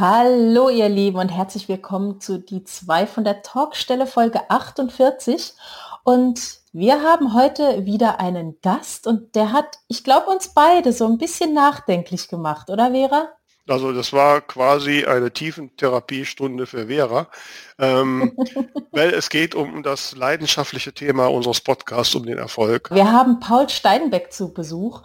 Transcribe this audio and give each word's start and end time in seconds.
Hallo 0.00 0.68
ihr 0.68 0.88
Lieben 0.88 1.18
und 1.18 1.30
herzlich 1.30 1.68
willkommen 1.68 2.20
zu 2.20 2.38
die 2.38 2.62
2 2.62 3.08
von 3.08 3.24
der 3.24 3.42
Talkstelle 3.42 4.06
Folge 4.06 4.48
48. 4.48 5.54
Und 6.04 6.60
wir 6.72 7.02
haben 7.02 7.34
heute 7.34 7.84
wieder 7.84 8.20
einen 8.20 8.60
Gast 8.62 9.08
und 9.08 9.34
der 9.34 9.50
hat, 9.50 9.80
ich 9.88 10.04
glaube, 10.04 10.30
uns 10.30 10.54
beide 10.54 10.92
so 10.92 11.04
ein 11.06 11.18
bisschen 11.18 11.52
nachdenklich 11.52 12.28
gemacht, 12.28 12.70
oder 12.70 12.92
Vera? 12.92 13.30
Also 13.66 13.92
das 13.92 14.12
war 14.12 14.40
quasi 14.40 15.04
eine 15.04 15.32
Tiefentherapiestunde 15.32 16.66
für 16.66 16.86
Vera, 16.86 17.26
ähm, 17.80 18.36
weil 18.92 19.12
es 19.12 19.28
geht 19.30 19.56
um 19.56 19.82
das 19.82 20.14
leidenschaftliche 20.14 20.92
Thema 20.92 21.26
unseres 21.26 21.60
Podcasts, 21.60 22.14
um 22.14 22.24
den 22.24 22.38
Erfolg. 22.38 22.92
Wir 22.92 23.10
haben 23.10 23.40
Paul 23.40 23.68
Steinbeck 23.68 24.32
zu 24.32 24.54
Besuch 24.54 25.02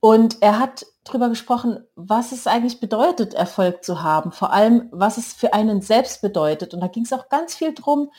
und 0.00 0.42
er 0.42 0.58
hat 0.58 0.86
darüber 1.04 1.28
gesprochen, 1.28 1.84
was 1.94 2.32
es 2.32 2.46
eigentlich 2.46 2.80
bedeutet, 2.80 3.34
Erfolg 3.34 3.82
zu 3.82 4.02
haben, 4.02 4.30
vor 4.32 4.52
allem 4.52 4.88
was 4.92 5.16
es 5.16 5.32
für 5.32 5.54
einen 5.54 5.80
selbst 5.80 6.22
bedeutet. 6.22 6.74
Und 6.74 6.80
da 6.80 6.88
ging 6.88 7.04
es 7.04 7.12
auch 7.12 7.28
ganz 7.28 7.54
viel 7.54 7.74
drum, 7.74 8.10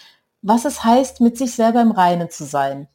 was 0.41 0.65
es 0.65 0.83
heißt, 0.83 1.21
mit 1.21 1.37
sich 1.37 1.53
selber 1.53 1.81
im 1.81 1.91
Reinen 1.91 2.29
zu 2.29 2.45
sein. 2.45 2.87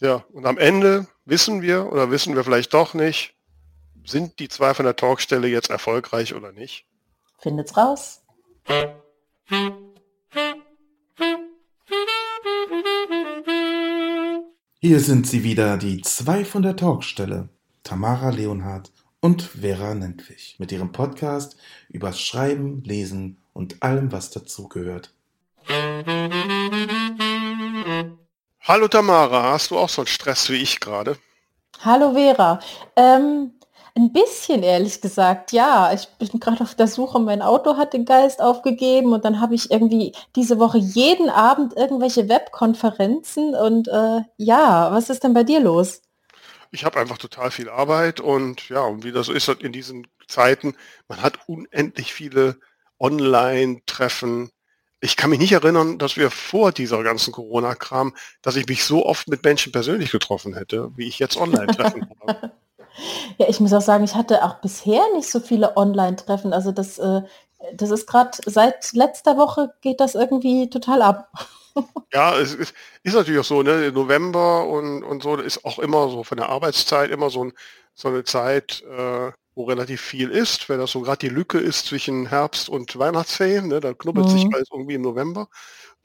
Ja, 0.00 0.24
und 0.32 0.46
am 0.46 0.58
Ende 0.58 1.06
wissen 1.24 1.62
wir 1.62 1.92
oder 1.92 2.10
wissen 2.10 2.34
wir 2.34 2.44
vielleicht 2.44 2.74
doch 2.74 2.94
nicht, 2.94 3.34
sind 4.04 4.38
die 4.38 4.48
zwei 4.48 4.74
von 4.74 4.84
der 4.84 4.96
Talkstelle 4.96 5.48
jetzt 5.48 5.70
erfolgreich 5.70 6.34
oder 6.34 6.52
nicht? 6.52 6.86
Findet's 7.38 7.76
raus. 7.76 8.22
Hier 14.80 15.00
sind 15.00 15.26
sie 15.26 15.42
wieder, 15.44 15.78
die 15.78 16.02
zwei 16.02 16.44
von 16.44 16.62
der 16.62 16.76
Talkstelle, 16.76 17.48
Tamara 17.84 18.30
Leonhardt 18.30 18.90
und 19.20 19.42
Vera 19.42 19.94
Nentwich, 19.94 20.56
mit 20.58 20.72
ihrem 20.72 20.90
Podcast 20.90 21.56
übers 21.90 22.18
Schreiben, 22.18 22.82
Lesen 22.82 23.36
und 23.52 23.82
allem, 23.82 24.10
was 24.10 24.30
dazugehört. 24.30 25.12
Hallo 28.62 28.88
Tamara, 28.88 29.52
hast 29.52 29.70
du 29.70 29.76
auch 29.76 29.90
so 29.90 30.00
einen 30.00 30.06
Stress 30.06 30.48
wie 30.48 30.62
ich 30.62 30.80
gerade? 30.80 31.18
Hallo 31.84 32.14
Vera. 32.14 32.58
Ähm, 32.96 33.52
ein 33.94 34.12
bisschen, 34.14 34.62
ehrlich 34.62 35.02
gesagt, 35.02 35.52
ja. 35.52 35.92
Ich 35.92 36.08
bin 36.18 36.40
gerade 36.40 36.62
auf 36.62 36.74
der 36.74 36.88
Suche. 36.88 37.20
Mein 37.20 37.42
Auto 37.42 37.76
hat 37.76 37.92
den 37.92 38.06
Geist 38.06 38.40
aufgegeben 38.40 39.12
und 39.12 39.26
dann 39.26 39.40
habe 39.42 39.54
ich 39.54 39.70
irgendwie 39.70 40.12
diese 40.36 40.58
Woche 40.58 40.78
jeden 40.78 41.28
Abend 41.28 41.76
irgendwelche 41.76 42.30
Webkonferenzen 42.30 43.54
und 43.54 43.88
äh, 43.88 44.22
ja, 44.38 44.90
was 44.90 45.10
ist 45.10 45.22
denn 45.22 45.34
bei 45.34 45.44
dir 45.44 45.60
los? 45.60 46.00
Ich 46.74 46.84
habe 46.84 46.98
einfach 46.98 47.18
total 47.18 47.52
viel 47.52 47.68
Arbeit 47.68 48.18
und 48.18 48.68
ja, 48.68 48.80
und 48.80 49.04
wie 49.04 49.12
das 49.12 49.28
ist 49.28 49.48
in 49.48 49.72
diesen 49.72 50.08
Zeiten, 50.26 50.74
man 51.06 51.22
hat 51.22 51.38
unendlich 51.46 52.12
viele 52.12 52.56
Online-Treffen. 52.98 54.50
Ich 55.00 55.16
kann 55.16 55.30
mich 55.30 55.38
nicht 55.38 55.52
erinnern, 55.52 55.98
dass 55.98 56.16
wir 56.16 56.32
vor 56.32 56.72
dieser 56.72 57.04
ganzen 57.04 57.32
Corona-Kram, 57.32 58.16
dass 58.42 58.56
ich 58.56 58.66
mich 58.66 58.84
so 58.84 59.06
oft 59.06 59.28
mit 59.28 59.44
Menschen 59.44 59.70
persönlich 59.70 60.10
getroffen 60.10 60.54
hätte, 60.54 60.90
wie 60.96 61.06
ich 61.06 61.20
jetzt 61.20 61.36
Online-Treffen 61.36 62.08
habe. 62.26 62.52
Ja, 63.38 63.46
ich 63.48 63.60
muss 63.60 63.72
auch 63.72 63.80
sagen, 63.80 64.02
ich 64.02 64.16
hatte 64.16 64.42
auch 64.42 64.56
bisher 64.56 65.02
nicht 65.14 65.30
so 65.30 65.38
viele 65.38 65.76
Online-Treffen. 65.76 66.52
Also 66.52 66.72
das, 66.72 66.98
äh, 66.98 67.22
das 67.74 67.92
ist 67.92 68.08
gerade 68.08 68.36
seit 68.46 68.92
letzter 68.94 69.36
Woche 69.36 69.72
geht 69.80 70.00
das 70.00 70.16
irgendwie 70.16 70.70
total 70.70 71.02
ab. 71.02 71.30
Ja, 72.12 72.38
es 72.38 72.54
ist, 72.54 72.74
ist 73.02 73.14
natürlich 73.14 73.40
auch 73.40 73.44
so, 73.44 73.62
ne? 73.62 73.90
November 73.92 74.66
und, 74.66 75.02
und 75.02 75.22
so 75.22 75.36
ist 75.36 75.64
auch 75.64 75.78
immer 75.78 76.08
so 76.08 76.22
von 76.22 76.36
der 76.36 76.48
Arbeitszeit 76.48 77.10
immer 77.10 77.30
so, 77.30 77.44
ein, 77.44 77.52
so 77.94 78.08
eine 78.08 78.24
Zeit, 78.24 78.82
äh, 78.82 79.32
wo 79.54 79.64
relativ 79.64 80.00
viel 80.00 80.30
ist, 80.30 80.68
wenn 80.68 80.78
das 80.78 80.92
so 80.92 81.00
gerade 81.00 81.18
die 81.18 81.28
Lücke 81.28 81.58
ist 81.58 81.86
zwischen 81.86 82.26
Herbst 82.26 82.68
und 82.68 82.96
Weihnachtsferien, 82.98 83.68
ne? 83.68 83.80
da 83.80 83.94
knubbelt 83.94 84.26
mhm. 84.26 84.30
sich 84.30 84.46
alles 84.54 84.68
irgendwie 84.72 84.94
im 84.94 85.02
November. 85.02 85.48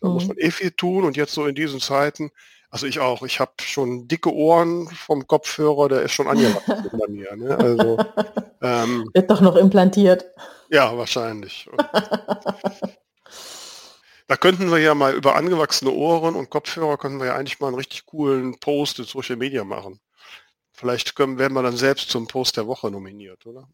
Da 0.02 0.08
mhm. 0.08 0.14
muss 0.16 0.28
man 0.28 0.38
eh 0.38 0.52
viel 0.52 0.72
tun 0.72 1.03
und 1.06 1.17
jetzt 1.17 1.34
so 1.34 1.45
in 1.45 1.56
diesen 1.56 1.80
Zeiten 1.80 2.31
also 2.72 2.86
ich 2.86 3.00
auch. 3.00 3.23
Ich 3.23 3.39
habe 3.39 3.52
schon 3.61 4.08
dicke 4.08 4.33
Ohren 4.33 4.88
vom 4.88 5.26
Kopfhörer, 5.26 5.89
der 5.89 6.04
ist 6.04 6.11
schon 6.11 6.27
angewachsen 6.27 6.89
bei 6.92 7.08
mir. 7.08 7.36
Ne? 7.36 7.58
Also, 7.58 7.98
ähm, 8.61 9.10
Wird 9.14 9.30
doch 9.30 9.42
noch 9.42 9.55
implantiert. 9.55 10.26
Ja, 10.70 10.95
wahrscheinlich. 10.95 11.67
da 14.30 14.38
könnten 14.38 14.70
wir 14.70 14.78
ja 14.78 14.94
mal 14.94 15.16
über 15.16 15.36
angewachsene 15.36 15.90
Ohren 15.90 16.36
und 16.36 16.52
Kopfhörer 16.52 16.98
könnten 16.98 17.17
wir 17.17 17.26
ja 17.26 17.36
eigentlich 17.36 17.60
mal 17.60 17.67
einen 17.70 17.78
richtig 17.78 18.06
coolen 18.06 18.60
Post 18.60 19.00
in 19.00 19.06
Social 19.06 19.38
Media 19.38 19.64
machen. 19.64 20.00
Vielleicht 20.72 21.16
können, 21.16 21.40
werden 21.40 21.56
wir 21.56 21.64
dann 21.64 21.76
selbst 21.76 22.12
zum 22.12 22.28
Post 22.28 22.56
der 22.56 22.68
Woche 22.68 22.92
nominiert, 22.92 23.48
oder? 23.48 23.68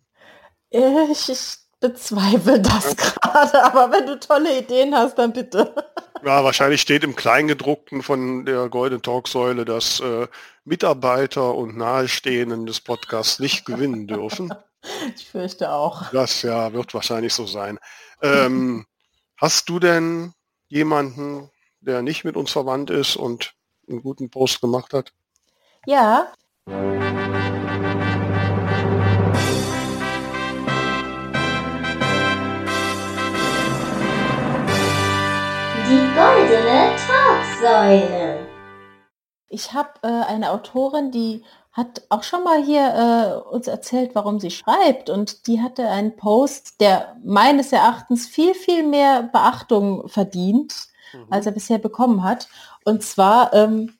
Ich, 0.69 1.29
ich 1.29 1.57
bezweifle 1.81 2.61
das 2.61 2.95
gerade, 2.95 3.63
aber 3.65 3.91
wenn 3.91 4.07
du 4.07 4.17
tolle 4.17 4.57
Ideen 4.57 4.95
hast, 4.95 5.17
dann 5.17 5.33
bitte. 5.33 5.75
Ja, 6.23 6.45
wahrscheinlich 6.45 6.79
steht 6.79 7.03
im 7.03 7.17
Kleingedruckten 7.17 8.01
von 8.01 8.45
der 8.45 8.69
Golden 8.69 9.01
Talksäule, 9.01 9.65
dass 9.65 9.99
äh, 9.99 10.27
Mitarbeiter 10.63 11.53
und 11.53 11.75
Nahestehenden 11.75 12.65
des 12.65 12.79
Podcasts 12.79 13.39
nicht 13.39 13.65
gewinnen 13.65 14.07
dürfen. 14.07 14.53
Ich 15.15 15.25
fürchte 15.25 15.71
auch. 15.71 16.11
Das 16.11 16.43
ja 16.43 16.71
wird 16.71 16.93
wahrscheinlich 16.93 17.33
so 17.33 17.47
sein. 17.47 17.79
Ähm, 18.21 18.85
hast 19.35 19.67
du 19.67 19.79
denn 19.79 20.34
jemanden, 20.67 21.51
der 21.79 22.01
nicht 22.01 22.23
mit 22.23 22.35
uns 22.35 22.51
verwandt 22.51 22.89
ist 22.89 23.15
und 23.15 23.53
einen 23.87 24.01
guten 24.01 24.29
Post 24.29 24.61
gemacht 24.61 24.93
hat? 24.93 25.13
Ja. 25.85 26.31
Die 35.87 36.01
goldene 36.15 36.95
Talksäule. 37.07 38.47
Ich 39.47 39.73
habe 39.73 39.91
äh, 40.01 40.07
eine 40.07 40.49
Autorin, 40.51 41.11
die 41.11 41.43
hat 41.75 42.03
auch 42.07 42.23
schon 42.23 42.43
mal 42.45 42.63
hier 42.63 43.43
äh, 43.49 43.53
uns 43.53 43.67
erzählt, 43.67 44.11
warum 44.13 44.39
sie 44.39 44.49
schreibt. 44.49 45.09
Und 45.09 45.45
die 45.47 45.61
hatte 45.61 45.89
einen 45.89 46.15
Post, 46.15 46.79
der 46.79 47.17
meines 47.21 47.73
Erachtens 47.73 48.27
viel, 48.27 48.53
viel 48.53 48.83
mehr 48.83 49.23
Beachtung 49.23 50.07
verdient, 50.07 50.87
mhm. 51.11 51.25
als 51.29 51.45
er 51.45 51.51
bisher 51.51 51.77
bekommen 51.77 52.23
hat. 52.23 52.47
Und 52.85 53.03
zwar, 53.03 53.53
ähm, 53.53 53.93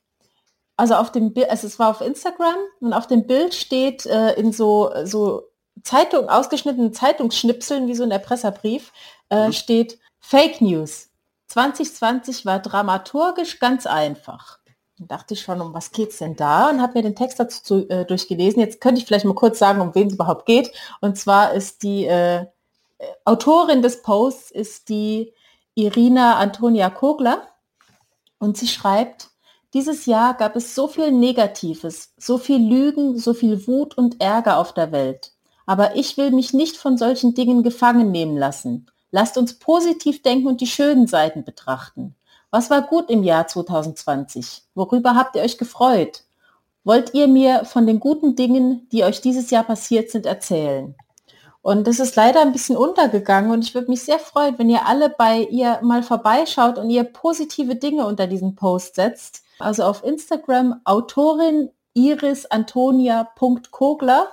also 0.78 0.96
auf 0.96 1.12
dem 1.12 1.34
Bild, 1.34 1.50
also 1.50 1.68
es 1.68 1.78
war 1.78 1.90
auf 1.90 2.00
Instagram 2.00 2.56
und 2.80 2.94
auf 2.94 3.08
dem 3.08 3.28
Bild 3.28 3.54
steht 3.54 4.06
äh, 4.06 4.34
in 4.36 4.54
so, 4.54 4.94
so 5.04 5.44
Zeitung, 5.84 6.30
ausgeschnittenen 6.30 6.94
Zeitungsschnipseln, 6.94 7.88
wie 7.88 7.96
so 7.96 8.04
ein 8.04 8.12
Erpresserbrief, 8.12 8.94
äh, 9.30 9.48
mhm. 9.48 9.52
steht 9.52 10.00
Fake 10.22 10.62
News. 10.62 11.10
2020 11.48 12.46
war 12.46 12.60
dramaturgisch 12.60 13.60
ganz 13.60 13.86
einfach. 13.86 14.60
Da 14.98 15.06
dachte 15.18 15.34
ich 15.34 15.42
schon, 15.42 15.60
um 15.62 15.74
was 15.74 15.92
geht 15.92 16.12
es 16.12 16.20
denn 16.20 16.36
da? 16.36 16.70
Und 16.70 16.82
habe 16.82 16.94
mir 16.94 17.04
den 17.04 17.16
Text 17.16 17.40
dazu 17.40 17.62
zu, 17.64 17.90
äh, 17.90 18.06
durchgelesen. 18.06 18.62
Jetzt 18.62 18.80
könnte 18.80 19.00
ich 19.00 19.06
vielleicht 19.06 19.26
mal 19.26 19.36
kurz 19.36 19.60
sagen, 19.60 19.82
um 19.82 19.94
wen 19.94 20.08
es 20.08 20.14
überhaupt 20.14 20.46
geht. 20.46 20.72
Und 21.02 21.18
zwar 21.18 21.54
ist 21.54 21.84
die 21.84 22.06
äh, 22.06 22.46
Autorin 23.26 23.82
des 23.82 24.02
Posts 24.02 24.52
ist 24.52 24.90
die 24.90 25.34
Irina 25.74 26.38
Antonia 26.38 26.90
Kogler. 26.90 27.48
Und 28.40 28.58
sie 28.58 28.68
schreibt, 28.68 29.30
dieses 29.74 30.06
Jahr 30.06 30.36
gab 30.36 30.56
es 30.56 30.76
so 30.76 30.88
viel 30.88 31.12
Negatives, 31.12 32.14
so 32.18 32.38
viel 32.38 32.66
Lügen, 32.66 33.20
so 33.20 33.34
viel 33.34 33.68
Wut 33.68 33.98
und 33.98 34.22
Ärger 34.22 34.58
auf 34.58 34.74
der 34.74 34.94
Welt. 34.94 35.34
Aber 35.66 35.98
ich 35.98 36.16
will 36.16 36.32
mich 36.32 36.54
nicht 36.54 36.78
von 36.78 36.98
solchen 36.98 37.34
Dingen 37.34 37.64
gefangen 37.64 38.12
nehmen 38.12 38.38
lassen. 38.38 38.88
Lasst 39.12 39.38
uns 39.38 39.60
positiv 39.60 40.22
denken 40.22 40.48
und 40.48 40.62
die 40.62 40.68
schönen 40.68 41.08
Seiten 41.08 41.44
betrachten. 41.44 42.16
Was 42.56 42.70
war 42.70 42.84
gut 42.84 43.10
im 43.10 43.24
Jahr 43.24 43.48
2020? 43.48 44.62
Worüber 44.76 45.16
habt 45.16 45.36
ihr 45.36 45.42
euch 45.42 45.58
gefreut? 45.58 46.24
Wollt 46.86 47.14
ihr 47.14 47.28
mir 47.28 47.66
von 47.66 47.86
den 47.86 48.00
guten 48.00 48.38
Dingen, 48.38 48.88
die 48.94 49.04
euch 49.04 49.20
dieses 49.20 49.50
Jahr 49.50 49.66
passiert 49.66 50.10
sind, 50.10 50.26
erzählen? 50.26 50.96
Und 51.62 51.86
das 51.86 52.00
ist 52.00 52.16
leider 52.16 52.40
ein 52.40 52.54
bisschen 52.54 52.78
untergegangen 52.78 53.52
und 53.52 53.66
ich 53.66 53.76
würde 53.76 53.92
mich 53.92 54.04
sehr 54.04 54.20
freuen, 54.20 54.58
wenn 54.58 54.70
ihr 54.70 54.86
alle 54.86 55.10
bei 55.10 55.42
ihr 55.42 55.82
mal 55.82 56.02
vorbeischaut 56.02 56.78
und 56.78 56.90
ihr 56.90 57.04
positive 57.04 57.76
Dinge 57.76 58.06
unter 58.06 58.26
diesen 58.26 58.56
Post 58.56 58.96
setzt. 58.96 59.44
Also 59.60 59.84
auf 59.84 60.06
Instagram 60.06 60.80
Autorin 60.86 61.72
irisantonia.kogler 61.94 64.32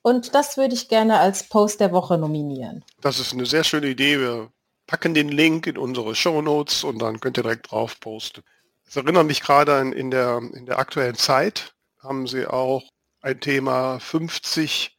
und 0.00 0.34
das 0.34 0.56
würde 0.56 0.72
ich 0.72 0.88
gerne 0.88 1.18
als 1.18 1.50
Post 1.50 1.80
der 1.80 1.92
Woche 1.92 2.16
nominieren. 2.16 2.82
Das 3.02 3.20
ist 3.20 3.34
eine 3.34 3.44
sehr 3.44 3.62
schöne 3.62 3.88
Idee. 3.88 4.18
Wir 4.18 4.48
packen 4.88 5.14
den 5.14 5.28
Link 5.28 5.68
in 5.68 5.78
unsere 5.78 6.16
Show 6.16 6.42
Notes 6.42 6.82
und 6.82 6.98
dann 6.98 7.20
könnt 7.20 7.36
ihr 7.36 7.44
direkt 7.44 7.70
drauf 7.70 8.00
posten. 8.00 8.42
Es 8.86 8.96
erinnert 8.96 9.26
mich 9.26 9.42
gerade 9.42 9.76
an 9.76 9.92
in 9.92 10.10
der, 10.10 10.38
in 10.38 10.66
der 10.66 10.78
aktuellen 10.78 11.14
Zeit 11.14 11.74
haben 11.98 12.26
sie 12.26 12.46
auch 12.46 12.82
ein 13.20 13.38
Thema 13.38 14.00
50 14.00 14.96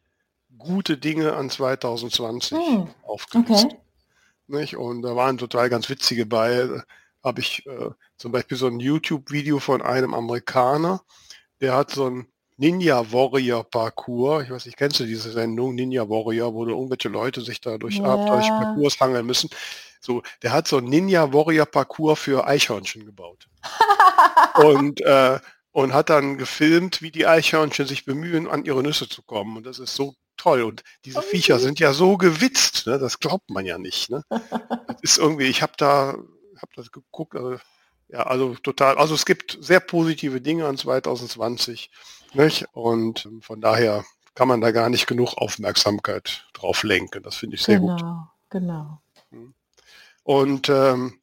gute 0.56 0.96
Dinge 0.96 1.34
an 1.34 1.50
2020 1.50 2.56
hm, 2.56 2.94
aufgelistet. 3.02 3.72
Okay. 4.48 4.76
Und 4.76 5.02
da 5.02 5.16
waren 5.16 5.38
total 5.38 5.68
ganz 5.68 5.88
witzige 5.88 6.24
bei. 6.24 6.66
Da 6.66 6.84
habe 7.24 7.40
ich 7.40 7.66
äh, 7.66 7.90
zum 8.16 8.32
Beispiel 8.32 8.56
so 8.56 8.68
ein 8.68 8.78
YouTube-Video 8.78 9.58
von 9.58 9.82
einem 9.82 10.14
Amerikaner, 10.14 11.02
der 11.60 11.74
hat 11.74 11.90
so 11.90 12.06
ein 12.06 12.26
Ninja 12.60 13.10
Warrior 13.10 13.64
Parcours. 13.64 14.44
Ich 14.44 14.50
weiß 14.50 14.66
nicht, 14.66 14.76
kennst 14.76 15.00
du 15.00 15.04
diese 15.06 15.32
Sendung 15.32 15.74
Ninja 15.74 16.06
Warrior, 16.10 16.52
wo 16.52 16.66
irgendwelche 16.66 17.08
Leute 17.08 17.40
sich 17.40 17.62
da 17.62 17.78
durch 17.78 17.96
ja. 17.96 18.04
abenteuerliche 18.04 18.50
Parcours 18.50 19.00
hangeln 19.00 19.24
müssen? 19.24 19.48
So, 20.00 20.22
der 20.42 20.52
hat 20.52 20.68
so 20.68 20.76
ein 20.76 20.84
Ninja 20.84 21.32
Warrior 21.32 21.64
Parcours 21.64 22.18
für 22.18 22.46
Eichhörnchen 22.46 23.06
gebaut. 23.06 23.48
und, 24.56 25.00
äh, 25.00 25.38
und 25.72 25.94
hat 25.94 26.10
dann 26.10 26.36
gefilmt, 26.36 27.00
wie 27.00 27.10
die 27.10 27.26
Eichhörnchen 27.26 27.86
sich 27.86 28.04
bemühen, 28.04 28.46
an 28.46 28.66
ihre 28.66 28.82
Nüsse 28.82 29.08
zu 29.08 29.22
kommen. 29.22 29.56
Und 29.56 29.64
das 29.64 29.78
ist 29.78 29.94
so 29.94 30.14
toll. 30.36 30.62
Und 30.62 30.82
diese 31.06 31.20
oh, 31.20 31.22
Viecher 31.22 31.58
sind 31.60 31.80
ja 31.80 31.94
so 31.94 32.18
gewitzt, 32.18 32.86
ne? 32.86 32.98
das 32.98 33.20
glaubt 33.20 33.48
man 33.48 33.64
ja 33.64 33.78
nicht. 33.78 34.10
Ne? 34.10 34.22
das 34.30 35.00
ist 35.00 35.18
irgendwie, 35.18 35.46
ich 35.46 35.62
habe 35.62 35.72
da, 35.78 36.18
hab 36.60 36.74
das 36.74 36.92
geguckt, 36.92 37.36
also, 37.36 37.56
ja, 38.08 38.24
also 38.24 38.54
total, 38.56 38.98
also 38.98 39.14
es 39.14 39.24
gibt 39.24 39.56
sehr 39.62 39.80
positive 39.80 40.42
Dinge 40.42 40.66
an 40.66 40.76
2020. 40.76 41.90
Nicht? 42.32 42.66
Und 42.72 43.28
von 43.40 43.60
daher 43.60 44.04
kann 44.34 44.48
man 44.48 44.60
da 44.60 44.70
gar 44.70 44.88
nicht 44.88 45.06
genug 45.06 45.34
Aufmerksamkeit 45.36 46.46
drauf 46.52 46.82
lenken. 46.82 47.22
Das 47.22 47.36
finde 47.36 47.56
ich 47.56 47.62
sehr 47.62 47.80
genau, 47.80 47.92
gut. 47.92 48.04
Genau, 48.50 49.00
genau. 49.30 49.52
Und 50.22 50.68
ähm, 50.68 51.18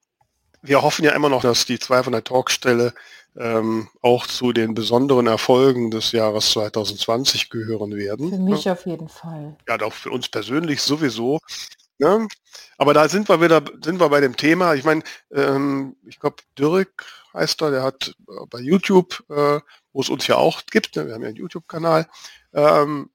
wir 0.61 0.81
hoffen 0.81 1.05
ja 1.05 1.11
immer 1.11 1.29
noch, 1.29 1.41
dass 1.41 1.65
die 1.65 1.79
zwei 1.79 2.03
von 2.03 2.13
der 2.13 2.23
Talkstelle 2.23 2.93
ähm, 3.37 3.87
auch 4.01 4.25
zu 4.25 4.51
den 4.51 4.73
besonderen 4.73 5.27
Erfolgen 5.27 5.91
des 5.91 6.11
Jahres 6.11 6.51
2020 6.51 7.49
gehören 7.49 7.95
werden. 7.95 8.29
Für 8.29 8.39
mich 8.39 8.65
ja. 8.65 8.73
auf 8.73 8.85
jeden 8.85 9.09
Fall. 9.09 9.55
Ja, 9.67 9.79
auch 9.81 9.93
für 9.93 10.09
uns 10.09 10.27
persönlich 10.27 10.81
sowieso. 10.81 11.39
Ne? 11.99 12.27
Aber 12.77 12.93
da 12.93 13.07
sind 13.09 13.29
wir 13.29 13.41
wieder, 13.41 13.63
sind 13.83 13.99
wir 13.99 14.09
bei 14.09 14.21
dem 14.21 14.35
Thema. 14.35 14.75
Ich 14.75 14.83
meine, 14.83 15.03
ähm, 15.31 15.95
ich 16.05 16.19
glaube, 16.19 16.37
Dirk 16.57 17.05
heißt 17.37 17.61
er, 17.61 17.71
der 17.71 17.83
hat 17.83 18.15
äh, 18.27 18.45
bei 18.49 18.59
YouTube, 18.59 19.23
äh, 19.29 19.59
wo 19.93 20.01
es 20.01 20.09
uns 20.09 20.27
ja 20.27 20.35
auch 20.35 20.65
gibt, 20.65 20.95
ne? 20.95 21.07
wir 21.07 21.13
haben 21.13 21.21
ja 21.21 21.29
einen 21.29 21.37
YouTube-Kanal, 21.37 22.07
ähm, 22.53 23.09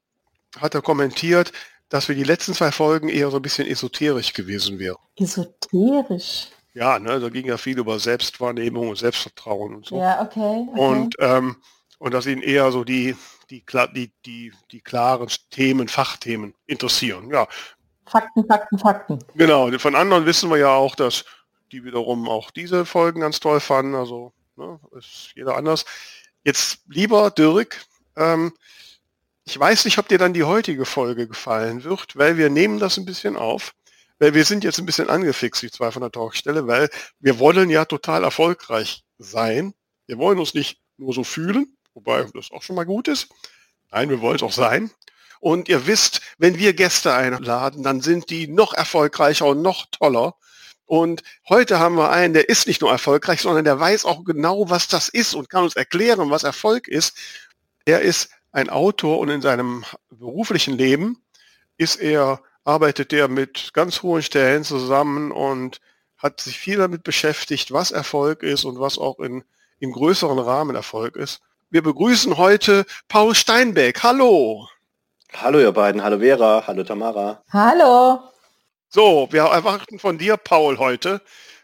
hat 0.57 0.75
er 0.75 0.81
kommentiert, 0.81 1.51
dass 1.89 2.07
wir 2.07 2.15
die 2.15 2.23
letzten 2.23 2.53
zwei 2.53 2.71
Folgen 2.71 3.09
eher 3.09 3.29
so 3.29 3.37
ein 3.37 3.41
bisschen 3.41 3.67
esoterisch 3.67 4.33
gewesen 4.33 4.79
wären. 4.79 4.97
Esoterisch? 5.15 6.47
Ja, 6.73 6.97
ne, 6.97 7.19
da 7.19 7.29
ging 7.29 7.45
ja 7.45 7.57
viel 7.57 7.77
über 7.77 7.99
Selbstwahrnehmung 7.99 8.89
und 8.89 8.97
Selbstvertrauen 8.97 9.75
und 9.75 9.85
so. 9.85 9.99
Ja, 9.99 10.21
okay. 10.21 10.65
okay. 10.69 10.79
Und, 10.79 11.15
ähm, 11.19 11.57
und 11.99 12.13
dass 12.13 12.25
ihn 12.25 12.41
eher 12.41 12.71
so 12.71 12.83
die, 12.83 13.15
die, 13.51 13.63
die, 13.95 14.11
die, 14.25 14.53
die 14.71 14.81
klaren 14.81 15.27
Themen, 15.51 15.87
Fachthemen 15.87 16.55
interessieren. 16.65 17.29
Ja. 17.29 17.47
Fakten, 18.07 18.45
Fakten, 18.47 18.79
Fakten. 18.79 19.19
Genau, 19.35 19.71
von 19.77 19.95
anderen 19.95 20.25
wissen 20.25 20.49
wir 20.49 20.57
ja 20.57 20.73
auch, 20.73 20.95
dass 20.95 21.25
die 21.73 21.83
wiederum 21.83 22.29
auch 22.29 22.51
diese 22.51 22.85
Folgen 22.85 23.21
ganz 23.21 23.39
toll 23.39 23.59
fanden. 23.59 23.95
Also 23.95 24.33
ne, 24.55 24.79
ist 24.97 25.31
jeder 25.35 25.57
anders. 25.57 25.85
Jetzt 26.43 26.81
lieber 26.87 27.31
Dirk, 27.31 27.85
ähm, 28.15 28.53
ich 29.45 29.59
weiß 29.59 29.85
nicht, 29.85 29.97
ob 29.97 30.07
dir 30.07 30.17
dann 30.17 30.33
die 30.33 30.43
heutige 30.43 30.85
Folge 30.85 31.27
gefallen 31.27 31.83
wird, 31.83 32.15
weil 32.15 32.37
wir 32.37 32.49
nehmen 32.49 32.79
das 32.79 32.97
ein 32.97 33.05
bisschen 33.05 33.35
auf 33.35 33.73
weil 34.23 34.33
wir 34.33 34.45
sind 34.45 34.63
jetzt 34.63 34.79
ein 34.79 34.85
bisschen 34.85 35.09
angefixt, 35.09 35.61
die 35.63 35.69
zwei 35.69 35.91
von 35.91 36.01
der 36.01 36.11
Talkstelle, 36.11 36.65
weil 36.65 36.89
wir 37.19 37.39
wollen 37.39 37.69
ja 37.69 37.83
total 37.83 38.23
erfolgreich 38.23 39.03
sein. 39.17 39.73
Wir 40.07 40.17
wollen 40.17 40.39
uns 40.39 40.53
nicht 40.53 40.79
nur 40.95 41.13
so 41.13 41.25
fühlen, 41.25 41.75
wobei 41.93 42.23
das 42.33 42.51
auch 42.51 42.63
schon 42.63 42.77
mal 42.77 42.85
gut 42.85 43.09
ist. 43.09 43.27
Nein, 43.91 44.09
wir 44.09 44.21
wollen 44.21 44.37
es 44.37 44.43
auch 44.43 44.53
sein. 44.53 44.91
Und 45.41 45.67
ihr 45.67 45.87
wisst, 45.87 46.21
wenn 46.37 46.57
wir 46.57 46.73
Gäste 46.73 47.13
einladen, 47.13 47.83
dann 47.83 47.99
sind 47.99 48.29
die 48.29 48.47
noch 48.47 48.73
erfolgreicher 48.73 49.45
und 49.47 49.61
noch 49.61 49.87
toller. 49.91 50.35
Und 50.85 51.23
heute 51.47 51.79
haben 51.79 51.95
wir 51.95 52.11
einen, 52.11 52.33
der 52.33 52.49
ist 52.49 52.67
nicht 52.67 52.81
nur 52.81 52.91
erfolgreich, 52.91 53.41
sondern 53.41 53.65
der 53.65 53.79
weiß 53.79 54.05
auch 54.05 54.23
genau, 54.23 54.69
was 54.69 54.87
das 54.87 55.09
ist 55.09 55.33
und 55.33 55.49
kann 55.49 55.63
uns 55.63 55.75
erklären, 55.75 56.29
was 56.29 56.43
Erfolg 56.43 56.87
ist. 56.87 57.17
Er 57.85 58.01
ist 58.01 58.29
ein 58.51 58.69
Autor 58.69 59.19
und 59.19 59.29
in 59.29 59.41
seinem 59.41 59.85
beruflichen 60.11 60.77
Leben 60.77 61.23
ist 61.77 61.95
er 61.95 62.41
arbeitet 62.65 63.13
er 63.13 63.27
mit 63.27 63.71
ganz 63.73 64.01
hohen 64.03 64.21
Stellen 64.21 64.63
zusammen 64.63 65.31
und 65.31 65.79
hat 66.17 66.39
sich 66.39 66.57
viel 66.57 66.77
damit 66.77 67.03
beschäftigt, 67.03 67.71
was 67.71 67.91
Erfolg 67.91 68.43
ist 68.43 68.63
und 68.63 68.79
was 68.79 68.97
auch 68.97 69.19
in, 69.19 69.43
im 69.79 69.91
größeren 69.91 70.39
Rahmen 70.39 70.75
Erfolg 70.75 71.15
ist. 71.15 71.41
Wir 71.69 71.83
begrüßen 71.83 72.37
heute 72.37 72.85
Paul 73.07 73.35
Steinbeck. 73.35 74.03
Hallo. 74.03 74.67
Hallo 75.33 75.59
ihr 75.59 75.71
beiden. 75.71 76.03
Hallo 76.03 76.19
Vera. 76.19 76.63
Hallo 76.65 76.83
Tamara. 76.83 77.43
Hallo. 77.51 78.32
So, 78.95 79.27
wir 79.31 79.45
erwarten 79.45 79.97
von 79.97 80.19
dir, 80.19 80.37
Paul, 80.37 80.77
heute, 80.77 81.23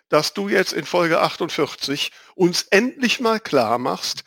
dass 0.10 0.34
du 0.34 0.50
jetzt 0.50 0.74
in 0.74 0.84
Folge 0.84 1.20
48 1.20 2.12
uns 2.34 2.64
endlich 2.72 3.20
mal 3.20 3.40
klar 3.40 3.78
machst, 3.78 4.24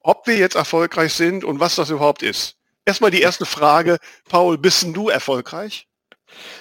ob 0.00 0.26
wir 0.26 0.38
jetzt 0.38 0.56
erfolgreich 0.56 1.12
sind 1.12 1.44
und 1.44 1.60
was 1.60 1.74
das 1.74 1.90
überhaupt 1.90 2.22
ist. 2.22 2.56
Erstmal 2.86 3.10
die 3.10 3.20
erste 3.20 3.44
Frage, 3.44 3.98
Paul, 4.30 4.56
bist 4.56 4.86
du 4.96 5.10
erfolgreich? 5.10 5.87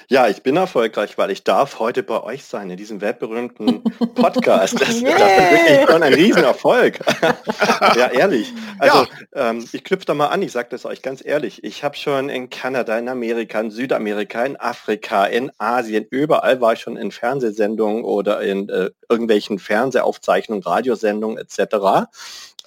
Ja, 0.09 0.27
ich 0.27 0.41
bin 0.41 0.55
erfolgreich, 0.55 1.17
weil 1.17 1.31
ich 1.31 1.43
darf 1.43 1.79
heute 1.79 2.01
bei 2.01 2.23
euch 2.23 2.45
sein, 2.45 2.69
in 2.69 2.77
diesem 2.77 3.01
weltberühmten 3.01 3.83
Podcast. 4.15 4.79
Das, 4.79 5.01
yeah. 5.01 5.17
das 5.17 5.31
ist 5.31 5.51
wirklich 5.51 5.89
schon 5.89 6.03
ein 6.03 6.13
Riesenerfolg. 6.13 6.99
ja, 7.95 8.07
ehrlich. 8.07 8.53
Also 8.79 9.07
ja. 9.35 9.49
ähm, 9.49 9.67
ich 9.71 9.83
knüpfe 9.83 10.05
da 10.05 10.13
mal 10.13 10.27
an, 10.27 10.41
ich 10.41 10.51
sage 10.51 10.69
das 10.69 10.85
euch 10.85 11.01
ganz 11.01 11.23
ehrlich. 11.25 11.63
Ich 11.63 11.83
habe 11.83 11.95
schon 11.95 12.29
in 12.29 12.49
Kanada, 12.49 12.97
in 12.97 13.09
Amerika, 13.09 13.59
in 13.59 13.71
Südamerika, 13.71 14.45
in 14.45 14.57
Afrika, 14.57 15.25
in 15.25 15.51
Asien, 15.57 16.05
überall 16.09 16.61
war 16.61 16.73
ich 16.73 16.79
schon 16.79 16.95
in 16.97 17.11
Fernsehsendungen 17.11 18.03
oder 18.03 18.41
in 18.41 18.69
äh, 18.69 18.91
irgendwelchen 19.09 19.59
Fernsehaufzeichnungen, 19.59 20.63
Radiosendungen 20.63 21.37
etc. 21.37 22.07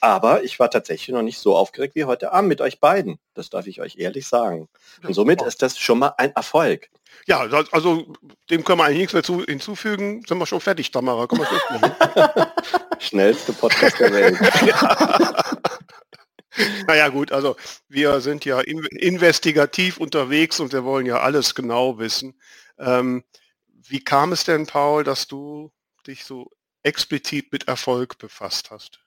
Aber 0.01 0.43
ich 0.43 0.59
war 0.59 0.71
tatsächlich 0.71 1.15
noch 1.15 1.23
nicht 1.23 1.39
so 1.39 1.57
aufgeregt 1.57 1.95
wie 1.95 2.05
heute 2.05 2.33
Abend 2.33 2.49
mit 2.49 2.61
euch 2.61 2.81
beiden. 2.81 3.19
Das 3.35 3.51
darf 3.51 3.67
ich 3.67 3.81
euch 3.81 3.99
ehrlich 3.99 4.27
sagen. 4.27 4.69
Und 5.03 5.15
somit 5.15 5.43
ist 5.43 5.61
das 5.61 5.79
schon 5.79 5.99
mal 5.99 6.15
ein 6.17 6.35
Erfolg. 6.35 6.89
Ja, 7.27 7.41
also 7.73 8.13
dem 8.49 8.65
können 8.65 8.79
wir 8.79 8.85
eigentlich 8.85 8.99
nichts 8.99 9.13
mehr 9.13 9.23
zu, 9.23 9.45
hinzufügen. 9.45 10.23
Sind 10.27 10.39
wir 10.39 10.47
schon 10.47 10.61
fertig, 10.61 10.91
Tamara. 10.91 11.27
Komm 11.27 11.41
mal 11.41 12.53
Schnellste 12.99 13.53
Podcast 13.53 14.01
der 14.01 14.13
Welt. 14.13 14.39
Naja 16.87 17.09
gut, 17.09 17.31
also 17.33 17.57
wir 17.89 18.21
sind 18.21 18.45
ja 18.45 18.61
in, 18.61 18.85
investigativ 18.87 19.99
unterwegs 19.99 20.59
und 20.61 20.73
wir 20.73 20.85
wollen 20.85 21.07
ja 21.07 21.21
alles 21.21 21.55
genau 21.55 21.99
wissen. 21.99 22.35
Ähm, 22.77 23.25
wie 23.69 24.03
kam 24.03 24.33
es 24.33 24.45
denn, 24.45 24.67
Paul, 24.67 25.05
dass 25.05 25.29
du 25.29 25.73
dich 26.07 26.25
so 26.25 26.51
explizit 26.83 27.53
mit 27.53 27.69
Erfolg 27.69 28.19
befasst 28.19 28.71
hast? 28.71 29.01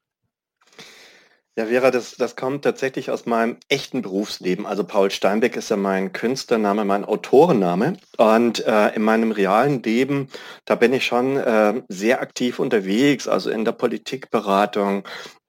Ja, 1.56 1.68
Vera, 1.68 1.92
das, 1.92 2.16
das 2.16 2.36
kommt 2.36 2.64
tatsächlich 2.64 3.12
aus 3.12 3.28
meinem 3.28 3.58
echten 3.70 4.02
Berufsleben. 4.02 4.66
Also 4.66 4.84
Paul 4.84 5.12
Steinbeck 5.12 5.56
ist 5.56 5.70
ja 5.70 5.78
mein 5.78 6.12
Künstlername, 6.12 6.84
mein 6.84 7.06
Autorenname. 7.06 7.98
Und 8.18 8.66
äh, 8.66 8.96
in 8.96 9.04
meinem 9.04 9.32
realen 9.32 9.84
Leben, 9.84 10.30
da 10.66 10.74
bin 10.74 10.94
ich 10.94 11.06
schon 11.06 11.38
äh, 11.38 11.84
sehr 11.90 12.24
aktiv 12.24 12.58
unterwegs, 12.58 13.28
also 13.28 13.52
in 13.52 13.66
der 13.66 13.72
Politikberatung. 13.74 15.04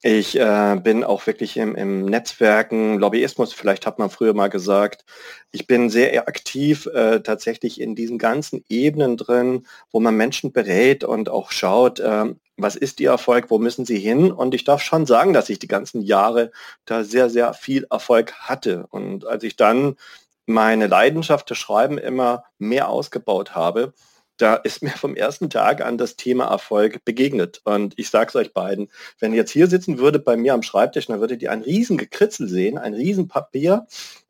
Ich 0.06 0.38
äh, 0.38 0.78
bin 0.82 1.02
auch 1.02 1.26
wirklich 1.26 1.56
im, 1.56 1.74
im 1.74 2.04
Netzwerken, 2.04 2.98
Lobbyismus, 2.98 3.54
vielleicht 3.54 3.86
hat 3.86 3.98
man 3.98 4.10
früher 4.10 4.34
mal 4.34 4.48
gesagt. 4.50 5.06
Ich 5.50 5.66
bin 5.66 5.88
sehr 5.88 6.28
aktiv 6.28 6.84
äh, 6.92 7.20
tatsächlich 7.20 7.80
in 7.80 7.94
diesen 7.94 8.18
ganzen 8.18 8.62
Ebenen 8.68 9.16
drin, 9.16 9.66
wo 9.90 10.00
man 10.00 10.14
Menschen 10.14 10.52
berät 10.52 11.04
und 11.04 11.30
auch 11.30 11.50
schaut, 11.52 12.00
äh, 12.00 12.34
was 12.58 12.76
ist 12.76 13.00
Ihr 13.00 13.12
Erfolg, 13.12 13.46
wo 13.48 13.58
müssen 13.58 13.86
Sie 13.86 13.98
hin? 13.98 14.30
Und 14.30 14.52
ich 14.52 14.64
darf 14.64 14.82
schon 14.82 15.06
sagen, 15.06 15.32
dass 15.32 15.48
ich 15.48 15.58
die 15.58 15.68
ganzen 15.68 16.02
Jahre 16.02 16.50
da 16.84 17.02
sehr, 17.02 17.30
sehr 17.30 17.54
viel 17.54 17.86
Erfolg 17.90 18.34
hatte. 18.34 18.86
Und 18.90 19.26
als 19.26 19.42
ich 19.42 19.56
dann 19.56 19.96
meine 20.44 20.86
Leidenschaft 20.86 21.48
des 21.48 21.56
Schreiben 21.56 21.96
immer 21.96 22.44
mehr 22.58 22.90
ausgebaut 22.90 23.54
habe, 23.54 23.94
da 24.36 24.56
ist 24.56 24.82
mir 24.82 24.90
vom 24.90 25.14
ersten 25.14 25.50
Tag 25.50 25.80
an 25.80 25.98
das 25.98 26.16
Thema 26.16 26.46
Erfolg 26.46 27.04
begegnet. 27.04 27.60
Und 27.64 27.94
ich 27.96 28.10
sage 28.10 28.28
es 28.28 28.36
euch 28.36 28.52
beiden, 28.52 28.90
wenn 29.20 29.32
ihr 29.32 29.38
jetzt 29.38 29.52
hier 29.52 29.66
sitzen 29.66 29.98
würde 29.98 30.18
bei 30.18 30.36
mir 30.36 30.54
am 30.54 30.62
Schreibtisch, 30.62 31.06
dann 31.06 31.20
würdet 31.20 31.42
ihr 31.42 31.52
ein 31.52 31.62
riesen 31.62 31.98
Gekritzel 31.98 32.48
sehen, 32.48 32.78
ein 32.78 32.94
riesen 32.94 33.28
Papier 33.28 33.86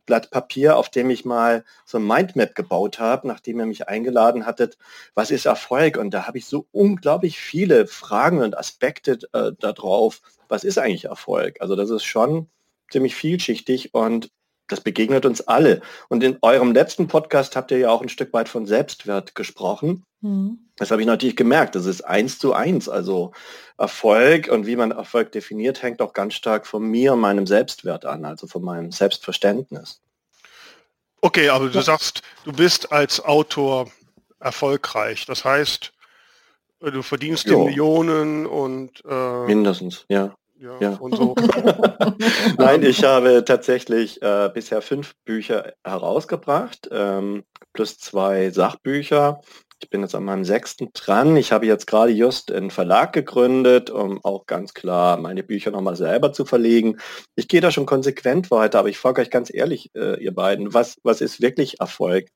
Blatt 0.06 0.30
Papier, 0.30 0.76
auf 0.76 0.90
dem 0.90 1.10
ich 1.10 1.24
mal 1.24 1.64
so 1.84 1.98
ein 1.98 2.06
Mindmap 2.06 2.54
gebaut 2.54 2.98
habe, 2.98 3.26
nachdem 3.26 3.58
ihr 3.58 3.66
mich 3.66 3.88
eingeladen 3.88 4.46
hattet, 4.46 4.76
was 5.14 5.30
ist 5.30 5.46
Erfolg? 5.46 5.96
Und 5.96 6.12
da 6.12 6.26
habe 6.26 6.38
ich 6.38 6.46
so 6.46 6.66
unglaublich 6.72 7.38
viele 7.38 7.86
Fragen 7.86 8.40
und 8.40 8.56
Aspekte 8.56 9.18
äh, 9.32 9.52
darauf, 9.58 10.20
was 10.48 10.64
ist 10.64 10.78
eigentlich 10.78 11.06
Erfolg? 11.06 11.60
Also 11.60 11.76
das 11.76 11.90
ist 11.90 12.04
schon 12.04 12.48
ziemlich 12.90 13.14
vielschichtig 13.14 13.94
und 13.94 14.30
das 14.68 14.80
begegnet 14.80 15.26
uns 15.26 15.42
alle. 15.42 15.82
Und 16.08 16.22
in 16.22 16.38
eurem 16.42 16.72
letzten 16.72 17.06
Podcast 17.06 17.56
habt 17.56 17.70
ihr 17.70 17.78
ja 17.78 17.90
auch 17.90 18.02
ein 18.02 18.08
Stück 18.08 18.32
weit 18.32 18.48
von 18.48 18.66
Selbstwert 18.66 19.34
gesprochen. 19.34 20.04
Mhm. 20.20 20.58
Das 20.76 20.90
habe 20.90 21.02
ich 21.02 21.06
natürlich 21.06 21.36
gemerkt. 21.36 21.74
Das 21.74 21.86
ist 21.86 22.02
eins 22.02 22.38
zu 22.38 22.54
eins. 22.54 22.88
Also 22.88 23.32
Erfolg 23.76 24.48
und 24.48 24.66
wie 24.66 24.76
man 24.76 24.90
Erfolg 24.90 25.32
definiert, 25.32 25.82
hängt 25.82 26.00
auch 26.00 26.12
ganz 26.12 26.34
stark 26.34 26.66
von 26.66 26.82
mir, 26.82 27.14
meinem 27.16 27.46
Selbstwert 27.46 28.06
an, 28.06 28.24
also 28.24 28.46
von 28.46 28.62
meinem 28.62 28.90
Selbstverständnis. 28.90 30.00
Okay, 31.20 31.48
aber 31.48 31.68
du 31.68 31.80
sagst, 31.80 32.22
du 32.44 32.52
bist 32.52 32.92
als 32.92 33.24
Autor 33.24 33.90
erfolgreich. 34.40 35.24
Das 35.26 35.44
heißt, 35.44 35.92
du 36.80 37.02
verdienst 37.02 37.46
jo. 37.46 37.64
Millionen 37.64 38.46
und 38.46 39.02
äh, 39.08 39.46
mindestens, 39.46 40.04
ja. 40.08 40.34
Ja, 40.64 40.78
Ja. 40.80 40.96
und 40.96 41.16
so. 41.16 41.34
Nein, 42.58 42.82
ich 42.82 43.04
habe 43.04 43.44
tatsächlich 43.44 44.20
äh, 44.22 44.50
bisher 44.52 44.82
fünf 44.82 45.14
Bücher 45.24 45.74
herausgebracht, 45.84 46.88
ähm, 46.90 47.44
plus 47.72 47.98
zwei 47.98 48.50
Sachbücher. 48.50 49.40
Ich 49.82 49.90
bin 49.90 50.00
jetzt 50.02 50.14
an 50.14 50.24
meinem 50.24 50.44
sechsten 50.44 50.90
dran. 50.94 51.36
Ich 51.36 51.52
habe 51.52 51.66
jetzt 51.66 51.86
gerade 51.86 52.12
just 52.12 52.50
einen 52.50 52.70
Verlag 52.70 53.12
gegründet, 53.12 53.90
um 53.90 54.24
auch 54.24 54.46
ganz 54.46 54.72
klar 54.72 55.18
meine 55.18 55.42
Bücher 55.42 55.70
nochmal 55.72 55.96
selber 55.96 56.32
zu 56.32 56.44
verlegen. 56.46 56.98
Ich 57.34 57.48
gehe 57.48 57.60
da 57.60 57.70
schon 57.70 57.84
konsequent 57.84 58.50
weiter, 58.50 58.78
aber 58.78 58.88
ich 58.88 58.96
frage 58.98 59.20
euch 59.20 59.30
ganz 59.30 59.52
ehrlich, 59.52 59.90
äh, 59.94 60.22
ihr 60.22 60.32
beiden, 60.34 60.72
was, 60.72 60.96
was 61.02 61.20
ist 61.20 61.42
wirklich 61.42 61.80
Erfolg? 61.80 62.28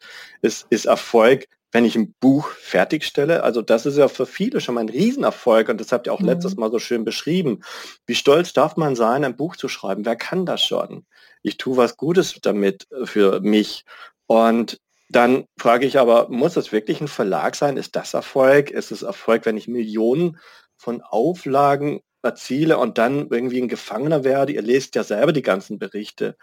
Ist, 0.43 0.67
ist 0.69 0.85
Erfolg, 0.85 1.47
wenn 1.73 1.85
ich 1.87 1.97
ein 1.97 2.15
Buch 2.21 2.49
fertigstelle? 2.51 3.43
Also 3.45 3.63
das 3.63 3.87
ist 3.87 3.97
ja 3.97 4.09
für 4.09 4.27
viele 4.27 4.61
schon 4.61 4.75
mal 4.75 4.83
ein 4.83 4.89
Riesenerfolg 4.91 5.69
und 5.71 5.81
das 5.81 5.93
habt 5.93 6.07
ihr 6.07 6.13
auch 6.13 6.21
Mhm. 6.21 6.27
letztes 6.27 6.57
Mal 6.57 6.71
so 6.71 6.79
schön 6.79 7.05
beschrieben. 7.05 7.61
Wie 8.07 8.15
stolz 8.17 8.53
darf 8.53 8.77
man 8.77 8.95
sein, 8.95 9.25
ein 9.25 9.37
Buch 9.37 9.57
zu 9.57 9.69
schreiben? 9.69 10.05
Wer 10.05 10.17
kann 10.17 10.45
das 10.45 10.63
schon? 10.63 11.07
Ich 11.43 11.57
tue 11.57 11.77
was 11.79 11.97
Gutes 11.97 12.39
damit 12.43 12.87
äh, 12.91 13.07
für 13.07 13.41
mich. 13.41 13.85
Und 14.27 14.79
dann 15.09 15.45
frage 15.59 15.87
ich 15.87 15.99
aber, 15.99 16.29
muss 16.31 16.57
es 16.57 16.73
wirklich 16.73 17.01
ein 17.01 17.09
Verlag 17.09 17.55
sein? 17.57 17.77
Ist 17.77 17.97
das 17.97 18.15
Erfolg? 18.15 18.71
Ist 18.71 18.93
es 18.93 19.03
Erfolg, 19.03 19.47
wenn 19.47 19.57
ich 19.57 19.69
Millionen 19.69 20.39
von 20.77 21.03
Auflagen 21.03 22.01
erziele 22.23 22.79
und 22.79 22.99
dann 22.99 23.29
irgendwie 23.31 23.61
ein 23.63 23.69
Gefangener 23.69 24.25
werde? 24.25 24.53
Ihr 24.53 24.63
lest 24.63 24.95
ja 24.97 25.05
selber 25.05 25.33
die 25.33 25.43
ganzen 25.43 25.79
Berichte. 25.79 26.37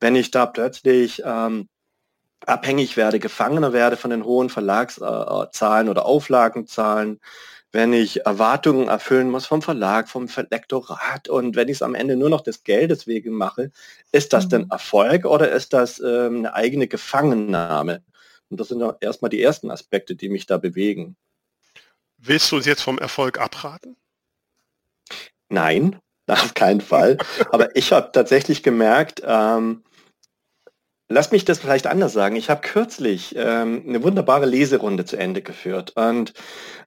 Wenn 0.00 0.14
ich 0.16 0.30
da 0.30 0.46
plötzlich 0.46 1.22
ähm, 1.24 1.68
abhängig 2.46 2.96
werde, 2.96 3.20
Gefangener 3.20 3.72
werde 3.72 3.96
von 3.96 4.10
den 4.10 4.24
hohen 4.24 4.50
Verlagszahlen 4.50 5.88
oder 5.88 6.06
Auflagenzahlen, 6.06 7.20
wenn 7.72 7.92
ich 7.94 8.26
Erwartungen 8.26 8.88
erfüllen 8.88 9.30
muss 9.30 9.46
vom 9.46 9.62
Verlag, 9.62 10.08
vom 10.08 10.28
Lektorat 10.50 11.28
und 11.28 11.56
wenn 11.56 11.68
ich 11.68 11.76
es 11.78 11.82
am 11.82 11.94
Ende 11.94 12.16
nur 12.16 12.30
noch 12.30 12.42
des 12.42 12.64
Geldes 12.64 13.06
wegen 13.06 13.32
mache, 13.34 13.70
ist 14.12 14.32
das 14.34 14.48
denn 14.48 14.62
Mhm. 14.62 14.70
Erfolg 14.70 15.24
oder 15.26 15.50
ist 15.52 15.72
das 15.72 16.00
ähm, 16.00 16.38
eine 16.38 16.54
eigene 16.54 16.88
Gefangennahme? 16.88 18.02
Und 18.52 18.60
das 18.60 18.68
sind 18.68 18.80
ja 18.80 18.94
erstmal 19.00 19.30
die 19.30 19.42
ersten 19.42 19.70
Aspekte, 19.70 20.14
die 20.14 20.28
mich 20.28 20.44
da 20.44 20.58
bewegen. 20.58 21.16
Willst 22.18 22.52
du 22.52 22.56
uns 22.56 22.66
jetzt 22.66 22.82
vom 22.82 22.98
Erfolg 22.98 23.40
abraten? 23.40 23.96
Nein, 25.48 25.98
auf 26.26 26.52
keinen 26.52 26.82
Fall. 26.82 27.16
Aber 27.50 27.74
ich 27.74 27.92
habe 27.92 28.10
tatsächlich 28.12 28.62
gemerkt, 28.62 29.22
ähm, 29.24 29.84
lass 31.08 31.32
mich 31.32 31.46
das 31.46 31.60
vielleicht 31.60 31.86
anders 31.86 32.12
sagen. 32.12 32.36
Ich 32.36 32.50
habe 32.50 32.60
kürzlich 32.60 33.34
ähm, 33.38 33.84
eine 33.88 34.02
wunderbare 34.02 34.44
Leserunde 34.44 35.06
zu 35.06 35.16
Ende 35.16 35.40
geführt. 35.40 35.92
Und 35.96 36.34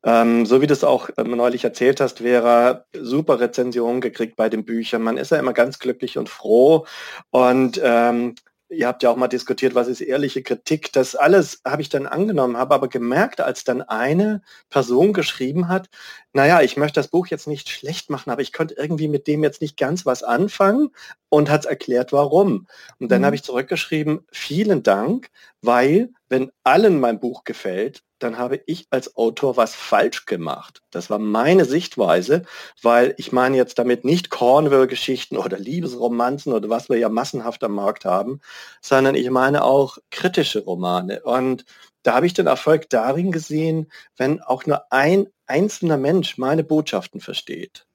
ähm, 0.04 0.46
so 0.46 0.62
wie 0.62 0.68
du 0.68 0.74
es 0.74 0.84
auch 0.84 1.10
ähm, 1.18 1.32
neulich 1.32 1.64
erzählt 1.64 2.00
hast, 2.00 2.20
Vera, 2.20 2.86
super 2.96 3.40
Rezensionen 3.40 4.02
gekriegt 4.02 4.36
bei 4.36 4.50
den 4.50 4.66
Büchern. 4.66 5.02
Man 5.02 5.18
ist 5.18 5.32
ja 5.32 5.40
immer 5.40 5.54
ganz 5.54 5.80
glücklich 5.80 6.20
und 6.20 6.30
froh. 6.30 6.86
Und 7.32 7.82
ähm, 7.84 8.36
ihr 8.70 8.88
habt 8.88 9.04
ja 9.04 9.10
auch 9.12 9.16
mal 9.16 9.28
diskutiert, 9.28 9.76
was 9.76 9.88
ist 9.88 10.02
ehrliche 10.02 10.44
Kritik. 10.44 10.92
Das 10.94 11.16
alles 11.16 11.62
habe 11.66 11.82
ich 11.82 11.90
dann 11.90 12.08
angenommen, 12.08 12.58
habe 12.58 12.74
aber 12.76 12.88
gemerkt, 12.90 13.42
als 13.42 13.64
dann 13.64 13.82
eine 13.82 14.42
Person 14.70 15.14
geschrieben 15.14 15.68
hat, 15.68 15.90
naja, 16.34 16.62
ich 16.62 16.76
möchte 16.78 17.00
das 17.00 17.08
Buch 17.10 17.28
jetzt 17.28 17.48
nicht 17.48 17.70
schlecht 17.70 18.10
machen, 18.10 18.30
aber 18.32 18.42
ich 18.42 18.52
konnte 18.54 18.76
irgendwie 18.76 19.08
mit 19.08 19.28
dem 19.28 19.44
jetzt 19.44 19.62
nicht 19.62 19.78
ganz 19.78 20.06
was 20.06 20.24
anfangen 20.24 20.90
und 21.30 21.50
hat 21.50 21.66
erklärt, 21.66 22.12
warum. 22.12 22.68
Und 23.00 23.10
dann 23.12 23.22
Mhm. 23.22 23.26
habe 23.28 23.36
ich 23.36 23.44
zurückgeschrieben, 23.44 24.26
vielen 24.32 24.84
Dank, 24.84 25.30
weil 25.62 26.10
wenn 26.30 26.52
allen 26.64 27.00
mein 27.00 27.20
Buch 27.20 27.44
gefällt, 27.44 28.02
dann 28.26 28.40
habe 28.40 28.62
ich 28.66 28.88
als 28.90 29.16
Autor 29.16 29.56
was 29.56 29.76
falsch 29.76 30.26
gemacht. 30.26 30.82
Das 30.90 31.12
war 31.12 31.20
meine 31.20 31.64
Sichtweise, 31.64 32.44
weil 32.82 33.14
ich 33.18 33.32
meine 33.32 33.56
jetzt 33.56 33.78
damit 33.78 34.04
nicht 34.04 34.32
Cornwall-Geschichten 34.32 35.38
oder 35.38 35.60
Liebesromanzen 35.60 36.52
oder 36.52 36.68
was 36.70 36.90
wir 36.90 36.98
ja 36.98 37.08
massenhaft 37.08 37.64
am 37.64 37.74
Markt 37.74 38.04
haben, 38.04 38.42
sondern 38.82 39.14
ich 39.14 39.30
meine 39.30 39.64
auch 39.64 40.00
kritische 40.10 40.64
Romane. 40.64 41.22
Und 41.22 41.66
da 42.02 42.16
habe 42.16 42.26
ich 42.26 42.34
den 42.34 42.48
Erfolg 42.48 42.90
darin 42.90 43.32
gesehen, 43.32 43.92
wenn 44.18 44.42
auch 44.42 44.66
nur 44.66 44.92
ein 44.92 45.28
einzelner 45.46 45.98
Mensch 45.98 46.40
meine 46.40 46.64
Botschaften 46.64 47.22
versteht, 47.22 47.86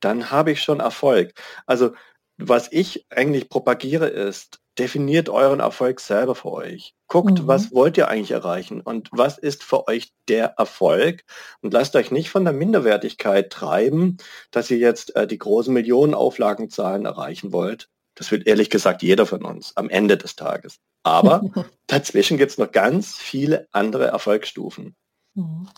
dann 0.00 0.32
habe 0.32 0.50
ich 0.50 0.62
schon 0.62 0.80
Erfolg. 0.80 1.32
Also 1.66 1.92
was 2.38 2.70
ich 2.72 3.06
eigentlich 3.08 3.48
propagiere 3.48 4.08
ist, 4.08 4.58
definiert 4.78 5.28
euren 5.28 5.60
Erfolg 5.60 6.00
selber 6.00 6.34
für 6.34 6.52
euch. 6.52 6.94
Guckt, 7.08 7.42
Mhm. 7.42 7.46
was 7.46 7.72
wollt 7.72 7.96
ihr 7.96 8.08
eigentlich 8.08 8.32
erreichen 8.32 8.80
und 8.80 9.08
was 9.12 9.38
ist 9.38 9.62
für 9.62 9.88
euch 9.88 10.12
der 10.28 10.54
Erfolg 10.58 11.24
und 11.62 11.72
lasst 11.72 11.96
euch 11.96 12.10
nicht 12.10 12.30
von 12.30 12.44
der 12.44 12.52
Minderwertigkeit 12.52 13.50
treiben, 13.50 14.18
dass 14.50 14.70
ihr 14.70 14.78
jetzt 14.78 15.14
äh, 15.16 15.26
die 15.26 15.38
großen 15.38 15.72
Millionenauflagenzahlen 15.72 17.06
erreichen 17.06 17.52
wollt. 17.52 17.88
Das 18.14 18.30
will 18.30 18.42
ehrlich 18.46 18.70
gesagt 18.70 19.02
jeder 19.02 19.26
von 19.26 19.44
uns 19.44 19.76
am 19.76 19.88
Ende 19.88 20.16
des 20.16 20.36
Tages. 20.36 20.78
Aber 21.02 21.42
dazwischen 21.86 22.38
gibt 22.38 22.52
es 22.52 22.58
noch 22.58 22.72
ganz 22.72 23.14
viele 23.14 23.68
andere 23.72 24.06
Erfolgsstufen. 24.06 24.94
Mhm. 25.34 25.68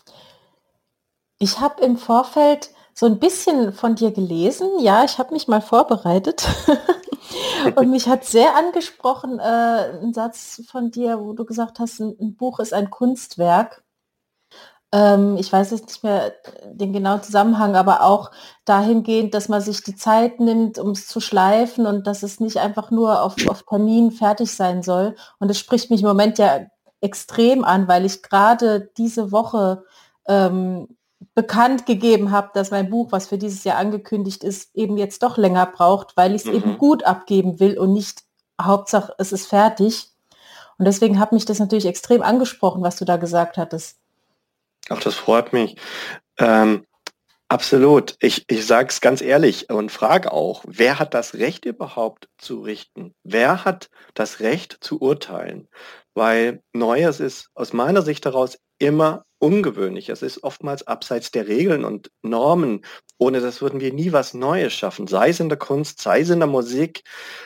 Ich 1.37 1.59
habe 1.59 1.81
im 1.83 1.97
Vorfeld 1.97 2.71
so 2.93 3.05
ein 3.05 3.19
bisschen 3.19 3.71
von 3.71 3.95
dir 3.95 4.11
gelesen. 4.11 4.67
Ja, 4.81 5.05
ich 5.05 5.19
habe 5.19 5.33
mich 5.33 5.47
mal 5.47 5.61
vorbereitet. 5.61 6.45
Und 7.75 7.89
mich 7.89 8.07
hat 8.07 8.25
sehr 8.25 8.55
angesprochen, 8.55 9.39
äh, 9.39 9.99
ein 10.01 10.13
Satz 10.13 10.63
von 10.69 10.91
dir, 10.91 11.19
wo 11.19 11.33
du 11.33 11.45
gesagt 11.45 11.79
hast, 11.79 11.99
ein, 11.99 12.15
ein 12.19 12.35
Buch 12.35 12.59
ist 12.59 12.73
ein 12.73 12.89
Kunstwerk. 12.89 13.83
Ähm, 14.91 15.37
ich 15.37 15.51
weiß 15.51 15.71
jetzt 15.71 15.87
nicht 15.87 16.03
mehr 16.03 16.33
den 16.65 16.93
genauen 16.93 17.21
Zusammenhang, 17.21 17.75
aber 17.75 18.03
auch 18.03 18.31
dahingehend, 18.65 19.33
dass 19.33 19.49
man 19.49 19.61
sich 19.61 19.83
die 19.83 19.95
Zeit 19.95 20.39
nimmt, 20.39 20.79
um 20.79 20.91
es 20.91 21.07
zu 21.07 21.19
schleifen 21.19 21.85
und 21.85 22.07
dass 22.07 22.23
es 22.23 22.39
nicht 22.39 22.57
einfach 22.57 22.89
nur 22.89 23.21
auf, 23.21 23.35
auf 23.47 23.63
Termin 23.63 24.11
fertig 24.11 24.51
sein 24.51 24.81
soll. 24.81 25.15
Und 25.39 25.49
das 25.49 25.59
spricht 25.59 25.91
mich 25.91 26.01
im 26.01 26.07
Moment 26.07 26.39
ja 26.39 26.61
extrem 27.01 27.63
an, 27.63 27.87
weil 27.87 28.05
ich 28.05 28.23
gerade 28.23 28.89
diese 28.97 29.31
Woche 29.31 29.83
ähm, 30.27 30.87
bekannt 31.35 31.85
gegeben 31.85 32.31
habe, 32.31 32.51
dass 32.53 32.71
mein 32.71 32.89
Buch, 32.89 33.11
was 33.11 33.27
für 33.27 33.37
dieses 33.37 33.63
Jahr 33.63 33.77
angekündigt 33.77 34.43
ist, 34.43 34.75
eben 34.75 34.97
jetzt 34.97 35.21
doch 35.23 35.37
länger 35.37 35.65
braucht, 35.65 36.15
weil 36.17 36.33
ich 36.35 36.43
es 36.43 36.47
Mhm. 36.47 36.55
eben 36.55 36.77
gut 36.77 37.03
abgeben 37.03 37.59
will 37.59 37.77
und 37.77 37.93
nicht 37.93 38.23
Hauptsache 38.61 39.13
es 39.17 39.31
ist 39.31 39.47
fertig. 39.47 40.09
Und 40.77 40.85
deswegen 40.85 41.19
hat 41.19 41.31
mich 41.33 41.45
das 41.45 41.59
natürlich 41.59 41.85
extrem 41.85 42.21
angesprochen, 42.21 42.81
was 42.83 42.95
du 42.95 43.05
da 43.05 43.17
gesagt 43.17 43.57
hattest. 43.57 43.97
Ach, 44.89 44.99
das 45.01 45.15
freut 45.15 45.51
mich. 45.53 45.75
Ähm, 46.37 46.85
absolut. 47.49 48.15
Ich, 48.21 48.45
ich 48.47 48.65
sage 48.65 48.87
es 48.89 49.01
ganz 49.01 49.21
ehrlich 49.21 49.69
und 49.69 49.91
frage 49.91 50.31
auch, 50.31 50.63
wer 50.65 50.99
hat 50.99 51.13
das 51.13 51.33
Recht 51.35 51.65
überhaupt 51.65 52.29
zu 52.37 52.61
richten? 52.61 53.13
Wer 53.23 53.65
hat 53.65 53.89
das 54.13 54.39
Recht 54.39 54.77
zu 54.81 55.01
urteilen? 55.01 55.67
Weil 56.13 56.63
Neues 56.73 57.19
ist 57.19 57.49
aus 57.55 57.73
meiner 57.73 58.01
Sicht 58.01 58.25
heraus 58.25 58.57
immer 58.79 59.25
ungewöhnlich. 59.39 60.09
Es 60.09 60.21
ist 60.21 60.43
oftmals 60.43 60.87
abseits 60.87 61.31
der 61.31 61.47
Regeln 61.47 61.85
und 61.85 62.11
Normen. 62.21 62.85
Ohne 63.17 63.41
das 63.41 63.61
würden 63.61 63.79
wir 63.79 63.93
nie 63.93 64.11
was 64.11 64.33
Neues 64.33 64.73
schaffen, 64.73 65.07
sei 65.07 65.29
es 65.29 65.39
in 65.39 65.49
der 65.49 65.57
Kunst, 65.57 66.01
sei 66.01 66.21
es 66.21 66.29
in 66.29 66.39
der 66.39 66.47
Musik. 66.47 67.03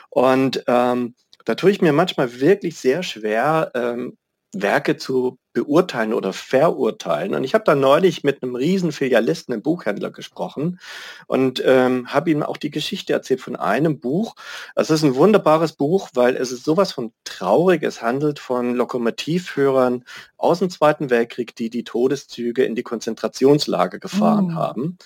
Und 0.09 0.63
ähm, 0.67 1.15
da 1.45 1.55
tue 1.55 1.71
ich 1.71 1.81
mir 1.81 1.93
manchmal 1.93 2.39
wirklich 2.39 2.77
sehr 2.77 3.03
schwer, 3.03 3.71
ähm, 3.75 4.17
Werke 4.53 4.97
zu 4.97 5.39
beurteilen 5.53 6.13
oder 6.13 6.33
verurteilen. 6.33 7.35
Und 7.35 7.43
ich 7.43 7.53
habe 7.53 7.63
da 7.63 7.75
neulich 7.75 8.23
mit 8.23 8.41
einem 8.41 8.55
riesen 8.55 8.91
Filialisten, 8.91 9.53
einem 9.53 9.61
Buchhändler 9.61 10.11
gesprochen 10.11 10.79
und 11.27 11.61
ähm, 11.65 12.07
habe 12.11 12.31
ihm 12.31 12.43
auch 12.43 12.57
die 12.57 12.71
Geschichte 12.71 13.13
erzählt 13.13 13.41
von 13.41 13.55
einem 13.55 13.99
Buch. 13.99 14.35
Es 14.75 14.89
ist 14.89 15.03
ein 15.03 15.15
wunderbares 15.15 15.73
Buch, 15.73 16.09
weil 16.13 16.35
es 16.35 16.51
ist 16.51 16.63
sowas 16.63 16.91
von 16.91 17.13
traurig. 17.23 17.83
Es 17.83 18.01
handelt 18.01 18.39
von 18.39 18.73
Lokomotivführern 18.75 20.05
aus 20.37 20.59
dem 20.59 20.69
Zweiten 20.69 21.09
Weltkrieg, 21.09 21.55
die 21.55 21.69
die 21.69 21.83
Todeszüge 21.83 22.63
in 22.63 22.75
die 22.75 22.83
Konzentrationslager 22.83 23.99
gefahren 23.99 24.47
Mm. 24.47 24.55
haben. 24.55 24.97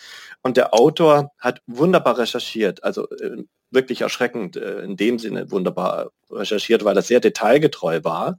Und 0.44 0.58
der 0.58 0.74
Autor 0.74 1.32
hat 1.40 1.62
wunderbar 1.68 2.18
recherchiert, 2.18 2.84
also 2.84 3.10
äh, 3.10 3.44
wirklich 3.72 4.02
erschreckend 4.02 4.56
äh, 4.56 4.80
in 4.80 4.96
dem 4.96 5.20
Sinne 5.20 5.52
wunderbar 5.52 6.12
recherchiert, 6.32 6.86
weil 6.86 6.96
er 6.96 7.02
sehr 7.02 7.20
detailgetreu 7.20 8.02
war. 8.04 8.38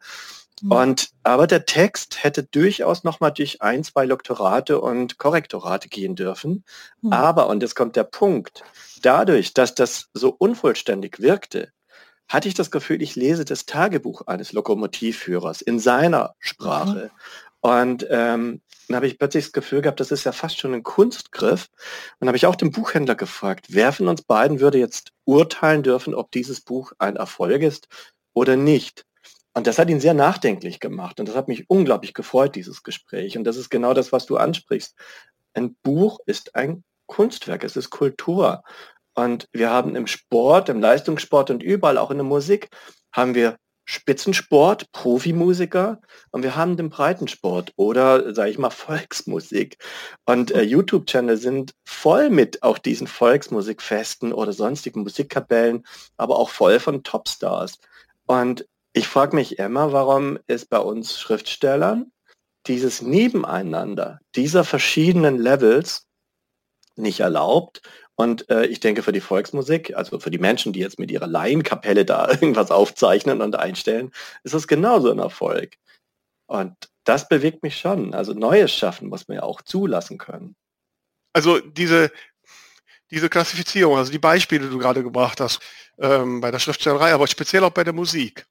Mhm. 0.62 0.72
Und 0.72 1.08
aber 1.22 1.46
der 1.46 1.66
Text 1.66 2.22
hätte 2.22 2.42
durchaus 2.42 3.04
noch 3.04 3.20
mal 3.20 3.30
durch 3.30 3.62
ein, 3.62 3.84
zwei 3.84 4.04
Lektorate 4.04 4.80
und 4.80 5.18
Korrektorate 5.18 5.88
gehen 5.88 6.14
dürfen. 6.14 6.64
Mhm. 7.02 7.12
Aber, 7.12 7.48
und 7.48 7.62
jetzt 7.62 7.74
kommt 7.74 7.96
der 7.96 8.04
Punkt, 8.04 8.62
dadurch, 9.02 9.54
dass 9.54 9.74
das 9.74 10.08
so 10.12 10.34
unvollständig 10.36 11.20
wirkte, 11.20 11.72
hatte 12.28 12.48
ich 12.48 12.54
das 12.54 12.70
Gefühl, 12.70 13.02
ich 13.02 13.16
lese 13.16 13.44
das 13.44 13.66
Tagebuch 13.66 14.22
eines 14.26 14.52
Lokomotivführers 14.52 15.62
in 15.62 15.78
seiner 15.78 16.34
Sprache. 16.38 17.10
Und 17.60 18.06
ähm, 18.10 18.60
dann 18.86 18.96
habe 18.96 19.06
ich 19.06 19.18
plötzlich 19.18 19.44
das 19.44 19.52
Gefühl 19.52 19.82
gehabt, 19.82 20.00
das 20.00 20.10
ist 20.10 20.24
ja 20.24 20.32
fast 20.32 20.58
schon 20.58 20.74
ein 20.74 20.82
Kunstgriff. 20.82 21.68
Und 21.72 22.16
dann 22.20 22.28
habe 22.28 22.36
ich 22.36 22.46
auch 22.46 22.54
den 22.54 22.70
Buchhändler 22.70 23.14
gefragt, 23.14 23.66
wer 23.70 23.92
von 23.92 24.08
uns 24.08 24.22
beiden 24.22 24.60
würde 24.60 24.78
jetzt 24.78 25.12
urteilen 25.24 25.82
dürfen, 25.82 26.14
ob 26.14 26.30
dieses 26.30 26.60
Buch 26.60 26.92
ein 26.98 27.16
Erfolg 27.16 27.62
ist 27.62 27.88
oder 28.32 28.56
nicht. 28.56 29.04
Und 29.58 29.66
das 29.66 29.80
hat 29.80 29.90
ihn 29.90 29.98
sehr 29.98 30.14
nachdenklich 30.14 30.78
gemacht. 30.78 31.18
Und 31.18 31.28
das 31.28 31.34
hat 31.34 31.48
mich 31.48 31.68
unglaublich 31.68 32.14
gefreut, 32.14 32.54
dieses 32.54 32.84
Gespräch. 32.84 33.36
Und 33.36 33.42
das 33.42 33.56
ist 33.56 33.70
genau 33.70 33.92
das, 33.92 34.12
was 34.12 34.24
du 34.24 34.36
ansprichst. 34.36 34.94
Ein 35.52 35.74
Buch 35.82 36.20
ist 36.26 36.54
ein 36.54 36.84
Kunstwerk, 37.06 37.64
es 37.64 37.74
ist 37.74 37.90
Kultur. 37.90 38.62
Und 39.14 39.48
wir 39.50 39.70
haben 39.70 39.96
im 39.96 40.06
Sport, 40.06 40.68
im 40.68 40.80
Leistungssport 40.80 41.50
und 41.50 41.64
überall, 41.64 41.98
auch 41.98 42.12
in 42.12 42.18
der 42.18 42.24
Musik, 42.24 42.68
haben 43.10 43.34
wir 43.34 43.56
Spitzensport, 43.84 44.92
Profimusiker 44.92 46.00
und 46.30 46.44
wir 46.44 46.54
haben 46.54 46.76
den 46.76 46.88
Breitensport 46.88 47.72
oder, 47.74 48.32
sage 48.36 48.50
ich 48.50 48.58
mal, 48.58 48.70
Volksmusik. 48.70 49.76
Und 50.24 50.52
äh, 50.52 50.62
YouTube-Channel 50.62 51.36
sind 51.36 51.72
voll 51.84 52.30
mit 52.30 52.62
auch 52.62 52.78
diesen 52.78 53.08
Volksmusikfesten 53.08 54.32
oder 54.32 54.52
sonstigen 54.52 55.00
Musikkapellen, 55.00 55.84
aber 56.16 56.38
auch 56.38 56.50
voll 56.50 56.78
von 56.78 57.02
Topstars. 57.02 57.80
Und 58.26 58.64
ich 58.92 59.08
frage 59.08 59.36
mich 59.36 59.58
immer, 59.58 59.92
warum 59.92 60.38
ist 60.46 60.70
bei 60.70 60.78
uns 60.78 61.18
Schriftstellern 61.18 62.12
dieses 62.66 63.02
Nebeneinander 63.02 64.20
dieser 64.34 64.64
verschiedenen 64.64 65.38
Levels 65.38 66.06
nicht 66.96 67.20
erlaubt 67.20 67.82
und 68.20 68.50
äh, 68.50 68.66
ich 68.66 68.80
denke, 68.80 69.04
für 69.04 69.12
die 69.12 69.20
Volksmusik, 69.20 69.96
also 69.96 70.18
für 70.18 70.32
die 70.32 70.38
Menschen, 70.40 70.72
die 70.72 70.80
jetzt 70.80 70.98
mit 70.98 71.12
ihrer 71.12 71.28
Laienkapelle 71.28 72.04
da 72.04 72.28
irgendwas 72.30 72.72
aufzeichnen 72.72 73.40
und 73.40 73.54
einstellen, 73.54 74.10
ist 74.42 74.54
das 74.54 74.66
genauso 74.66 75.12
ein 75.12 75.20
Erfolg. 75.20 75.76
Und 76.46 76.74
das 77.04 77.28
bewegt 77.28 77.62
mich 77.62 77.78
schon. 77.78 78.14
Also 78.14 78.32
Neues 78.32 78.74
schaffen 78.74 79.08
muss 79.08 79.28
man 79.28 79.36
ja 79.36 79.42
auch 79.44 79.62
zulassen 79.62 80.18
können. 80.18 80.56
Also 81.32 81.60
diese, 81.60 82.10
diese 83.12 83.28
Klassifizierung, 83.28 83.96
also 83.96 84.10
die 84.10 84.18
Beispiele, 84.18 84.64
die 84.64 84.70
du 84.70 84.78
gerade 84.78 85.04
gebracht 85.04 85.40
hast, 85.40 85.60
ähm, 85.98 86.40
bei 86.40 86.50
der 86.50 86.58
Schriftstellerei, 86.58 87.12
aber 87.12 87.28
speziell 87.28 87.62
auch 87.62 87.70
bei 87.70 87.84
der 87.84 87.92
Musik. 87.92 88.46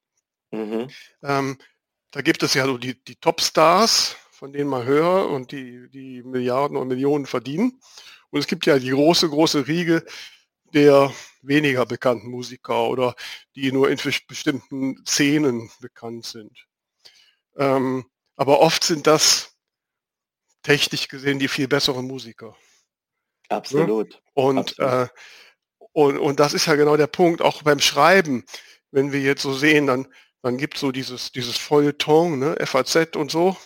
Mhm. 0.50 0.88
Ähm, 1.22 1.58
da 2.10 2.22
gibt 2.22 2.42
es 2.42 2.54
ja 2.54 2.64
so 2.64 2.78
die, 2.78 3.02
die 3.04 3.16
Topstars, 3.16 4.16
von 4.30 4.52
denen 4.52 4.70
man 4.70 4.84
hört 4.84 5.30
und 5.30 5.52
die, 5.52 5.88
die 5.90 6.22
Milliarden 6.22 6.76
und 6.76 6.88
Millionen 6.88 7.26
verdienen. 7.26 7.80
Und 8.30 8.40
es 8.40 8.46
gibt 8.46 8.66
ja 8.66 8.78
die 8.78 8.90
große, 8.90 9.28
große 9.28 9.66
Riege 9.66 10.04
der 10.74 11.12
weniger 11.42 11.86
bekannten 11.86 12.30
Musiker 12.30 12.88
oder 12.88 13.14
die 13.54 13.72
nur 13.72 13.90
in 13.90 13.98
bestimmten 14.28 15.04
Szenen 15.06 15.70
bekannt 15.80 16.26
sind. 16.26 16.66
Ähm, 17.56 18.04
aber 18.36 18.60
oft 18.60 18.84
sind 18.84 19.06
das 19.06 19.56
technisch 20.62 21.08
gesehen 21.08 21.38
die 21.38 21.48
viel 21.48 21.68
besseren 21.68 22.06
Musiker. 22.06 22.56
Absolut. 23.48 24.14
Ja? 24.14 24.20
Und, 24.34 24.58
Absolut. 24.58 24.92
Äh, 24.92 25.08
und, 25.92 26.18
und 26.18 26.40
das 26.40 26.54
ist 26.54 26.66
ja 26.66 26.74
genau 26.74 26.96
der 26.96 27.06
Punkt, 27.06 27.40
auch 27.42 27.62
beim 27.62 27.80
Schreiben, 27.80 28.44
wenn 28.90 29.12
wir 29.12 29.20
jetzt 29.20 29.42
so 29.42 29.52
sehen, 29.52 29.86
dann, 29.86 30.06
dann 30.42 30.56
gibt 30.56 30.74
es 30.74 30.80
so 30.80 30.92
dieses, 30.92 31.32
dieses 31.32 31.56
Feuilleton, 31.56 32.38
ne, 32.38 32.56
FAZ 32.64 33.16
und 33.16 33.30
so, 33.30 33.56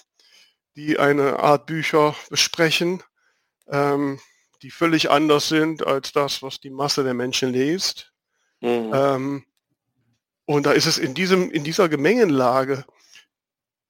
die 0.77 0.99
eine 0.99 1.39
Art 1.39 1.67
Bücher 1.67 2.17
besprechen. 2.31 3.03
Ähm, 3.69 4.21
die 4.63 4.71
völlig 4.71 5.11
anders 5.11 5.49
sind 5.49 5.87
als 5.87 6.13
das, 6.13 6.43
was 6.43 6.61
die 6.61 6.71
Masse 6.71 7.03
der 7.03 7.15
Menschen 7.15 7.53
liest. 7.53 8.13
Mhm. 8.61 8.93
Ähm, 8.95 9.45
und 10.45 10.67
da 10.67 10.73
ist 10.73 10.87
es 10.87 10.99
in 10.99 11.15
diesem, 11.15 11.51
in 11.51 11.65
dieser 11.65 11.89
Gemengenlage 11.89 12.85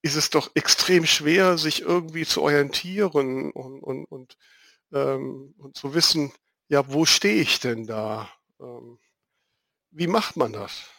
ist 0.01 0.15
es 0.15 0.29
doch 0.29 0.51
extrem 0.55 1.05
schwer, 1.05 1.57
sich 1.57 1.81
irgendwie 1.81 2.25
zu 2.25 2.41
orientieren 2.41 3.51
und, 3.51 3.81
und, 3.81 4.05
und, 4.05 4.37
ähm, 4.91 5.53
und 5.57 5.77
zu 5.77 5.93
wissen, 5.93 6.33
ja, 6.67 6.91
wo 6.91 7.05
stehe 7.05 7.41
ich 7.41 7.59
denn 7.59 7.85
da? 7.85 8.29
Ähm, 8.59 8.99
wie 9.91 10.07
macht 10.07 10.35
man 10.35 10.51
das? 10.51 10.89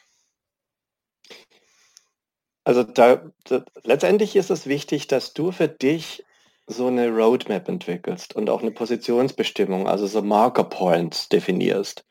Also 2.65 2.83
da, 2.83 3.31
da, 3.45 3.65
letztendlich 3.85 4.37
ist 4.37 4.51
es 4.51 4.67
wichtig, 4.67 5.07
dass 5.07 5.35
du 5.35 5.53
für 5.53 5.69
dich 5.69 6.25
so 6.67 6.87
eine 6.87 7.11
Roadmap 7.11 7.69
entwickelst 7.69 8.35
und 8.35 8.49
auch 8.49 8.63
eine 8.63 8.71
Positionsbestimmung, 8.71 9.87
also 9.87 10.07
so 10.07 10.23
Marker 10.23 10.65
Points 10.65 11.29
definierst. 11.29 12.07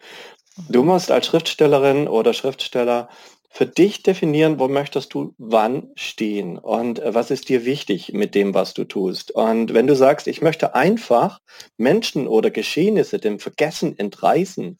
Du 0.69 0.83
musst 0.83 1.09
als 1.09 1.25
Schriftstellerin 1.25 2.07
oder 2.07 2.33
Schriftsteller 2.33 3.09
für 3.49 3.65
dich 3.67 4.01
definieren, 4.01 4.59
wo 4.59 4.67
möchtest 4.67 5.13
du 5.13 5.35
wann 5.37 5.91
stehen 5.95 6.57
und 6.57 6.99
äh, 6.99 7.13
was 7.13 7.29
ist 7.29 7.49
dir 7.49 7.65
wichtig 7.65 8.11
mit 8.13 8.33
dem, 8.33 8.55
was 8.55 8.73
du 8.73 8.83
tust. 8.83 9.29
Und 9.29 9.75
wenn 9.75 9.85
du 9.85 9.95
sagst, 9.95 10.27
ich 10.27 10.41
möchte 10.41 10.73
einfach 10.73 11.39
Menschen 11.77 12.27
oder 12.27 12.49
Geschehnisse 12.49 13.19
dem 13.19 13.39
Vergessen 13.39 13.97
entreißen 13.97 14.79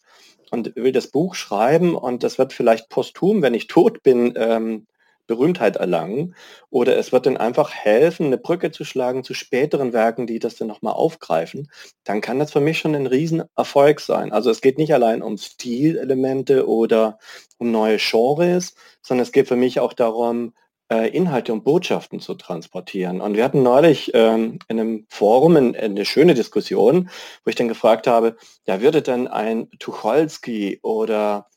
und 0.49 0.75
will 0.75 0.91
das 0.91 1.07
Buch 1.11 1.35
schreiben 1.35 1.93
und 1.95 2.23
das 2.23 2.39
wird 2.39 2.51
vielleicht 2.51 2.89
posthum, 2.89 3.43
wenn 3.43 3.53
ich 3.53 3.67
tot 3.67 4.01
bin, 4.01 4.33
ähm, 4.37 4.87
Berühmtheit 5.27 5.77
erlangen. 5.77 6.35
Oder 6.69 6.97
es 6.97 7.11
wird 7.11 7.25
dann 7.25 7.37
einfach 7.37 7.71
helfen, 7.71 8.27
eine 8.27 8.37
Brücke 8.37 8.71
zu 8.71 8.83
schlagen 8.83 9.23
zu 9.23 9.33
späteren 9.33 9.93
Werken, 9.93 10.27
die 10.27 10.39
das 10.39 10.55
dann 10.55 10.67
nochmal 10.67 10.93
aufgreifen. 10.93 11.69
Dann 12.03 12.21
kann 12.21 12.39
das 12.39 12.51
für 12.51 12.61
mich 12.61 12.79
schon 12.79 12.95
ein 12.95 13.07
Riesenerfolg 13.07 13.99
sein. 13.99 14.31
Also 14.31 14.49
es 14.49 14.61
geht 14.61 14.77
nicht 14.77 14.93
allein 14.93 15.21
um 15.21 15.37
Stilelemente 15.37 16.67
oder 16.67 17.19
um 17.57 17.71
neue 17.71 17.97
Genres, 17.97 18.75
sondern 19.01 19.23
es 19.23 19.31
geht 19.31 19.47
für 19.47 19.55
mich 19.55 19.79
auch 19.79 19.93
darum, 19.93 20.53
äh, 20.91 21.09
Inhalte 21.09 21.53
und 21.53 21.63
Botschaften 21.63 22.19
zu 22.19 22.35
transportieren. 22.35 23.21
Und 23.21 23.35
wir 23.35 23.43
hatten 23.43 23.63
neulich 23.63 24.11
ähm, 24.13 24.59
in 24.67 24.79
einem 24.79 25.05
Forum 25.09 25.55
eine, 25.55 25.77
eine 25.77 26.05
schöne 26.05 26.33
Diskussion, 26.33 27.09
wo 27.43 27.49
ich 27.49 27.55
dann 27.55 27.67
gefragt 27.67 28.07
habe, 28.07 28.35
ja, 28.67 28.81
würde 28.81 29.01
denn 29.01 29.27
ein 29.27 29.69
Tucholsky 29.79 30.79
oder 30.83 31.47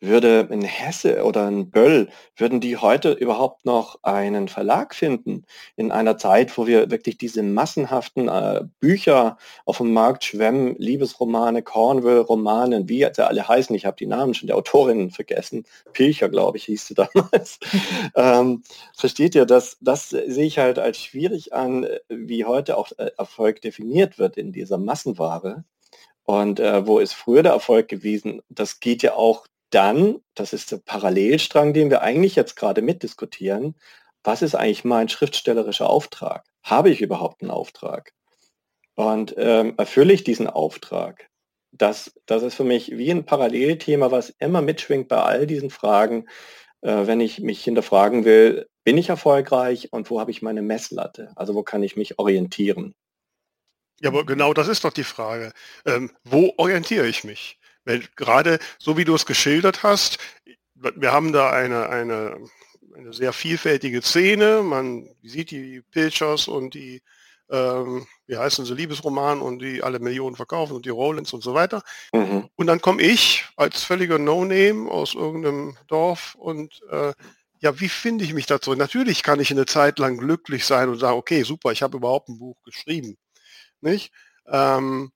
würde 0.00 0.48
in 0.50 0.62
Hesse 0.62 1.24
oder 1.24 1.48
in 1.48 1.70
Böll, 1.70 2.08
würden 2.36 2.60
die 2.60 2.76
heute 2.76 3.12
überhaupt 3.12 3.64
noch 3.64 3.98
einen 4.02 4.48
Verlag 4.48 4.94
finden? 4.94 5.44
In 5.76 5.90
einer 5.90 6.16
Zeit, 6.16 6.56
wo 6.56 6.66
wir 6.66 6.90
wirklich 6.90 7.18
diese 7.18 7.42
massenhaften 7.42 8.28
äh, 8.28 8.64
Bücher 8.80 9.38
auf 9.64 9.78
dem 9.78 9.92
Markt 9.92 10.24
schwemmen, 10.24 10.76
Liebesromane, 10.78 11.62
Cornwall-Romane, 11.62 12.88
wie 12.88 13.06
sie 13.12 13.26
alle 13.26 13.48
heißen, 13.48 13.74
ich 13.74 13.86
habe 13.86 13.96
die 13.96 14.06
Namen 14.06 14.34
schon 14.34 14.46
der 14.46 14.56
Autorinnen 14.56 15.10
vergessen, 15.10 15.64
Pilcher, 15.92 16.28
glaube 16.28 16.58
ich, 16.58 16.64
hieß 16.64 16.86
sie 16.86 16.94
damals. 16.94 17.58
ähm, 18.14 18.62
versteht 18.96 19.34
ihr, 19.34 19.46
das, 19.46 19.78
das 19.80 20.10
sehe 20.10 20.46
ich 20.46 20.58
halt 20.58 20.78
als 20.78 20.98
schwierig 20.98 21.52
an, 21.52 21.86
wie 22.08 22.44
heute 22.44 22.76
auch 22.76 22.92
äh, 22.98 23.10
Erfolg 23.16 23.60
definiert 23.62 24.18
wird 24.18 24.36
in 24.36 24.52
dieser 24.52 24.78
Massenware. 24.78 25.64
Und 26.24 26.60
äh, 26.60 26.86
wo 26.86 26.98
ist 26.98 27.14
früher 27.14 27.42
der 27.42 27.52
Erfolg 27.52 27.88
gewesen? 27.88 28.42
Das 28.50 28.80
geht 28.80 29.02
ja 29.02 29.14
auch 29.14 29.46
dann, 29.70 30.20
das 30.34 30.52
ist 30.52 30.72
der 30.72 30.78
Parallelstrang, 30.78 31.72
den 31.72 31.90
wir 31.90 32.02
eigentlich 32.02 32.36
jetzt 32.36 32.56
gerade 32.56 32.82
mitdiskutieren, 32.82 33.74
was 34.22 34.42
ist 34.42 34.54
eigentlich 34.54 34.84
mein 34.84 35.08
schriftstellerischer 35.08 35.88
Auftrag? 35.88 36.44
Habe 36.62 36.90
ich 36.90 37.00
überhaupt 37.00 37.42
einen 37.42 37.50
Auftrag? 37.50 38.12
Und 38.94 39.34
ähm, 39.38 39.74
erfülle 39.76 40.12
ich 40.12 40.24
diesen 40.24 40.48
Auftrag? 40.48 41.30
Das, 41.70 42.12
das 42.26 42.42
ist 42.42 42.54
für 42.54 42.64
mich 42.64 42.96
wie 42.96 43.10
ein 43.10 43.24
Parallelthema, 43.24 44.10
was 44.10 44.30
immer 44.38 44.62
mitschwingt 44.62 45.08
bei 45.08 45.18
all 45.18 45.46
diesen 45.46 45.70
Fragen, 45.70 46.26
äh, 46.80 47.06
wenn 47.06 47.20
ich 47.20 47.40
mich 47.40 47.62
hinterfragen 47.62 48.24
will, 48.24 48.68
bin 48.84 48.98
ich 48.98 49.10
erfolgreich 49.10 49.92
und 49.92 50.10
wo 50.10 50.18
habe 50.20 50.30
ich 50.30 50.42
meine 50.42 50.62
Messlatte? 50.62 51.32
Also 51.36 51.54
wo 51.54 51.62
kann 51.62 51.82
ich 51.82 51.96
mich 51.96 52.18
orientieren? 52.18 52.94
Ja, 54.00 54.10
aber 54.10 54.24
genau 54.24 54.54
das 54.54 54.68
ist 54.68 54.84
doch 54.84 54.92
die 54.92 55.04
Frage. 55.04 55.52
Ähm, 55.84 56.10
wo 56.24 56.54
orientiere 56.56 57.06
ich 57.06 57.24
mich? 57.24 57.58
Weil 57.88 58.04
gerade 58.16 58.58
so 58.78 58.98
wie 58.98 59.06
du 59.06 59.14
es 59.14 59.24
geschildert 59.24 59.82
hast, 59.82 60.18
wir 60.74 61.10
haben 61.10 61.32
da 61.32 61.50
eine, 61.50 61.88
eine, 61.88 62.38
eine 62.94 63.14
sehr 63.14 63.32
vielfältige 63.32 64.02
Szene. 64.02 64.62
Man 64.62 65.08
sieht 65.22 65.50
die 65.50 65.80
Pilchers 65.90 66.48
und 66.48 66.74
die, 66.74 67.00
ähm, 67.48 68.06
wie 68.26 68.36
heißen 68.36 68.66
sie, 68.66 68.74
Liebesroman 68.74 69.40
und 69.40 69.60
die 69.60 69.82
alle 69.82 70.00
Millionen 70.00 70.36
verkaufen 70.36 70.76
und 70.76 70.84
die 70.84 70.90
Rollins 70.90 71.32
und 71.32 71.42
so 71.42 71.54
weiter. 71.54 71.82
Mhm. 72.12 72.50
Und 72.56 72.66
dann 72.66 72.82
komme 72.82 73.00
ich 73.00 73.46
als 73.56 73.82
völliger 73.82 74.18
No-Name 74.18 74.90
aus 74.90 75.14
irgendeinem 75.14 75.78
Dorf 75.86 76.34
und 76.34 76.82
äh, 76.90 77.14
ja, 77.60 77.80
wie 77.80 77.88
finde 77.88 78.22
ich 78.22 78.34
mich 78.34 78.44
dazu? 78.44 78.74
Natürlich 78.74 79.22
kann 79.22 79.40
ich 79.40 79.50
eine 79.50 79.64
Zeit 79.64 79.98
lang 79.98 80.18
glücklich 80.18 80.66
sein 80.66 80.90
und 80.90 80.98
sagen, 80.98 81.16
okay, 81.16 81.42
super, 81.42 81.72
ich 81.72 81.82
habe 81.82 81.96
überhaupt 81.96 82.28
ein 82.28 82.38
Buch 82.38 82.62
geschrieben. 82.64 83.16
Nicht? 83.80 84.12
Ähm, 84.46 85.10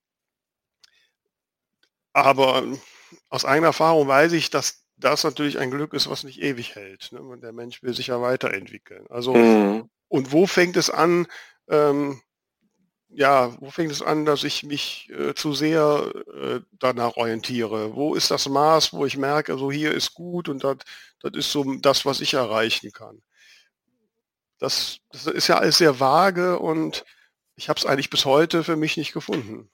aber 2.12 2.64
aus 3.28 3.44
eigener 3.44 3.68
Erfahrung 3.68 4.08
weiß 4.08 4.32
ich, 4.32 4.50
dass 4.50 4.84
das 4.96 5.24
natürlich 5.24 5.58
ein 5.58 5.70
Glück 5.70 5.94
ist, 5.94 6.08
was 6.08 6.24
nicht 6.24 6.40
ewig 6.40 6.74
hält. 6.74 7.10
Ne? 7.12 7.20
Der 7.42 7.52
Mensch 7.52 7.82
will 7.82 7.94
sich 7.94 8.08
ja 8.08 8.20
weiterentwickeln. 8.20 9.06
Also, 9.08 9.34
mhm. 9.34 9.90
und 10.08 10.32
wo 10.32 10.46
fängt 10.46 10.76
es 10.76 10.90
an, 10.90 11.26
ähm, 11.68 12.20
ja, 13.14 13.54
wo 13.60 13.70
fängt 13.70 13.92
es 13.92 14.00
an, 14.00 14.24
dass 14.24 14.44
ich 14.44 14.62
mich 14.62 15.10
äh, 15.10 15.34
zu 15.34 15.52
sehr 15.52 16.10
äh, 16.34 16.60
danach 16.78 17.16
orientiere? 17.16 17.94
Wo 17.94 18.14
ist 18.14 18.30
das 18.30 18.48
Maß, 18.48 18.92
wo 18.92 19.04
ich 19.04 19.16
merke, 19.16 19.58
so 19.58 19.70
hier 19.70 19.92
ist 19.92 20.14
gut 20.14 20.48
und 20.48 20.64
das, 20.64 20.78
das 21.20 21.32
ist 21.34 21.52
so 21.52 21.74
das, 21.74 22.06
was 22.06 22.20
ich 22.20 22.34
erreichen 22.34 22.90
kann? 22.92 23.22
Das, 24.58 24.98
das 25.10 25.26
ist 25.26 25.48
ja 25.48 25.58
alles 25.58 25.78
sehr 25.78 26.00
vage 26.00 26.58
und 26.58 27.04
ich 27.56 27.68
habe 27.68 27.78
es 27.78 27.84
eigentlich 27.84 28.10
bis 28.10 28.24
heute 28.24 28.64
für 28.64 28.76
mich 28.76 28.96
nicht 28.96 29.12
gefunden. 29.12 29.70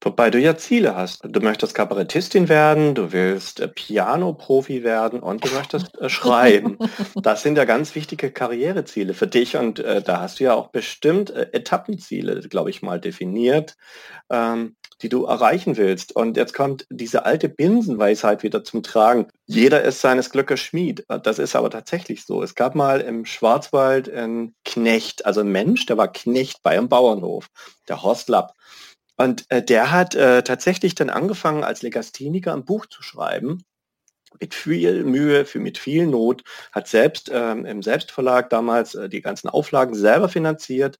Wobei 0.00 0.30
du 0.30 0.38
ja 0.38 0.56
Ziele 0.56 0.96
hast. 0.96 1.20
Du 1.22 1.40
möchtest 1.40 1.74
Kabarettistin 1.74 2.48
werden, 2.48 2.94
du 2.94 3.12
willst 3.12 3.60
äh, 3.60 3.68
Piano-Profi 3.68 4.82
werden 4.82 5.20
und 5.20 5.44
du 5.44 5.50
möchtest 5.54 5.98
äh, 6.00 6.08
schreiben. 6.10 6.78
Das 7.14 7.42
sind 7.42 7.56
ja 7.56 7.64
ganz 7.64 7.94
wichtige 7.94 8.30
Karriereziele 8.30 9.14
für 9.14 9.26
dich 9.26 9.56
und 9.56 9.78
äh, 9.78 10.02
da 10.02 10.20
hast 10.20 10.40
du 10.40 10.44
ja 10.44 10.54
auch 10.54 10.68
bestimmt 10.68 11.30
äh, 11.30 11.48
Etappenziele, 11.52 12.40
glaube 12.40 12.70
ich 12.70 12.82
mal, 12.82 13.00
definiert, 13.00 13.76
ähm, 14.30 14.76
die 15.00 15.08
du 15.08 15.24
erreichen 15.24 15.76
willst. 15.76 16.14
Und 16.14 16.36
jetzt 16.36 16.54
kommt 16.54 16.86
diese 16.90 17.24
alte 17.24 17.48
Binsenweisheit 17.48 18.42
wieder 18.42 18.64
zum 18.64 18.82
Tragen. 18.82 19.28
Jeder 19.46 19.82
ist 19.82 20.00
seines 20.00 20.30
Glückes 20.30 20.60
Schmied. 20.60 21.04
Das 21.22 21.38
ist 21.38 21.56
aber 21.56 21.70
tatsächlich 21.70 22.24
so. 22.24 22.42
Es 22.42 22.54
gab 22.54 22.74
mal 22.74 23.00
im 23.00 23.24
Schwarzwald 23.24 24.10
einen 24.10 24.54
Knecht, 24.64 25.26
also 25.26 25.40
ein 25.40 25.48
Mensch, 25.48 25.86
der 25.86 25.98
war 25.98 26.12
Knecht 26.12 26.62
bei 26.62 26.70
einem 26.70 26.88
Bauernhof, 26.88 27.48
der 27.88 28.02
Horst 28.02 28.28
Lapp. 28.28 28.54
Und 29.22 29.44
äh, 29.50 29.62
der 29.62 29.92
hat 29.92 30.16
äh, 30.16 30.42
tatsächlich 30.42 30.96
dann 30.96 31.08
angefangen, 31.08 31.62
als 31.62 31.82
Legastheniker 31.82 32.52
ein 32.52 32.64
Buch 32.64 32.86
zu 32.86 33.02
schreiben 33.02 33.64
mit 34.40 34.52
viel 34.54 35.04
Mühe, 35.04 35.44
für, 35.44 35.60
mit 35.60 35.78
viel 35.78 36.06
Not, 36.06 36.42
hat 36.72 36.88
selbst 36.88 37.30
ähm, 37.32 37.64
im 37.64 37.82
Selbstverlag 37.82 38.50
damals 38.50 38.96
äh, 38.96 39.08
die 39.08 39.20
ganzen 39.20 39.48
Auflagen 39.48 39.94
selber 39.94 40.28
finanziert. 40.28 40.98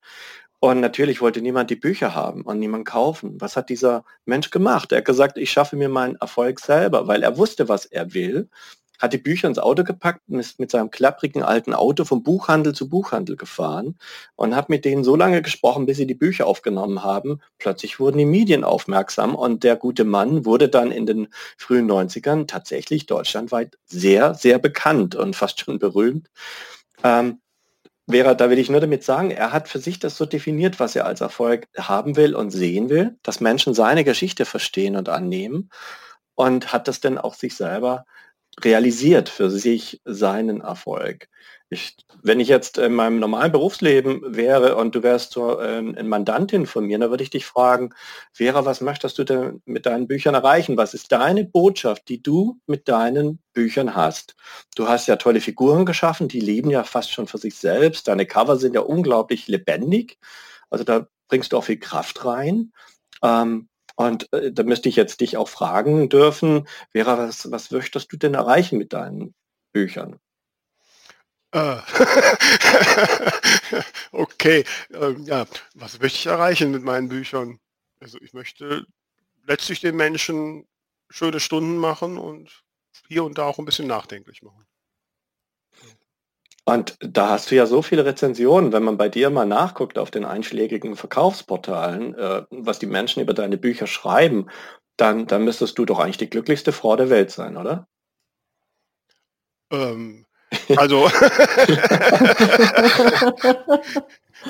Und 0.60 0.78
natürlich 0.80 1.20
wollte 1.20 1.40
niemand 1.40 1.70
die 1.70 1.76
Bücher 1.76 2.14
haben 2.14 2.42
und 2.42 2.60
niemand 2.60 2.86
kaufen. 2.86 3.40
Was 3.40 3.56
hat 3.56 3.68
dieser 3.68 4.04
Mensch 4.26 4.50
gemacht? 4.50 4.92
Er 4.92 4.98
hat 4.98 5.04
gesagt, 5.06 5.36
ich 5.36 5.50
schaffe 5.50 5.74
mir 5.74 5.88
meinen 5.88 6.14
Erfolg 6.16 6.60
selber, 6.60 7.08
weil 7.08 7.24
er 7.24 7.36
wusste, 7.36 7.68
was 7.68 7.86
er 7.86 8.14
will 8.14 8.48
hat 9.02 9.12
die 9.12 9.18
Bücher 9.18 9.48
ins 9.48 9.58
Auto 9.58 9.82
gepackt 9.82 10.20
und 10.28 10.38
ist 10.38 10.60
mit 10.60 10.70
seinem 10.70 10.90
klapprigen 10.92 11.42
alten 11.42 11.74
Auto 11.74 12.04
vom 12.04 12.22
Buchhandel 12.22 12.72
zu 12.72 12.88
Buchhandel 12.88 13.36
gefahren 13.36 13.98
und 14.36 14.54
hat 14.54 14.68
mit 14.68 14.84
denen 14.84 15.02
so 15.02 15.16
lange 15.16 15.42
gesprochen, 15.42 15.86
bis 15.86 15.96
sie 15.96 16.06
die 16.06 16.14
Bücher 16.14 16.46
aufgenommen 16.46 17.02
haben. 17.02 17.40
Plötzlich 17.58 17.98
wurden 17.98 18.18
die 18.18 18.24
Medien 18.24 18.62
aufmerksam 18.62 19.34
und 19.34 19.64
der 19.64 19.74
gute 19.74 20.04
Mann 20.04 20.46
wurde 20.46 20.68
dann 20.68 20.92
in 20.92 21.04
den 21.04 21.26
frühen 21.58 21.90
90ern 21.90 22.46
tatsächlich 22.46 23.06
deutschlandweit 23.06 23.76
sehr, 23.86 24.34
sehr 24.34 24.60
bekannt 24.60 25.16
und 25.16 25.34
fast 25.42 25.58
schon 25.58 25.80
berühmt. 25.80 26.28
Ähm, 27.02 27.40
Vera, 28.08 28.34
da 28.34 28.50
will 28.50 28.58
ich 28.58 28.70
nur 28.70 28.80
damit 28.80 29.02
sagen, 29.02 29.32
er 29.32 29.52
hat 29.52 29.68
für 29.68 29.80
sich 29.80 29.98
das 29.98 30.16
so 30.16 30.26
definiert, 30.26 30.78
was 30.78 30.94
er 30.94 31.06
als 31.06 31.20
Erfolg 31.20 31.66
haben 31.76 32.16
will 32.16 32.36
und 32.36 32.50
sehen 32.50 32.88
will, 32.88 33.16
dass 33.24 33.40
Menschen 33.40 33.74
seine 33.74 34.04
Geschichte 34.04 34.44
verstehen 34.44 34.94
und 34.96 35.08
annehmen 35.08 35.70
und 36.34 36.72
hat 36.72 36.88
das 36.88 37.00
dann 37.00 37.18
auch 37.18 37.34
sich 37.34 37.56
selber 37.56 38.04
realisiert 38.60 39.28
für 39.28 39.50
sich 39.50 40.00
seinen 40.04 40.60
Erfolg. 40.60 41.28
Ich, 41.70 41.96
wenn 42.22 42.38
ich 42.38 42.48
jetzt 42.48 42.76
in 42.76 42.92
meinem 42.92 43.18
normalen 43.18 43.50
Berufsleben 43.50 44.36
wäre 44.36 44.76
und 44.76 44.94
du 44.94 45.02
wärst 45.02 45.32
so 45.32 45.58
ähm, 45.58 45.94
eine 45.96 46.06
Mandantin 46.06 46.66
von 46.66 46.84
mir, 46.84 46.98
dann 46.98 47.08
würde 47.08 47.24
ich 47.24 47.30
dich 47.30 47.46
fragen, 47.46 47.94
Vera, 48.30 48.66
was 48.66 48.82
möchtest 48.82 49.18
du 49.18 49.24
denn 49.24 49.62
mit 49.64 49.86
deinen 49.86 50.06
Büchern 50.06 50.34
erreichen? 50.34 50.76
Was 50.76 50.92
ist 50.92 51.12
deine 51.12 51.44
Botschaft, 51.46 52.08
die 52.08 52.22
du 52.22 52.60
mit 52.66 52.88
deinen 52.88 53.40
Büchern 53.54 53.96
hast? 53.96 54.36
Du 54.76 54.86
hast 54.86 55.08
ja 55.08 55.16
tolle 55.16 55.40
Figuren 55.40 55.86
geschaffen, 55.86 56.28
die 56.28 56.40
leben 56.40 56.68
ja 56.68 56.84
fast 56.84 57.10
schon 57.10 57.26
für 57.26 57.38
sich 57.38 57.54
selbst. 57.54 58.06
Deine 58.06 58.26
Cover 58.26 58.58
sind 58.58 58.74
ja 58.74 58.82
unglaublich 58.82 59.48
lebendig. 59.48 60.18
Also 60.68 60.84
da 60.84 61.06
bringst 61.28 61.52
du 61.52 61.56
auch 61.56 61.64
viel 61.64 61.78
Kraft 61.78 62.26
rein. 62.26 62.72
Ähm, 63.22 63.68
und 63.96 64.32
äh, 64.32 64.52
da 64.52 64.62
müsste 64.62 64.88
ich 64.88 64.96
jetzt 64.96 65.20
dich 65.20 65.36
auch 65.36 65.48
fragen 65.48 66.08
dürfen, 66.08 66.68
Vera, 66.92 67.18
was, 67.18 67.50
was 67.50 67.70
möchtest 67.70 68.12
du 68.12 68.16
denn 68.16 68.34
erreichen 68.34 68.78
mit 68.78 68.92
deinen 68.92 69.34
Büchern? 69.72 70.18
Äh. 71.52 71.76
okay, 74.12 74.64
ähm, 74.94 75.24
ja, 75.24 75.46
was 75.74 76.00
möchte 76.00 76.18
ich 76.18 76.26
erreichen 76.26 76.70
mit 76.70 76.82
meinen 76.82 77.08
Büchern? 77.08 77.58
Also 78.00 78.18
ich 78.20 78.32
möchte 78.32 78.86
letztlich 79.46 79.80
den 79.80 79.96
Menschen 79.96 80.66
schöne 81.10 81.40
Stunden 81.40 81.76
machen 81.76 82.18
und 82.18 82.64
hier 83.08 83.24
und 83.24 83.38
da 83.38 83.44
auch 83.44 83.58
ein 83.58 83.66
bisschen 83.66 83.86
nachdenklich 83.86 84.42
machen. 84.42 84.64
Und 86.64 86.96
da 87.00 87.30
hast 87.30 87.50
du 87.50 87.56
ja 87.56 87.66
so 87.66 87.82
viele 87.82 88.04
Rezensionen, 88.04 88.72
wenn 88.72 88.84
man 88.84 88.96
bei 88.96 89.08
dir 89.08 89.30
mal 89.30 89.46
nachguckt 89.46 89.98
auf 89.98 90.12
den 90.12 90.24
einschlägigen 90.24 90.94
Verkaufsportalen, 90.94 92.14
äh, 92.14 92.44
was 92.50 92.78
die 92.78 92.86
Menschen 92.86 93.20
über 93.20 93.34
deine 93.34 93.58
Bücher 93.58 93.88
schreiben, 93.88 94.48
dann, 94.96 95.26
dann 95.26 95.44
müsstest 95.44 95.78
du 95.78 95.84
doch 95.84 95.98
eigentlich 95.98 96.18
die 96.18 96.30
glücklichste 96.30 96.72
Frau 96.72 96.94
der 96.96 97.10
Welt 97.10 97.30
sein, 97.32 97.56
oder? 97.56 97.88
Ähm, 99.72 100.26
also, 100.76 101.08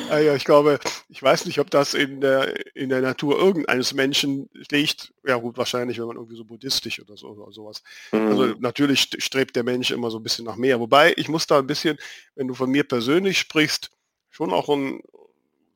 Ah 0.09 0.19
ja, 0.19 0.35
ich 0.35 0.45
glaube, 0.45 0.79
ich 1.09 1.23
weiß 1.23 1.47
nicht, 1.47 1.59
ob 1.59 1.71
das 1.71 1.95
in 1.95 2.21
der, 2.21 2.75
in 2.75 2.88
der 2.88 3.01
Natur 3.01 3.38
irgendeines 3.38 3.93
Menschen 3.93 4.49
liegt. 4.71 5.12
Ja 5.25 5.37
gut, 5.37 5.57
wahrscheinlich, 5.57 5.99
wenn 5.99 6.07
man 6.07 6.17
irgendwie 6.17 6.37
so 6.37 6.45
buddhistisch 6.45 7.01
oder 7.01 7.17
so 7.17 7.29
oder 7.29 7.53
sowas. 7.53 7.83
Also 8.11 8.25
mhm. 8.25 8.31
Also 8.31 8.55
natürlich 8.61 9.09
strebt 9.19 9.57
der 9.57 9.65
Mensch 9.65 9.91
immer 9.91 10.11
so 10.11 10.19
ein 10.19 10.23
bisschen 10.23 10.45
nach 10.45 10.57
mehr. 10.57 10.81
Wobei, 10.81 11.12
ich 11.17 11.29
muss 11.29 11.47
da 11.47 11.59
ein 11.59 11.67
bisschen, 11.67 11.99
wenn 12.35 12.49
du 12.49 12.55
von 12.55 12.71
mir 12.71 12.85
persönlich 12.85 13.38
sprichst, 13.38 13.91
schon 14.31 14.53
auch 14.53 14.69
ein, 14.69 15.01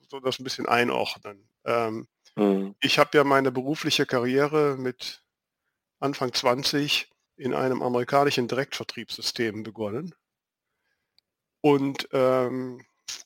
so 0.09 0.21
das 0.21 0.39
ein 0.39 0.45
bisschen 0.45 0.67
einordnen. 0.67 1.47
Ähm, 1.65 2.07
mhm. 2.37 2.75
Ich 2.81 2.99
habe 2.99 3.17
ja 3.19 3.25
meine 3.25 3.53
berufliche 3.53 4.07
Karriere 4.07 4.77
mit 4.79 5.23
Anfang 6.01 6.33
20 6.33 7.11
in 7.37 7.55
einem 7.55 7.83
amerikanischen 7.83 8.49
Direktvertriebssystem 8.49 9.63
begonnen. 9.63 10.15
Und 11.61 12.09
ähm, 12.13 12.85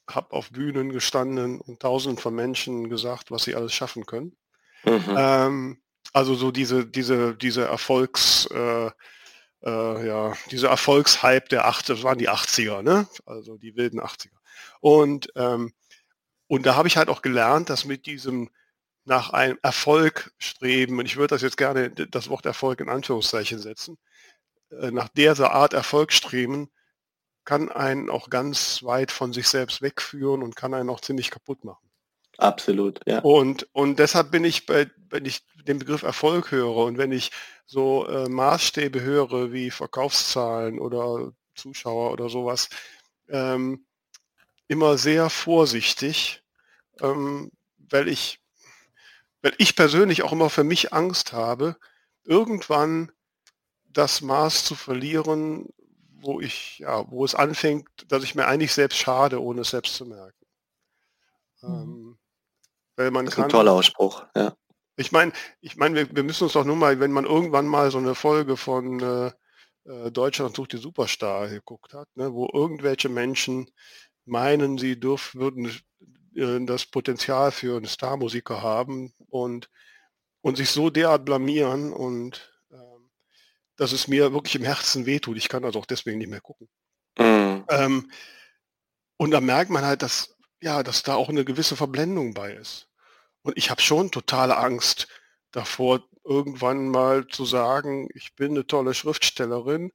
habe 0.09 0.33
auf 0.33 0.51
Bühnen 0.51 0.90
gestanden 0.90 1.61
und 1.61 1.81
tausenden 1.81 2.20
von 2.20 2.35
Menschen 2.35 2.88
gesagt, 2.88 3.31
was 3.31 3.44
sie 3.44 3.55
alles 3.55 3.73
schaffen 3.73 4.07
können. 4.07 4.37
Mhm. 4.85 5.14
Ähm, 5.16 5.83
also 6.12 6.35
so 6.35 6.51
diese, 6.51 6.87
diese, 6.87 7.37
diese 7.37 7.66
Erfolgs, 7.66 8.46
äh, 8.46 8.90
äh, 9.62 10.07
ja, 10.07 10.33
dieser 10.51 10.70
Erfolgshype 10.70 11.49
der 11.49 11.68
80er, 11.68 11.87
das 11.88 12.03
waren 12.03 12.18
die 12.18 12.31
80er, 12.31 12.83
ne? 12.83 13.07
Also 13.27 13.57
die 13.59 13.77
wilden 13.77 14.01
80er. 14.01 14.37
Und, 14.81 15.31
ähm, 15.37 15.73
und 16.46 16.66
da 16.66 16.75
habe 16.75 16.88
ich 16.88 16.96
halt 16.96 17.09
auch 17.09 17.23
gelernt, 17.23 17.70
dass 17.70 17.85
mit 17.85 18.07
diesem 18.07 18.51
nach 19.05 19.31
einem 19.31 19.59
Erfolg 19.63 20.33
streben, 20.39 20.99
und 20.99 21.07
ich 21.07 21.17
würde 21.17 21.35
das 21.35 21.43
jetzt 21.43 21.57
gerne 21.57 21.91
das 21.91 22.29
Wort 22.29 22.47
Erfolg 22.47 22.81
in 22.81 22.89
Anführungszeichen 22.89 23.59
setzen, 23.59 23.99
äh, 24.71 24.91
nach 24.91 25.09
dieser 25.09 25.53
Art 25.53 25.73
Erfolg 25.73 26.13
streben, 26.13 26.71
kann 27.45 27.71
einen 27.71 28.11
auch 28.11 28.31
ganz 28.31 28.83
weit 28.83 29.11
von 29.11 29.33
sich 29.33 29.49
selbst 29.49 29.83
wegführen 29.83 30.43
und 30.43 30.57
kann 30.57 30.75
einen 30.75 30.91
auch 30.91 31.01
ziemlich 31.01 31.31
kaputt 31.31 31.65
machen. 31.65 31.91
Absolut, 32.39 33.01
ja. 33.07 33.19
Und, 33.21 33.69
und 33.73 33.99
deshalb 33.99 34.31
bin 34.31 34.45
ich, 34.45 34.67
bei, 34.67 34.91
wenn 35.09 35.25
ich 35.25 35.45
den 35.65 35.79
Begriff 35.79 36.03
Erfolg 36.03 36.53
höre 36.53 36.77
und 36.77 36.97
wenn 36.97 37.13
ich 37.13 37.33
so 37.67 38.07
äh, 38.07 38.29
Maßstäbe 38.29 39.01
höre 39.01 39.53
wie 39.53 39.71
Verkaufszahlen 39.71 40.79
oder 40.79 41.33
Zuschauer 41.55 42.13
oder 42.13 42.29
sowas, 42.29 42.69
ähm, 43.29 43.85
immer 44.69 44.97
sehr 44.97 45.29
vorsichtig, 45.29 46.43
ähm, 47.01 47.51
weil 47.77 48.09
ich, 48.09 48.41
weil 49.42 49.55
ich 49.59 49.76
persönlich 49.76 50.22
auch 50.22 50.33
immer 50.33 50.50
für 50.50 50.64
mich 50.64 50.92
Angst 50.92 51.33
habe, 51.33 51.76
irgendwann 52.24 53.12
das 53.85 54.20
Maß 54.20 54.64
zu 54.64 54.74
verlieren, 54.74 55.68
wo 56.22 56.40
ich, 56.40 56.79
ja, 56.81 57.11
wo 57.11 57.24
es 57.24 57.35
anfängt, 57.35 57.88
dass 58.09 58.22
ich 58.22 58.35
mir 58.35 58.46
eigentlich 58.46 58.72
selbst 58.72 58.98
schade, 58.98 59.42
ohne 59.42 59.62
es 59.62 59.70
selbst 59.70 59.94
zu 59.94 60.07
merken. 60.07 60.46
Mhm. 61.62 61.68
Ähm, 61.68 62.18
weil 62.96 63.11
man 63.11 63.24
das 63.24 63.33
ist 63.33 63.37
kann, 63.37 63.44
ein 63.44 63.50
toller 63.50 63.72
Ausspruch, 63.72 64.26
ja. 64.37 64.55
Ich 64.96 65.12
meine, 65.12 65.33
ich 65.62 65.76
meine, 65.76 65.94
wir, 65.94 66.14
wir, 66.14 66.22
müssen 66.22 66.44
uns 66.44 66.53
doch 66.53 66.64
nur 66.64 66.76
mal, 66.76 67.00
wenn 67.00 67.12
man 67.12 67.24
irgendwann 67.24 67.66
mal 67.66 67.90
so 67.90 67.96
eine 67.96 68.14
Folge 68.14 68.59
von 68.59 69.00
äh, 69.00 69.33
äh 69.90 70.11
Deutschland 70.11 70.55
sucht 70.55 70.74
die 70.74 70.76
Superstar 70.76 71.48
geguckt 71.48 71.94
hat, 71.94 72.09
ne, 72.16 72.35
wo 72.35 72.50
irgendwelche 72.53 73.09
Menschen 73.09 73.70
meinen, 74.26 74.76
sie 74.76 75.00
dürfen, 75.00 75.40
würden 75.40 75.72
äh, 76.35 76.64
das 76.64 76.87
Potenzial 76.87 77.53
für 77.53 77.77
einen 77.77 77.87
Starmusiker 77.87 78.62
haben 78.62 79.12
und, 79.29 79.71
und 80.40 80.57
sich 80.57 80.71
so 80.71 80.90
derart 80.90 81.25
blamieren 81.25 81.93
und 81.93 82.51
dass 83.81 83.93
es 83.93 84.09
mir 84.09 84.35
wirklich 84.35 84.57
im 84.57 84.62
Herzen 84.62 85.07
wehtut. 85.07 85.38
Ich 85.38 85.49
kann 85.49 85.64
also 85.64 85.79
auch 85.79 85.87
deswegen 85.87 86.19
nicht 86.19 86.29
mehr 86.29 86.43
gucken. 86.43 86.69
Mhm. 87.19 87.64
Ähm, 87.71 88.11
und 89.16 89.31
da 89.31 89.40
merkt 89.40 89.71
man 89.71 89.87
halt, 89.87 90.03
dass, 90.03 90.37
ja, 90.61 90.83
dass 90.83 91.03
da 91.03 91.14
auch 91.14 91.31
eine 91.31 91.47
gewisse 91.47 91.77
Verblendung 91.77 92.35
bei 92.35 92.53
ist. 92.53 92.88
Und 93.40 93.57
ich 93.57 93.71
habe 93.71 93.81
schon 93.81 94.11
totale 94.11 94.59
Angst 94.59 95.09
davor, 95.51 96.07
irgendwann 96.25 96.90
mal 96.90 97.27
zu 97.27 97.47
sagen, 97.47 98.09
ich 98.12 98.35
bin 98.35 98.51
eine 98.51 98.66
tolle 98.66 98.93
Schriftstellerin 98.93 99.93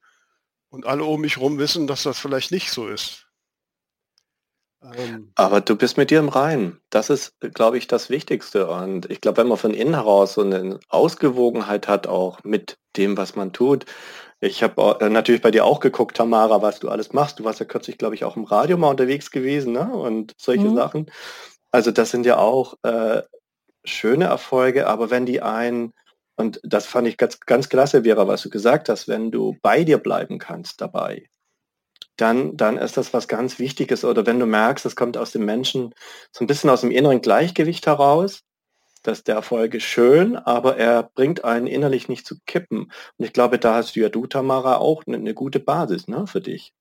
und 0.68 0.84
alle 0.84 1.04
um 1.04 1.20
mich 1.20 1.36
herum 1.36 1.58
wissen, 1.58 1.86
dass 1.86 2.02
das 2.02 2.18
vielleicht 2.18 2.50
nicht 2.50 2.72
so 2.72 2.88
ist. 2.88 3.25
Ähm, 4.82 5.32
Aber 5.34 5.60
du 5.60 5.76
bist 5.76 5.96
mit 5.96 6.10
dir 6.10 6.18
im 6.18 6.28
Reinen. 6.28 6.80
Das 6.90 7.10
ist, 7.10 7.34
glaube 7.40 7.78
ich, 7.78 7.86
das 7.86 8.10
Wichtigste. 8.10 8.68
Und 8.68 9.10
ich 9.10 9.20
glaube, 9.20 9.38
wenn 9.38 9.48
man 9.48 9.58
von 9.58 9.74
innen 9.74 9.94
heraus 9.94 10.34
so 10.34 10.42
eine 10.42 10.78
Ausgewogenheit 10.88 11.88
hat, 11.88 12.06
auch 12.06 12.44
mit 12.44 12.78
dem, 12.96 13.16
was 13.16 13.36
man 13.36 13.52
tut. 13.52 13.86
Ich 14.40 14.62
habe 14.62 14.98
äh, 15.00 15.08
natürlich 15.08 15.40
bei 15.40 15.50
dir 15.50 15.64
auch 15.64 15.80
geguckt, 15.80 16.16
Tamara, 16.16 16.60
was 16.60 16.80
du 16.80 16.88
alles 16.88 17.12
machst. 17.12 17.38
Du 17.38 17.44
warst 17.44 17.60
ja 17.60 17.66
kürzlich, 17.66 17.98
glaube 17.98 18.14
ich, 18.14 18.24
auch 18.24 18.36
im 18.36 18.44
Radio 18.44 18.76
mal 18.76 18.90
unterwegs 18.90 19.30
gewesen 19.30 19.72
ne? 19.72 19.90
und 19.92 20.34
solche 20.38 20.68
mhm. 20.68 20.76
Sachen. 20.76 21.10
Also 21.70 21.90
das 21.90 22.10
sind 22.10 22.26
ja 22.26 22.38
auch 22.38 22.74
äh, 22.82 23.22
schöne 23.84 24.26
Erfolge, 24.26 24.86
aber 24.86 25.10
wenn 25.10 25.26
die 25.26 25.42
einen, 25.42 25.92
und 26.36 26.60
das 26.64 26.86
fand 26.86 27.08
ich 27.08 27.16
ganz, 27.16 27.40
ganz 27.40 27.68
klasse, 27.68 28.04
Vera, 28.04 28.28
was 28.28 28.42
du 28.42 28.50
gesagt 28.50 28.88
hast, 28.88 29.08
wenn 29.08 29.30
du 29.30 29.56
bei 29.62 29.84
dir 29.84 29.98
bleiben 29.98 30.38
kannst 30.38 30.80
dabei, 30.80 31.28
dann, 32.16 32.56
dann 32.56 32.78
ist 32.78 32.96
das 32.96 33.12
was 33.12 33.28
ganz 33.28 33.58
Wichtiges. 33.58 34.04
Oder 34.04 34.26
wenn 34.26 34.38
du 34.38 34.46
merkst, 34.46 34.86
es 34.86 34.96
kommt 34.96 35.16
aus 35.16 35.32
dem 35.32 35.44
Menschen 35.44 35.94
so 36.32 36.44
ein 36.44 36.46
bisschen 36.46 36.70
aus 36.70 36.80
dem 36.80 36.90
inneren 36.90 37.20
Gleichgewicht 37.20 37.86
heraus, 37.86 38.42
dass 39.02 39.22
der 39.22 39.36
Erfolg 39.36 39.74
ist 39.74 39.84
schön, 39.84 40.36
aber 40.36 40.76
er 40.76 41.02
bringt 41.02 41.44
einen 41.44 41.66
innerlich 41.66 42.08
nicht 42.08 42.26
zu 42.26 42.36
kippen. 42.46 42.90
Und 43.18 43.24
ich 43.24 43.32
glaube, 43.32 43.58
da 43.58 43.74
hast 43.74 43.94
du 43.94 44.00
ja 44.00 44.08
du, 44.08 44.26
Tamara, 44.26 44.78
auch 44.78 45.04
eine, 45.06 45.16
eine 45.16 45.34
gute 45.34 45.60
Basis 45.60 46.08
ne, 46.08 46.26
für 46.26 46.40
dich. 46.40 46.72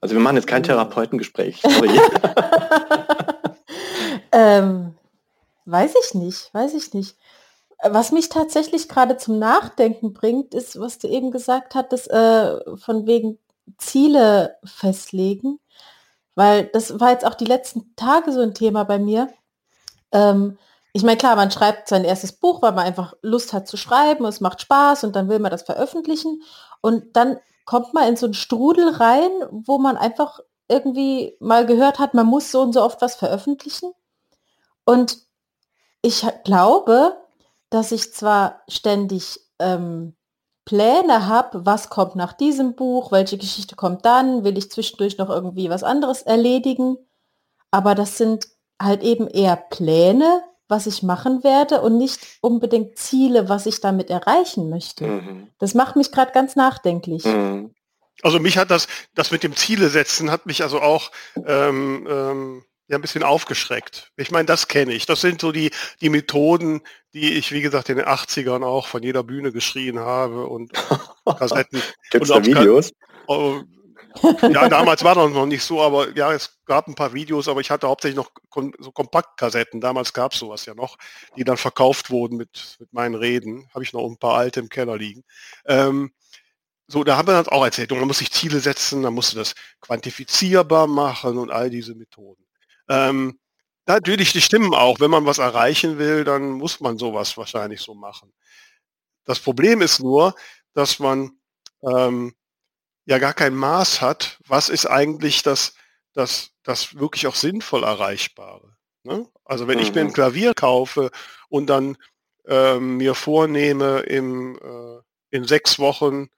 Also 0.00 0.16
wir 0.16 0.20
machen 0.20 0.36
jetzt 0.36 0.48
kein 0.48 0.64
Therapeutengespräch. 0.64 1.62
Sorry. 1.62 2.00
ähm, 4.32 4.94
weiß 5.64 5.94
ich 6.04 6.14
nicht, 6.14 6.52
weiß 6.52 6.74
ich 6.74 6.92
nicht. 6.92 7.16
Was 7.84 8.12
mich 8.12 8.28
tatsächlich 8.28 8.88
gerade 8.88 9.16
zum 9.16 9.38
Nachdenken 9.38 10.12
bringt, 10.12 10.54
ist, 10.54 10.78
was 10.78 10.98
du 10.98 11.08
eben 11.08 11.30
gesagt 11.30 11.74
hattest, 11.74 12.10
äh, 12.10 12.76
von 12.76 13.06
wegen 13.06 13.38
Ziele 13.78 14.56
festlegen. 14.64 15.58
Weil 16.34 16.66
das 16.66 16.98
war 16.98 17.10
jetzt 17.10 17.26
auch 17.26 17.34
die 17.34 17.44
letzten 17.44 17.94
Tage 17.96 18.32
so 18.32 18.40
ein 18.40 18.54
Thema 18.54 18.84
bei 18.84 18.98
mir. 18.98 19.28
Ähm, 20.12 20.58
ich 20.94 21.02
meine, 21.02 21.16
klar, 21.16 21.36
man 21.36 21.50
schreibt 21.50 21.88
sein 21.88 22.04
erstes 22.04 22.32
Buch, 22.32 22.62
weil 22.62 22.72
man 22.72 22.84
einfach 22.84 23.14
Lust 23.22 23.52
hat 23.52 23.66
zu 23.66 23.76
schreiben, 23.76 24.24
es 24.26 24.40
macht 24.40 24.60
Spaß 24.60 25.04
und 25.04 25.16
dann 25.16 25.28
will 25.28 25.38
man 25.38 25.50
das 25.50 25.62
veröffentlichen. 25.62 26.42
Und 26.80 27.16
dann 27.16 27.38
kommt 27.64 27.94
man 27.94 28.08
in 28.08 28.16
so 28.16 28.26
einen 28.26 28.34
Strudel 28.34 28.90
rein, 28.90 29.30
wo 29.50 29.78
man 29.78 29.96
einfach 29.96 30.40
irgendwie 30.68 31.36
mal 31.40 31.66
gehört 31.66 31.98
hat, 31.98 32.14
man 32.14 32.26
muss 32.26 32.50
so 32.50 32.60
und 32.62 32.72
so 32.72 32.82
oft 32.82 33.00
was 33.02 33.14
veröffentlichen. 33.14 33.92
Und 34.84 35.18
ich 36.02 36.26
glaube, 36.44 37.16
dass 37.70 37.92
ich 37.92 38.12
zwar 38.12 38.62
ständig 38.68 39.40
ähm, 39.58 40.14
Pläne 40.64 41.26
habe, 41.26 41.66
was 41.66 41.90
kommt 41.90 42.14
nach 42.14 42.32
diesem 42.32 42.74
Buch, 42.74 43.10
welche 43.10 43.38
Geschichte 43.38 43.74
kommt 43.74 44.04
dann, 44.04 44.44
will 44.44 44.56
ich 44.56 44.70
zwischendurch 44.70 45.18
noch 45.18 45.28
irgendwie 45.28 45.70
was 45.70 45.82
anderes 45.82 46.22
erledigen. 46.22 46.96
Aber 47.70 47.94
das 47.94 48.16
sind 48.16 48.48
halt 48.80 49.02
eben 49.02 49.26
eher 49.28 49.56
Pläne, 49.56 50.42
was 50.68 50.86
ich 50.86 51.02
machen 51.02 51.44
werde 51.44 51.82
und 51.82 51.98
nicht 51.98 52.20
unbedingt 52.40 52.96
Ziele, 52.96 53.48
was 53.48 53.66
ich 53.66 53.80
damit 53.80 54.10
erreichen 54.10 54.70
möchte. 54.70 55.06
Mhm. 55.06 55.48
Das 55.58 55.74
macht 55.74 55.96
mich 55.96 56.12
gerade 56.12 56.32
ganz 56.32 56.56
nachdenklich. 56.56 57.24
Mhm. 57.24 57.74
Also 58.22 58.38
mich 58.38 58.56
hat 58.56 58.70
das, 58.70 58.86
das 59.14 59.30
mit 59.30 59.42
dem 59.42 59.56
Ziele 59.56 59.88
setzen, 59.88 60.30
hat 60.30 60.46
mich 60.46 60.62
also 60.62 60.80
auch 60.80 61.10
ähm, 61.44 62.06
ähm, 62.08 62.64
ja 62.92 62.98
ein 62.98 63.02
bisschen 63.02 63.24
aufgeschreckt. 63.24 64.12
Ich 64.16 64.30
meine, 64.30 64.46
das 64.46 64.68
kenne 64.68 64.92
ich. 64.92 65.06
Das 65.06 65.20
sind 65.20 65.40
so 65.40 65.50
die, 65.50 65.70
die 66.00 66.10
Methoden, 66.10 66.82
die 67.12 67.32
ich, 67.32 67.50
wie 67.52 67.62
gesagt, 67.62 67.88
in 67.88 67.96
den 67.96 68.06
80ern 68.06 68.64
auch 68.64 68.86
von 68.86 69.02
jeder 69.02 69.22
Bühne 69.24 69.50
geschrien 69.50 69.98
habe 69.98 70.46
und 70.46 70.72
Kassetten. 71.38 71.82
Gibt 72.10 72.24
es 72.24 72.30
da 72.30 72.44
Videos? 72.44 72.92
Oh, 73.26 73.62
ja, 74.42 74.68
damals 74.68 75.04
war 75.04 75.14
das 75.14 75.30
noch 75.30 75.46
nicht 75.46 75.62
so, 75.62 75.80
aber 75.80 76.14
ja, 76.16 76.32
es 76.32 76.58
gab 76.66 76.86
ein 76.86 76.94
paar 76.94 77.14
Videos, 77.14 77.48
aber 77.48 77.60
ich 77.60 77.70
hatte 77.70 77.88
hauptsächlich 77.88 78.16
noch 78.16 78.30
so 78.78 78.92
Kompaktkassetten. 78.92 79.80
Damals 79.80 80.12
gab 80.12 80.32
es 80.32 80.38
sowas 80.38 80.66
ja 80.66 80.74
noch, 80.74 80.98
die 81.36 81.44
dann 81.44 81.56
verkauft 81.56 82.10
wurden 82.10 82.36
mit, 82.36 82.76
mit 82.78 82.92
meinen 82.92 83.14
Reden. 83.14 83.68
Habe 83.72 83.84
ich 83.84 83.92
noch 83.92 84.04
ein 84.04 84.18
paar 84.18 84.34
alte 84.34 84.60
im 84.60 84.68
Keller 84.68 84.98
liegen. 84.98 85.24
Ähm, 85.66 86.12
so, 86.88 87.04
da 87.04 87.16
haben 87.16 87.28
wir 87.28 87.42
dann 87.42 87.48
auch 87.48 87.64
erzählt, 87.64 87.90
man 87.90 88.06
muss 88.06 88.18
sich 88.18 88.30
Ziele 88.30 88.60
setzen, 88.60 89.00
man 89.00 89.14
muss 89.14 89.32
das 89.32 89.54
quantifizierbar 89.80 90.86
machen 90.86 91.38
und 91.38 91.50
all 91.50 91.70
diese 91.70 91.94
Methoden. 91.94 92.41
Ähm, 92.88 93.38
natürlich, 93.86 94.32
die 94.32 94.40
stimmen 94.40 94.74
auch. 94.74 95.00
Wenn 95.00 95.10
man 95.10 95.26
was 95.26 95.38
erreichen 95.38 95.98
will, 95.98 96.24
dann 96.24 96.52
muss 96.52 96.80
man 96.80 96.98
sowas 96.98 97.36
wahrscheinlich 97.36 97.80
so 97.80 97.94
machen. 97.94 98.32
Das 99.24 99.38
Problem 99.38 99.82
ist 99.82 100.00
nur, 100.00 100.34
dass 100.74 100.98
man 100.98 101.32
ähm, 101.82 102.34
ja 103.04 103.18
gar 103.18 103.34
kein 103.34 103.54
Maß 103.54 104.00
hat, 104.00 104.38
was 104.46 104.68
ist 104.68 104.86
eigentlich 104.86 105.42
das, 105.42 105.74
das, 106.12 106.50
das 106.62 106.98
wirklich 106.98 107.26
auch 107.26 107.34
sinnvoll 107.34 107.84
Erreichbare. 107.84 108.76
Ne? 109.04 109.26
Also 109.44 109.66
wenn 109.66 109.78
mhm. 109.78 109.82
ich 109.82 109.94
mir 109.94 110.02
ein 110.02 110.06
mhm. 110.08 110.12
Klavier 110.12 110.54
kaufe 110.54 111.10
und 111.48 111.66
dann 111.66 111.96
ähm, 112.46 112.96
mir 112.96 113.14
vornehme, 113.14 114.00
im, 114.00 114.56
äh, 114.56 115.00
in 115.30 115.44
sechs 115.44 115.78
Wochen 115.78 116.28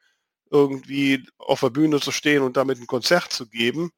irgendwie 0.50 1.26
auf 1.38 1.61
der 1.61 1.70
Bühne 1.70 2.00
zu 2.00 2.12
stehen 2.12 2.42
und 2.42 2.57
damit 2.57 2.78
ein 2.78 2.87
Konzert 2.87 3.33
zu 3.33 3.48
geben, 3.48 3.90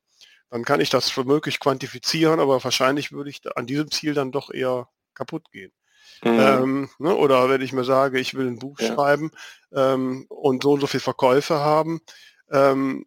dann 0.51 0.65
kann 0.65 0.81
ich 0.81 0.91
das 0.91 1.11
für 1.11 1.25
möglich 1.25 1.61
quantifizieren, 1.61 2.41
aber 2.41 2.63
wahrscheinlich 2.63 3.13
würde 3.13 3.31
ich 3.31 3.41
an 3.57 3.67
diesem 3.67 3.91
Ziel 3.91 4.15
dann 4.15 4.33
doch 4.33 4.51
eher 4.51 4.89
kaputt 5.15 5.51
gehen. 5.51 5.73
Mhm. 6.23 6.41
Ähm, 6.41 6.91
ne, 6.99 7.15
oder 7.15 7.49
wenn 7.49 7.61
ich 7.61 7.73
mir 7.73 7.85
sage, 7.85 8.19
ich 8.19 8.35
will 8.35 8.47
ein 8.47 8.59
Buch 8.59 8.79
ja. 8.81 8.95
schreiben 8.95 9.31
ähm, 9.73 10.27
und 10.29 10.63
so 10.63 10.73
und 10.73 10.81
so 10.81 10.87
viel 10.87 11.01
Verkäufe 11.01 11.59
haben, 11.59 12.01
ähm, 12.51 13.07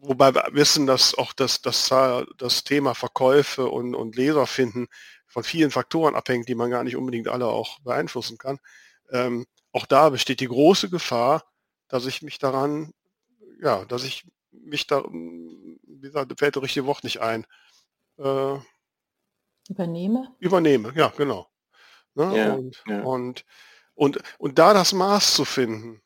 wobei 0.00 0.34
wir 0.34 0.48
wissen, 0.52 0.86
dass 0.86 1.14
auch 1.14 1.32
das, 1.32 1.60
das, 1.60 1.90
das 2.38 2.64
Thema 2.64 2.94
Verkäufe 2.94 3.68
und, 3.68 3.94
und 3.94 4.16
Leser 4.16 4.46
finden 4.46 4.88
von 5.26 5.44
vielen 5.44 5.70
Faktoren 5.70 6.14
abhängt, 6.14 6.48
die 6.48 6.54
man 6.54 6.70
gar 6.70 6.84
nicht 6.84 6.96
unbedingt 6.96 7.28
alle 7.28 7.46
auch 7.46 7.80
beeinflussen 7.80 8.38
kann. 8.38 8.58
Ähm, 9.10 9.46
auch 9.72 9.86
da 9.86 10.10
besteht 10.10 10.40
die 10.40 10.48
große 10.48 10.90
Gefahr, 10.90 11.44
dass 11.88 12.06
ich 12.06 12.22
mich 12.22 12.38
daran, 12.38 12.92
ja, 13.60 13.84
dass 13.86 14.04
ich 14.04 14.24
mich 14.52 14.86
da, 14.86 15.04
wie 15.04 16.00
gesagt, 16.00 16.32
fällt 16.38 16.56
das 16.56 16.62
richtige 16.62 16.86
Wort 16.86 17.04
nicht 17.04 17.20
ein. 17.20 17.46
Äh, 18.18 18.58
übernehme? 19.68 20.34
Übernehme, 20.38 20.92
ja, 20.94 21.12
genau. 21.16 21.48
Ne? 22.14 22.36
Ja, 22.36 22.52
und, 22.54 22.82
ja. 22.86 23.02
Und, 23.02 23.44
und, 23.94 24.18
und 24.38 24.58
da 24.58 24.74
das 24.74 24.92
Maß 24.92 25.34
zu 25.34 25.44
finden, 25.44 26.02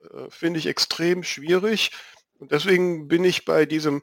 äh, 0.00 0.30
finde 0.30 0.58
ich 0.58 0.66
extrem 0.66 1.22
schwierig. 1.22 1.90
Und 2.38 2.52
deswegen 2.52 3.08
bin 3.08 3.24
ich 3.24 3.44
bei 3.44 3.66
diesem 3.66 4.02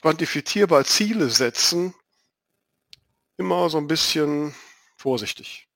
quantifizierbar 0.00 0.84
Ziele 0.84 1.30
setzen 1.30 1.94
immer 3.36 3.68
so 3.68 3.78
ein 3.78 3.86
bisschen 3.86 4.54
vorsichtig. 4.96 5.68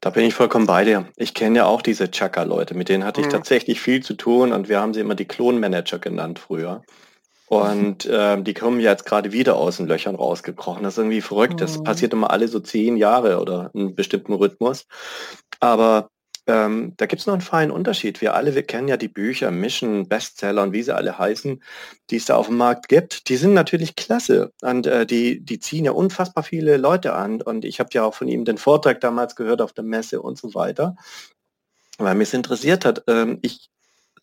Da 0.00 0.08
bin 0.10 0.24
ich 0.24 0.34
vollkommen 0.34 0.66
bei 0.66 0.84
dir. 0.84 1.06
Ich 1.16 1.34
kenne 1.34 1.58
ja 1.58 1.66
auch 1.66 1.82
diese 1.82 2.10
Chaka-Leute, 2.10 2.74
mit 2.74 2.88
denen 2.88 3.04
hatte 3.04 3.20
ich 3.20 3.26
mhm. 3.26 3.32
tatsächlich 3.32 3.80
viel 3.80 4.02
zu 4.02 4.14
tun 4.14 4.52
und 4.52 4.68
wir 4.68 4.80
haben 4.80 4.94
sie 4.94 5.00
immer 5.00 5.14
die 5.14 5.26
Klonmanager 5.26 5.98
genannt 5.98 6.38
früher. 6.38 6.82
Und 7.48 8.06
äh, 8.06 8.40
die 8.42 8.54
kommen 8.54 8.80
jetzt 8.80 9.04
gerade 9.04 9.32
wieder 9.32 9.56
aus 9.56 9.76
den 9.76 9.86
Löchern 9.86 10.14
rausgekrochen. 10.14 10.84
Das 10.84 10.94
ist 10.94 10.98
irgendwie 10.98 11.20
verrückt. 11.20 11.60
Das 11.60 11.78
mhm. 11.78 11.84
passiert 11.84 12.14
immer 12.14 12.30
alle 12.30 12.48
so 12.48 12.60
zehn 12.60 12.96
Jahre 12.96 13.40
oder 13.40 13.70
einen 13.74 13.94
bestimmten 13.94 14.32
Rhythmus. 14.32 14.86
Aber 15.58 16.08
ähm, 16.46 16.94
da 16.96 17.06
gibt 17.06 17.20
es 17.20 17.26
noch 17.26 17.34
einen 17.34 17.42
feinen 17.42 17.70
Unterschied. 17.70 18.20
Wir 18.20 18.34
alle, 18.34 18.54
wir 18.54 18.62
kennen 18.62 18.88
ja 18.88 18.96
die 18.96 19.08
Bücher, 19.08 19.50
Mission, 19.50 20.08
Bestseller 20.08 20.62
und 20.62 20.72
wie 20.72 20.82
sie 20.82 20.94
alle 20.94 21.18
heißen, 21.18 21.62
die 22.10 22.16
es 22.16 22.24
da 22.24 22.36
auf 22.36 22.46
dem 22.46 22.56
Markt 22.56 22.88
gibt. 22.88 23.28
Die 23.28 23.36
sind 23.36 23.54
natürlich 23.54 23.96
klasse 23.96 24.52
und 24.62 24.86
äh, 24.86 25.06
die, 25.06 25.44
die 25.44 25.58
ziehen 25.58 25.84
ja 25.84 25.92
unfassbar 25.92 26.42
viele 26.44 26.76
Leute 26.76 27.12
an. 27.12 27.42
Und 27.42 27.64
ich 27.64 27.80
habe 27.80 27.90
ja 27.92 28.04
auch 28.04 28.14
von 28.14 28.28
ihm 28.28 28.44
den 28.44 28.58
Vortrag 28.58 29.00
damals 29.00 29.36
gehört 29.36 29.62
auf 29.62 29.72
der 29.72 29.84
Messe 29.84 30.22
und 30.22 30.38
so 30.38 30.54
weiter, 30.54 30.96
weil 31.98 32.14
mich 32.14 32.28
es 32.28 32.34
interessiert 32.34 32.84
hat. 32.84 33.04
Ähm, 33.06 33.38
ich 33.42 33.70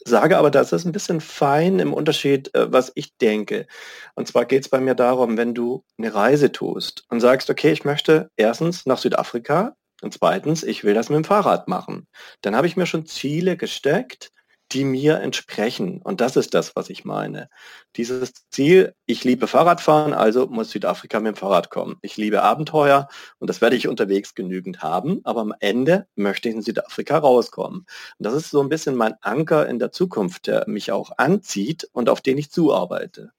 sage 0.05 0.37
aber, 0.37 0.51
das 0.51 0.71
ist 0.71 0.85
ein 0.85 0.91
bisschen 0.91 1.21
fein 1.21 1.79
im 1.79 1.93
Unterschied, 1.93 2.53
äh, 2.55 2.71
was 2.71 2.91
ich 2.95 3.17
denke. 3.17 3.67
Und 4.15 4.27
zwar 4.27 4.45
geht 4.45 4.63
es 4.63 4.69
bei 4.69 4.79
mir 4.79 4.95
darum, 4.95 5.37
wenn 5.37 5.53
du 5.53 5.83
eine 5.97 6.13
Reise 6.13 6.51
tust 6.51 7.03
und 7.09 7.19
sagst, 7.19 7.49
okay, 7.49 7.71
ich 7.71 7.85
möchte 7.85 8.31
erstens 8.37 8.85
nach 8.85 8.97
Südafrika, 8.97 9.75
und 10.01 10.13
zweitens, 10.13 10.63
ich 10.63 10.83
will 10.83 10.93
das 10.93 11.09
mit 11.09 11.17
dem 11.17 11.23
Fahrrad 11.23 11.67
machen. 11.67 12.07
Dann 12.41 12.55
habe 12.55 12.67
ich 12.67 12.77
mir 12.77 12.85
schon 12.85 13.05
Ziele 13.05 13.57
gesteckt, 13.57 14.31
die 14.73 14.83
mir 14.83 15.19
entsprechen. 15.19 16.01
Und 16.01 16.19
das 16.19 16.35
ist 16.35 16.53
das, 16.53 16.75
was 16.75 16.89
ich 16.89 17.05
meine. 17.05 17.49
Dieses 17.95 18.33
Ziel, 18.49 18.93
ich 19.05 19.23
liebe 19.23 19.47
Fahrradfahren, 19.47 20.13
also 20.13 20.47
muss 20.47 20.71
Südafrika 20.71 21.19
mit 21.19 21.35
dem 21.35 21.39
Fahrrad 21.39 21.69
kommen. 21.69 21.97
Ich 22.01 22.17
liebe 22.17 22.43
Abenteuer 22.43 23.07
und 23.39 23.49
das 23.49 23.61
werde 23.61 23.77
ich 23.77 23.87
unterwegs 23.87 24.35
genügend 24.35 24.83
haben, 24.83 25.21
aber 25.23 25.41
am 25.41 25.53
Ende 25.59 26.07
möchte 26.15 26.49
ich 26.49 26.55
in 26.55 26.61
Südafrika 26.61 27.17
rauskommen. 27.17 27.79
Und 27.79 28.25
das 28.25 28.33
ist 28.33 28.49
so 28.51 28.61
ein 28.61 28.69
bisschen 28.69 28.95
mein 28.95 29.15
Anker 29.21 29.67
in 29.67 29.79
der 29.79 29.91
Zukunft, 29.91 30.47
der 30.47 30.65
mich 30.67 30.91
auch 30.91 31.11
anzieht 31.17 31.87
und 31.93 32.09
auf 32.09 32.21
den 32.21 32.37
ich 32.37 32.51
zuarbeite. 32.51 33.31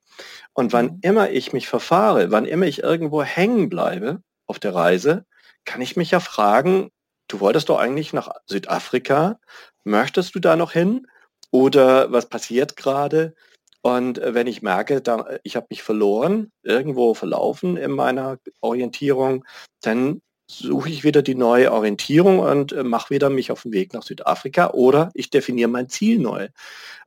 Und 0.54 0.72
wann 0.72 0.86
mhm. 0.86 0.98
immer 1.02 1.30
ich 1.30 1.52
mich 1.52 1.68
verfahre, 1.68 2.30
wann 2.30 2.46
immer 2.46 2.66
ich 2.66 2.82
irgendwo 2.82 3.22
hängen 3.22 3.68
bleibe 3.68 4.22
auf 4.46 4.58
der 4.58 4.74
Reise, 4.74 5.26
kann 5.68 5.82
ich 5.82 5.96
mich 5.96 6.12
ja 6.12 6.20
fragen, 6.20 6.90
du 7.28 7.40
wolltest 7.40 7.68
doch 7.68 7.78
eigentlich 7.78 8.14
nach 8.14 8.30
Südafrika, 8.46 9.38
möchtest 9.84 10.34
du 10.34 10.40
da 10.40 10.56
noch 10.56 10.72
hin? 10.72 11.06
Oder 11.50 12.10
was 12.10 12.26
passiert 12.26 12.76
gerade? 12.76 13.34
Und 13.82 14.18
äh, 14.18 14.32
wenn 14.34 14.46
ich 14.46 14.62
merke, 14.62 15.02
da, 15.02 15.26
ich 15.42 15.56
habe 15.56 15.66
mich 15.68 15.82
verloren, 15.82 16.50
irgendwo 16.62 17.12
verlaufen 17.12 17.76
in 17.76 17.90
meiner 17.90 18.38
Orientierung, 18.62 19.44
dann 19.82 20.22
suche 20.50 20.88
ich 20.88 21.04
wieder 21.04 21.20
die 21.20 21.34
neue 21.34 21.70
Orientierung 21.70 22.38
und 22.38 22.72
äh, 22.72 22.82
mache 22.82 23.10
wieder 23.10 23.28
mich 23.28 23.52
auf 23.52 23.62
den 23.62 23.72
Weg 23.72 23.92
nach 23.92 24.02
Südafrika 24.02 24.70
oder 24.70 25.10
ich 25.12 25.28
definiere 25.28 25.68
mein 25.68 25.90
Ziel 25.90 26.18
neu. 26.18 26.48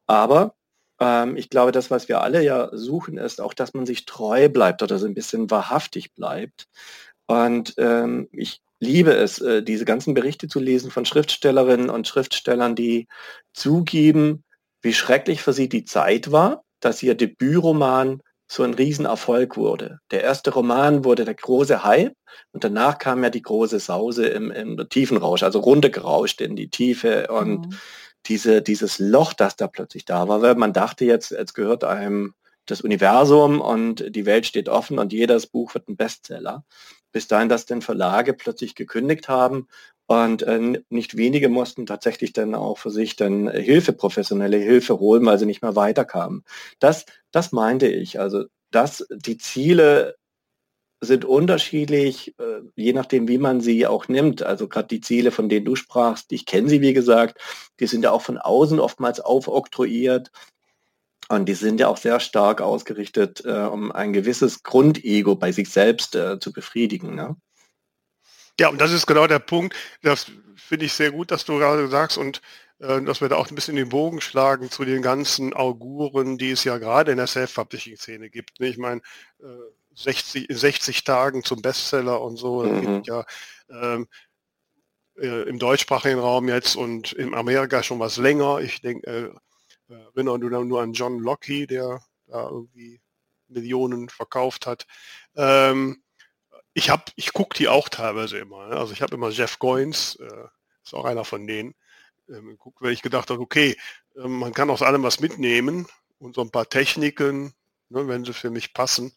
Aber 0.06 0.54
ähm, 1.00 1.36
ich 1.36 1.50
glaube, 1.50 1.71
das, 1.71 1.89
was 1.89 2.08
wir 2.10 2.21
alle 2.21 2.43
ja 2.43 2.69
suchen, 2.74 3.17
ist 3.17 3.41
auch, 3.41 3.56
dass 3.56 3.74
man 3.74 3.88
sich 3.88 4.06
treu 4.06 4.50
bleibt 4.50 4.84
oder 4.84 5.00
so 5.00 5.08
ein 5.08 5.15
bisschen 5.15 5.50
wahrhaftig 5.50 6.13
bleibt. 6.13 6.67
Und 7.31 7.75
ähm, 7.77 8.27
ich 8.33 8.59
liebe 8.81 9.13
es, 9.13 9.39
äh, 9.39 9.63
diese 9.63 9.85
ganzen 9.85 10.13
Berichte 10.13 10.49
zu 10.49 10.59
lesen 10.59 10.91
von 10.91 11.05
Schriftstellerinnen 11.05 11.89
und 11.89 12.05
Schriftstellern, 12.05 12.75
die 12.75 13.07
zugeben, 13.53 14.43
wie 14.81 14.93
schrecklich 14.93 15.41
für 15.41 15.53
sie 15.53 15.69
die 15.69 15.85
Zeit 15.85 16.33
war, 16.33 16.65
dass 16.81 17.01
ihr 17.01 17.15
Debütroman 17.15 18.21
so 18.49 18.63
ein 18.63 18.73
Riesenerfolg 18.73 19.55
wurde. 19.55 19.99
Der 20.11 20.23
erste 20.23 20.51
Roman 20.51 21.05
wurde 21.05 21.23
der 21.23 21.35
große 21.35 21.85
Hype 21.85 22.17
und 22.51 22.65
danach 22.65 22.97
kam 22.97 23.23
ja 23.23 23.29
die 23.29 23.41
große 23.41 23.79
Sause 23.79 24.25
im, 24.25 24.51
im 24.51 24.89
tiefen 24.89 25.15
Rausch, 25.15 25.43
also 25.43 25.59
runtergerauscht 25.59 26.41
in 26.41 26.57
die 26.57 26.69
Tiefe 26.69 27.27
und 27.27 27.67
mhm. 27.67 27.77
diese, 28.25 28.61
dieses 28.61 28.99
Loch, 28.99 29.31
das 29.31 29.55
da 29.55 29.67
plötzlich 29.67 30.03
da 30.03 30.27
war, 30.27 30.41
weil 30.41 30.55
man 30.55 30.73
dachte 30.73 31.05
jetzt, 31.05 31.31
es 31.31 31.53
gehört 31.53 31.85
einem 31.85 32.33
das 32.65 32.81
Universum 32.81 33.61
und 33.61 34.15
die 34.15 34.25
Welt 34.25 34.45
steht 34.45 34.67
offen 34.67 34.99
und 34.99 35.13
jedes 35.13 35.47
Buch 35.47 35.73
wird 35.73 35.87
ein 35.87 35.95
Bestseller. 35.95 36.65
Bis 37.12 37.28
dahin, 37.28 37.50
dass 37.50 37.65
dann 37.65 37.82
Verlage 37.82 38.34
plötzlich 38.34 38.76
gekündigt 38.76 39.28
haben 39.30 39.67
und 40.08 40.43
äh, 40.43 40.82
nicht 40.89 41.15
wenige 41.17 41.50
mussten 41.50 41.86
tatsächlich 41.86 42.34
dann 42.34 42.56
auch 42.56 42.78
für 42.78 42.91
sich 42.91 43.15
dann 43.15 43.50
Hilfe, 43.50 43.93
professionelle 43.93 44.58
Hilfe 44.58 45.00
holen, 45.00 45.26
weil 45.26 45.39
sie 45.39 45.45
nicht 45.45 45.62
mehr 45.62 45.76
weiterkamen. 45.76 46.43
Das, 46.80 47.06
das 47.32 47.52
meinte 47.52 47.88
ich. 47.88 48.19
Also, 48.19 48.45
dass 48.71 49.08
die 49.10 49.38
Ziele 49.38 50.15
sind 51.02 51.26
unterschiedlich, 51.26 52.36
äh, 52.39 52.62
je 52.76 52.93
nachdem, 52.93 53.28
wie 53.28 53.39
man 53.39 53.60
sie 53.60 53.88
auch 53.88 54.08
nimmt. 54.08 54.43
Also 54.43 54.67
gerade 54.67 54.88
die 54.88 55.02
Ziele, 55.02 55.32
von 55.32 55.50
denen 55.50 55.65
du 55.65 55.76
sprachst, 55.76 56.32
ich 56.32 56.45
kenne 56.45 56.69
sie, 56.69 56.82
wie 56.82 56.93
gesagt, 56.93 57.39
die 57.80 57.88
sind 57.88 58.04
ja 58.04 58.12
auch 58.12 58.21
von 58.21 58.38
außen 58.38 58.80
oftmals 58.80 59.19
aufoktroyiert. 59.19 60.32
Und 61.31 61.45
die 61.45 61.53
sind 61.53 61.79
ja 61.79 61.87
auch 61.87 61.97
sehr 61.97 62.19
stark 62.19 62.61
ausgerichtet, 62.61 63.43
äh, 63.45 63.51
um 63.51 63.91
ein 63.91 64.13
gewisses 64.13 64.63
Grundego 64.63 65.35
bei 65.35 65.51
sich 65.51 65.69
selbst 65.69 66.15
äh, 66.15 66.39
zu 66.39 66.51
befriedigen. 66.51 67.15
Ne? 67.15 67.35
Ja, 68.59 68.69
und 68.69 68.81
das 68.81 68.91
ist 68.91 69.07
genau 69.07 69.27
der 69.27 69.39
Punkt. 69.39 69.75
Das 70.01 70.31
finde 70.55 70.85
ich 70.85 70.93
sehr 70.93 71.11
gut, 71.11 71.31
dass 71.31 71.45
du 71.45 71.57
gerade 71.57 71.87
sagst 71.87 72.17
und 72.17 72.41
äh, 72.79 73.01
dass 73.01 73.21
wir 73.21 73.29
da 73.29 73.37
auch 73.37 73.49
ein 73.49 73.55
bisschen 73.55 73.75
den 73.75 73.89
Bogen 73.89 74.21
schlagen 74.21 74.69
zu 74.69 74.83
den 74.83 75.01
ganzen 75.01 75.53
Auguren, 75.53 76.37
die 76.37 76.51
es 76.51 76.63
ja 76.63 76.77
gerade 76.77 77.11
in 77.11 77.17
der 77.17 77.27
Self-Publishing-Szene 77.27 78.29
gibt. 78.29 78.59
Ne? 78.59 78.67
Ich 78.67 78.77
meine, 78.77 79.01
äh, 79.39 79.45
60, 79.95 80.47
60 80.49 81.03
Tagen 81.03 81.43
zum 81.43 81.61
Bestseller 81.61 82.21
und 82.21 82.37
so. 82.37 82.63
Mhm. 82.63 82.81
gibt 82.81 83.07
ja 83.07 83.25
ähm, 83.69 84.07
äh, 85.17 85.43
im 85.43 85.59
deutschsprachigen 85.59 86.19
Raum 86.19 86.49
jetzt 86.49 86.75
und 86.75 87.13
in 87.13 87.33
Amerika 87.33 87.83
schon 87.83 87.99
was 87.99 88.17
länger. 88.17 88.59
Ich 88.59 88.81
denke, 88.81 89.07
äh, 89.07 89.29
erinnere 89.91 90.39
nur, 90.39 90.65
nur 90.65 90.82
an 90.82 90.93
John 90.93 91.19
Locke, 91.19 91.67
der 91.67 92.01
da 92.27 92.49
irgendwie 92.49 93.01
Millionen 93.47 94.10
verkauft 94.10 94.65
hat. 94.65 94.88
Ähm, 95.36 96.01
ich 96.73 96.89
habe, 96.89 97.04
ich 97.15 97.34
gucke 97.34 97.58
die 97.58 97.67
auch 97.67 97.89
teilweise 97.89 98.38
immer. 98.38 98.67
Ne? 98.69 98.77
Also 98.77 98.93
ich 98.93 99.01
habe 99.01 99.15
immer 99.15 99.30
Jeff 99.30 99.60
Goins, 99.60 100.15
äh, 100.15 100.47
ist 100.84 100.93
auch 100.93 101.06
einer 101.06 101.25
von 101.25 101.45
denen. 101.45 101.75
Ähm, 102.30 102.56
guck, 102.58 102.82
weil 102.82 102.93
ich 102.93 103.01
gedacht 103.01 103.30
habe, 103.30 103.41
okay, 103.41 103.77
äh, 104.15 104.27
man 104.27 104.54
kann 104.54 104.69
aus 104.69 104.82
allem 104.82 105.04
was 105.04 105.19
mitnehmen 105.19 105.88
und 106.19 106.36
so 106.36 106.41
ein 106.41 106.51
paar 106.51 106.69
Techniken, 106.69 107.54
ne, 107.89 108.08
wenn 108.08 108.23
sie 108.23 108.34
für 108.34 108.49
mich 108.49 108.73
passen. 108.73 109.12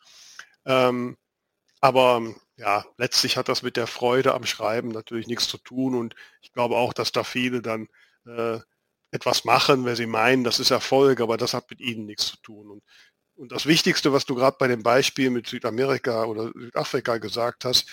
Ähm, 0.67 1.17
aber 1.81 2.23
ja, 2.57 2.85
letztlich 2.97 3.37
hat 3.37 3.49
das 3.49 3.63
mit 3.63 3.77
der 3.77 3.87
Freude 3.87 4.35
am 4.35 4.47
Schreiben 4.47 4.89
natürlich 4.89 5.27
nichts 5.27 5.49
zu 5.49 5.59
tun 5.59 5.95
und 5.95 6.15
ich 6.41 6.53
glaube 6.53 6.77
auch, 6.77 6.93
dass 6.93 7.13
da 7.13 7.25
viele 7.25 7.63
dann 7.63 7.89
äh, 8.27 8.59
etwas 9.15 9.45
machen, 9.45 9.85
weil 9.85 9.97
sie 9.97 10.07
meinen, 10.07 10.45
das 10.45 10.61
ist 10.61 10.71
Erfolg, 10.71 11.21
aber 11.21 11.37
das 11.37 11.55
hat 11.55 11.71
mit 11.71 11.81
ihnen 11.81 12.07
nichts 12.07 12.27
zu 12.27 12.37
tun. 12.39 12.71
Und 12.71 12.83
und 13.37 13.51
das 13.51 13.67
Wichtigste, 13.67 14.13
was 14.13 14.27
du 14.27 14.35
gerade 14.35 14.57
bei 14.59 14.69
dem 14.69 14.83
Beispiel 14.83 15.31
mit 15.31 15.49
Südamerika 15.49 16.25
oder 16.25 16.53
Südafrika 16.53 17.19
gesagt 17.19 17.65
hast, 17.65 17.89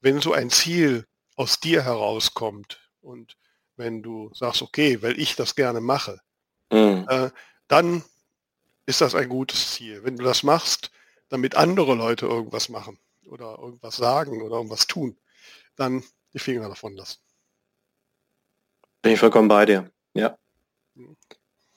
wenn 0.00 0.20
so 0.20 0.32
ein 0.32 0.50
Ziel 0.50 1.06
aus 1.36 1.58
dir 1.58 1.82
herauskommt 1.82 2.80
und 3.00 3.36
wenn 3.76 4.02
du 4.02 4.32
sagst, 4.34 4.62
okay, 4.62 5.02
weil 5.02 5.18
ich 5.18 5.34
das 5.34 5.56
gerne 5.56 5.80
mache, 5.80 6.20
mhm. 6.70 7.06
äh, 7.08 7.30
dann 7.66 8.04
ist 8.86 9.00
das 9.00 9.14
ein 9.14 9.28
gutes 9.28 9.72
Ziel. 9.72 10.04
Wenn 10.04 10.16
du 10.16 10.24
das 10.24 10.42
machst, 10.42 10.92
damit 11.28 11.56
andere 11.56 11.94
Leute 11.94 12.26
irgendwas 12.26 12.68
machen 12.68 12.98
oder 13.26 13.58
irgendwas 13.58 13.96
sagen 13.96 14.42
oder 14.42 14.56
irgendwas 14.56 14.86
tun, 14.86 15.18
dann 15.74 16.04
die 16.34 16.38
Finger 16.38 16.68
davon 16.68 16.94
lassen. 16.94 17.18
Bin 19.02 19.12
ich 19.12 19.18
vollkommen 19.18 19.48
bei 19.48 19.66
dir, 19.66 19.90
ja. 20.12 20.38
Mhm. 20.94 21.16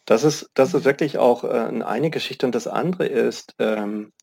Das 0.05 0.23
ist, 0.23 0.49
das 0.53 0.73
ist 0.73 0.85
wirklich 0.85 1.17
auch 1.17 1.43
äh, 1.43 1.83
eine 1.83 2.09
Geschichte. 2.09 2.45
Und 2.45 2.55
das 2.55 2.65
andere 2.65 3.07
ist, 3.07 3.53
ähm, 3.59 4.13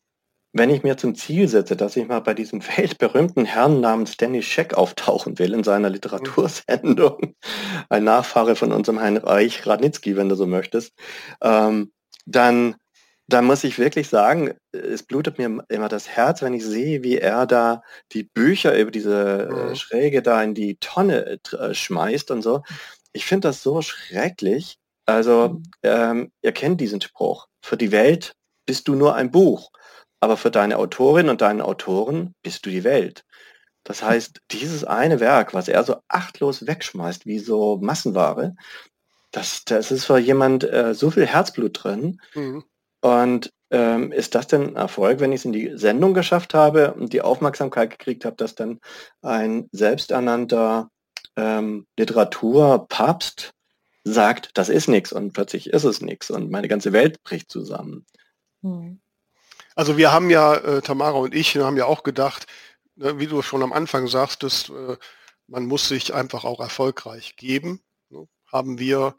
wenn 0.51 0.69
ich 0.69 0.83
mir 0.83 0.95
zum 0.95 1.15
Ziel 1.15 1.49
setze, 1.49 1.75
dass 1.75 1.97
ich 1.97 2.07
mal 2.07 2.21
bei 2.21 2.33
diesem 2.33 2.61
weltberühmten 2.77 3.45
Herrn 3.45 3.81
namens 3.81 4.17
Danny 4.17 4.41
Scheck 4.41 4.73
auftauchen 4.73 5.37
will 5.37 5.53
in 5.53 5.63
seiner 5.63 5.89
Literatursendung, 5.89 7.35
ein 7.89 8.03
Nachfahre 8.03 8.55
von 8.55 8.71
unserem 8.71 8.99
Heinrich 8.99 9.67
Radnitzky, 9.67 10.15
wenn 10.15 10.29
du 10.29 10.35
so 10.35 10.47
möchtest, 10.47 10.93
ähm, 11.41 11.91
dann, 12.25 12.75
dann 13.27 13.45
muss 13.45 13.63
ich 13.63 13.77
wirklich 13.77 14.07
sagen, 14.07 14.53
es 14.71 15.03
blutet 15.03 15.37
mir 15.37 15.63
immer 15.67 15.89
das 15.89 16.07
Herz, 16.07 16.41
wenn 16.41 16.53
ich 16.53 16.65
sehe, 16.65 17.03
wie 17.03 17.17
er 17.17 17.45
da 17.45 17.83
die 18.13 18.23
Bücher 18.23 18.75
über 18.77 18.91
diese 18.91 19.71
äh, 19.71 19.75
Schräge 19.75 20.23
da 20.23 20.41
in 20.41 20.55
die 20.55 20.77
Tonne 20.77 21.37
äh, 21.51 21.73
schmeißt 21.73 22.31
und 22.31 22.41
so. 22.41 22.63
Ich 23.13 23.25
finde 23.25 23.49
das 23.49 23.61
so 23.61 23.81
schrecklich. 23.81 24.79
Also 25.05 25.49
mhm. 25.49 25.63
ähm, 25.83 26.31
ihr 26.41 26.51
kennt 26.51 26.81
diesen 26.81 27.01
Spruch. 27.01 27.47
Für 27.61 27.77
die 27.77 27.91
Welt 27.91 28.35
bist 28.65 28.87
du 28.87 28.95
nur 28.95 29.15
ein 29.15 29.31
Buch, 29.31 29.71
aber 30.19 30.37
für 30.37 30.51
deine 30.51 30.77
Autorin 30.77 31.29
und 31.29 31.41
deinen 31.41 31.61
Autoren 31.61 32.33
bist 32.41 32.65
du 32.65 32.69
die 32.69 32.83
Welt. 32.83 33.23
Das 33.83 34.01
heißt, 34.01 34.41
dieses 34.51 34.83
eine 34.83 35.19
Werk, 35.19 35.53
was 35.53 35.67
er 35.67 35.83
so 35.83 35.97
achtlos 36.07 36.65
wegschmeißt, 36.65 37.27
wie 37.27 37.39
so 37.39 37.77
Massenware, 37.77 38.55
das, 39.31 39.63
das 39.65 39.91
ist 39.91 40.05
für 40.05 40.17
jemand 40.17 40.63
äh, 40.63 40.93
so 40.95 41.11
viel 41.11 41.25
Herzblut 41.25 41.83
drin. 41.83 42.19
Mhm. 42.33 42.63
Und 43.01 43.51
ähm, 43.69 44.11
ist 44.11 44.33
das 44.33 44.47
denn 44.47 44.69
ein 44.69 44.75
Erfolg, 44.75 45.19
wenn 45.19 45.31
ich 45.31 45.41
es 45.41 45.45
in 45.45 45.51
die 45.51 45.73
Sendung 45.75 46.13
geschafft 46.13 46.53
habe 46.53 46.93
und 46.93 47.13
die 47.13 47.21
Aufmerksamkeit 47.21 47.91
gekriegt 47.91 48.25
habe, 48.25 48.35
dass 48.35 48.55
dann 48.55 48.79
ein 49.21 49.67
selbsternannter 49.71 50.89
ähm, 51.35 51.85
Literaturpapst 51.97 53.51
sagt, 54.05 54.51
das 54.53 54.69
ist 54.69 54.87
nichts 54.87 55.11
und 55.11 55.33
plötzlich 55.33 55.71
ist 55.71 55.83
es 55.83 55.99
nichts 55.99 56.29
und 56.29 56.51
meine 56.51 56.67
ganze 56.67 56.93
Welt 56.93 57.21
bricht 57.23 57.51
zusammen. 57.51 58.05
Hm. 58.61 59.01
Also 59.75 59.97
wir 59.97 60.13
haben 60.13 60.29
ja, 60.29 60.55
äh, 60.55 60.81
Tamara 60.81 61.17
und 61.17 61.33
ich, 61.33 61.57
haben 61.57 61.75
ja 61.75 61.85
auch 61.85 62.03
gedacht, 62.03 62.45
ne, 62.95 63.19
wie 63.19 63.27
du 63.27 63.41
schon 63.41 63.63
am 63.63 63.73
Anfang 63.73 64.07
sagtest, 64.07 64.69
äh, 64.69 64.95
man 65.47 65.65
muss 65.65 65.87
sich 65.87 66.13
einfach 66.13 66.45
auch 66.45 66.59
erfolgreich 66.59 67.35
geben. 67.35 67.83
Ne? 68.09 68.27
Haben 68.51 68.79
wir 68.79 69.15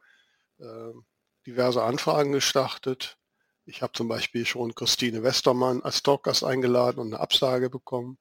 äh, 0.59 0.93
diverse 1.47 1.83
Anfragen 1.83 2.33
gestartet. 2.33 3.19
Ich 3.65 3.83
habe 3.83 3.93
zum 3.93 4.09
Beispiel 4.09 4.47
schon 4.47 4.75
Christine 4.75 5.25
Westermann 5.25 5.83
als 5.83 6.03
Talkgast 6.03 6.45
eingeladen 6.45 7.01
und 7.01 7.09
eine 7.13 7.21
Absage 7.21 7.69
bekommen. 7.71 8.19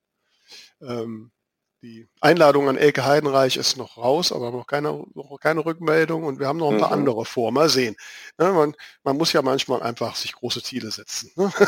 Ähm, 0.82 1.32
die 1.82 2.08
Einladung 2.22 2.70
an 2.70 2.78
Elke 2.78 3.06
Heidenreich 3.06 3.58
ist 3.58 3.78
noch 3.78 3.98
raus, 3.98 4.32
aber 4.32 4.52
noch 4.52 4.66
keine, 4.66 5.06
noch 5.14 5.38
keine 5.40 5.66
Rückmeldung 5.66 6.24
und 6.24 6.40
wir 6.40 6.48
haben 6.48 6.58
noch 6.58 6.72
ein 6.72 6.80
paar 6.80 6.90
mhm. 6.90 7.00
andere 7.00 7.26
vor. 7.26 7.52
Mal 7.52 7.70
sehen. 7.70 7.96
Ja, 8.40 8.52
man, 8.52 8.76
man, 9.04 9.18
muss 9.18 9.34
ja 9.34 9.42
manchmal 9.42 9.84
einfach 9.84 10.16
sich 10.16 10.34
große 10.34 10.64
Ziele 10.64 10.92
setzen. 10.92 11.32
Ne? 11.36 11.52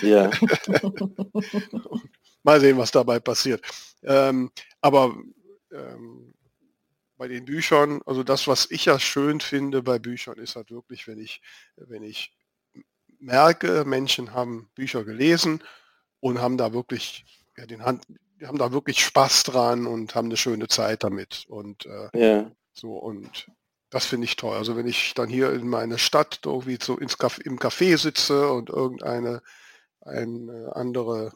Ja. 0.00 0.30
Mal 2.44 2.60
sehen, 2.60 2.78
was 2.78 2.90
dabei 2.90 3.20
passiert. 3.20 3.62
Ähm, 4.02 4.50
aber 4.80 5.14
ähm, 5.70 6.34
bei 7.16 7.28
den 7.28 7.44
Büchern, 7.44 8.00
also 8.04 8.24
das, 8.24 8.48
was 8.48 8.68
ich 8.70 8.86
ja 8.86 8.98
schön 8.98 9.40
finde 9.40 9.82
bei 9.82 9.98
Büchern, 9.98 10.38
ist 10.38 10.56
halt 10.56 10.70
wirklich, 10.70 11.06
wenn 11.06 11.18
ich, 11.18 11.40
wenn 11.76 12.02
ich 12.02 12.34
merke, 13.20 13.84
Menschen 13.84 14.32
haben 14.32 14.68
Bücher 14.74 15.04
gelesen 15.04 15.62
und 16.20 16.40
haben 16.40 16.56
da 16.56 16.72
wirklich 16.72 17.24
ja, 17.56 17.66
den 17.66 17.84
Hand, 17.84 18.04
haben 18.46 18.58
da 18.58 18.72
wirklich 18.72 19.04
Spaß 19.04 19.44
dran 19.44 19.86
und 19.86 20.14
haben 20.14 20.26
eine 20.26 20.36
schöne 20.36 20.68
Zeit 20.68 21.04
damit. 21.04 21.44
Und 21.48 21.86
äh, 21.86 22.18
ja. 22.18 22.50
so 22.72 22.96
und 22.96 23.48
das 23.90 24.06
finde 24.06 24.24
ich 24.24 24.36
toll. 24.36 24.56
Also 24.56 24.76
wenn 24.76 24.86
ich 24.86 25.14
dann 25.14 25.28
hier 25.28 25.52
in 25.52 25.68
meiner 25.68 25.98
Stadt 25.98 26.40
irgendwie 26.44 26.78
so 26.80 26.96
ins 26.96 27.18
Café, 27.18 27.42
im 27.42 27.58
Café 27.58 27.96
sitze 27.98 28.50
und 28.50 28.70
irgendeine 28.70 29.42
ein 30.00 30.48
äh, 30.48 30.70
andere 30.72 31.32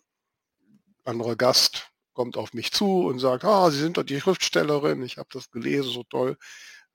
andere 1.05 1.37
Gast 1.37 1.91
kommt 2.15 2.37
auf 2.37 2.55
mich 2.55 2.73
zu 2.73 3.07
und 3.07 3.19
sagt, 3.19 3.45
ah, 3.45 3.71
Sie 3.71 3.79
sind 3.79 3.99
doch 3.99 4.03
die 4.03 4.21
Schriftstellerin, 4.21 5.03
ich 5.03 5.19
habe 5.19 5.29
das 5.33 5.51
gelesen, 5.51 5.91
so 5.91 6.03
toll. 6.05 6.37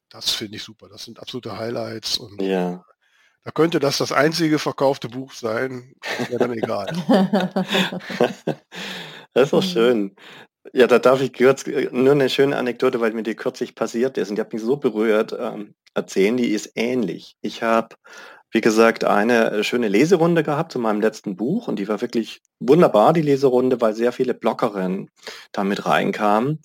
Das 0.10 0.32
finde 0.32 0.58
ich 0.58 0.64
super. 0.64 0.90
Das 0.90 1.06
sind 1.06 1.20
absolute 1.20 1.58
Highlights 1.58 2.18
und 2.18 2.42
ja. 2.42 2.84
da 3.44 3.52
könnte 3.52 3.80
das 3.80 4.00
das 4.00 4.12
einzige 4.12 4.60
verkaufte 4.60 5.08
Buch 5.08 5.32
sein, 5.32 5.94
wäre 6.28 6.40
dann 6.40 6.54
egal. 6.54 6.88
Das 9.34 9.46
ist 9.46 9.54
doch 9.54 9.64
mhm. 9.64 9.68
schön. 9.68 10.16
Ja, 10.74 10.88
da 10.88 11.00
darf 11.00 11.22
ich 11.22 11.34
kurz 11.34 11.66
äh, 11.68 11.90
nur 11.92 12.14
eine 12.14 12.30
schöne 12.30 12.58
Anekdote, 12.58 13.02
weil 13.02 13.14
mir 13.14 13.24
die 13.24 13.36
kürzlich 13.36 13.76
passiert 13.76 14.18
ist 14.18 14.30
und 14.30 14.36
die 14.36 14.42
hat 14.42 14.54
mich 14.54 14.62
so 14.62 14.78
berührt, 14.78 15.36
ähm, 15.38 15.74
erzählen. 15.94 16.38
Die 16.38 16.50
ist 16.52 16.72
ähnlich. 16.76 17.36
Ich 17.42 17.64
habe, 17.64 17.96
wie 18.52 18.62
gesagt, 18.62 19.04
eine 19.04 19.52
äh, 19.52 19.64
schöne 19.64 19.88
Leserunde 19.88 20.44
gehabt 20.44 20.72
zu 20.72 20.80
meinem 20.80 21.02
letzten 21.02 21.36
Buch 21.36 21.68
und 21.68 21.78
die 21.80 21.88
war 21.88 22.02
wirklich 22.02 22.42
wunderbar, 22.60 23.14
die 23.14 23.22
Leserunde, 23.22 23.82
weil 23.82 23.94
sehr 23.96 24.12
viele 24.12 24.34
Bloggerinnen 24.34 25.10
damit 25.52 25.86
reinkamen. 25.86 26.60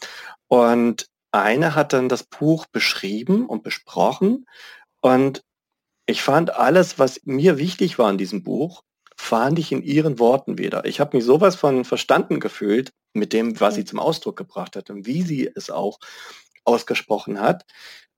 Und 0.49 1.07
eine 1.33 1.75
hat 1.75 1.93
dann 1.93 2.09
das 2.09 2.25
Buch 2.25 2.67
beschrieben 2.67 3.47
und 3.47 3.63
besprochen 3.63 4.47
und 5.01 5.43
ich 6.07 6.23
fand 6.23 6.55
alles, 6.55 6.99
was 6.99 7.21
mir 7.25 7.59
wichtig 7.59 7.99
war 7.99 8.11
in 8.11 8.19
diesem 8.19 8.43
Buch, 8.45 8.83
fand 9.17 9.59
ich 9.59 9.73
in 9.73 9.83
ihren 9.83 10.19
Worten 10.19 10.59
wieder. 10.59 10.85
Ich 10.85 11.01
habe 11.01 11.17
mich 11.17 11.25
sowas 11.25 11.57
von 11.57 11.85
verstanden 11.85 12.41
gefühlt 12.41 12.93
mit 13.13 13.33
dem, 13.33 13.59
was 13.61 13.75
sie 13.75 13.85
zum 13.85 13.99
Ausdruck 13.99 14.37
gebracht 14.37 14.77
hat 14.77 14.91
und 14.91 15.07
wie 15.07 15.23
sie 15.23 15.51
es 15.55 15.71
auch 15.71 15.99
ausgesprochen 16.65 17.41
hat. 17.41 17.65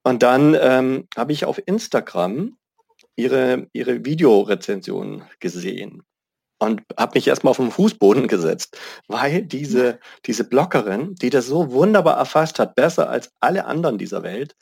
Und 0.02 0.22
dann 0.22 0.56
ähm, 0.60 1.06
habe 1.16 1.32
ich 1.32 1.44
auf 1.44 1.60
Instagram 1.66 2.56
ihre, 3.16 3.68
ihre 3.72 4.04
Videorezension 4.04 5.24
gesehen 5.40 6.02
und 6.58 6.82
habe 6.96 7.12
mich 7.14 7.28
erstmal 7.28 7.52
auf 7.52 7.58
den 7.58 7.70
Fußboden 7.70 8.26
gesetzt, 8.26 8.78
weil 9.06 9.42
diese, 9.42 10.00
diese 10.26 10.44
Bloggerin, 10.44 11.14
die 11.14 11.30
das 11.30 11.46
so 11.46 11.72
wunderbar 11.72 12.16
erfasst 12.16 12.58
hat, 12.58 12.74
besser 12.74 13.08
als 13.08 13.30
alle 13.40 13.64
anderen 13.66 13.98
dieser 13.98 14.22
Welt, 14.22 14.56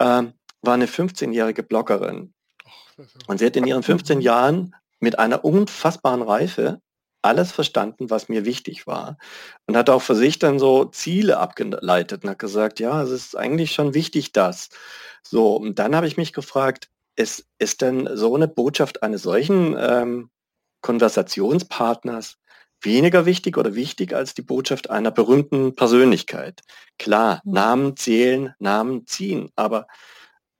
ähm, 0.00 0.32
war 0.62 0.74
eine 0.74 0.86
15-jährige 0.86 1.62
Bloggerin. 1.62 2.34
Und 3.28 3.38
sie 3.38 3.46
hat 3.46 3.56
in 3.56 3.66
ihren 3.66 3.84
15 3.84 4.20
Jahren 4.20 4.74
mit 5.00 5.18
einer 5.18 5.44
unfassbaren 5.44 6.22
Reife 6.22 6.80
alles 7.22 7.52
verstanden, 7.52 8.10
was 8.10 8.28
mir 8.28 8.44
wichtig 8.44 8.86
war. 8.86 9.18
Und 9.66 9.76
hat 9.76 9.90
auch 9.90 10.02
für 10.02 10.14
sich 10.14 10.38
dann 10.38 10.58
so 10.58 10.84
Ziele 10.86 11.38
abgeleitet 11.38 12.24
und 12.24 12.30
hat 12.30 12.38
gesagt, 12.38 12.80
ja, 12.80 13.02
es 13.02 13.10
ist 13.10 13.36
eigentlich 13.36 13.72
schon 13.72 13.94
wichtig, 13.94 14.32
das. 14.32 14.68
So, 15.22 15.56
und 15.56 15.78
dann 15.78 15.96
habe 15.96 16.06
ich 16.06 16.16
mich 16.16 16.32
gefragt, 16.32 16.88
ist, 17.16 17.46
ist 17.58 17.82
denn 17.82 18.08
so 18.16 18.34
eine 18.34 18.48
Botschaft 18.48 19.02
eines 19.02 19.22
solchen 19.22 19.76
ähm, 19.78 20.30
Konversationspartners 20.82 22.38
weniger 22.80 23.26
wichtig 23.26 23.56
oder 23.56 23.74
wichtig 23.74 24.14
als 24.14 24.34
die 24.34 24.42
Botschaft 24.42 24.88
einer 24.88 25.10
berühmten 25.10 25.74
Persönlichkeit? 25.74 26.60
Klar, 26.98 27.42
mhm. 27.44 27.52
Namen 27.52 27.96
zählen, 27.96 28.54
Namen 28.60 29.06
ziehen, 29.06 29.50
aber 29.56 29.88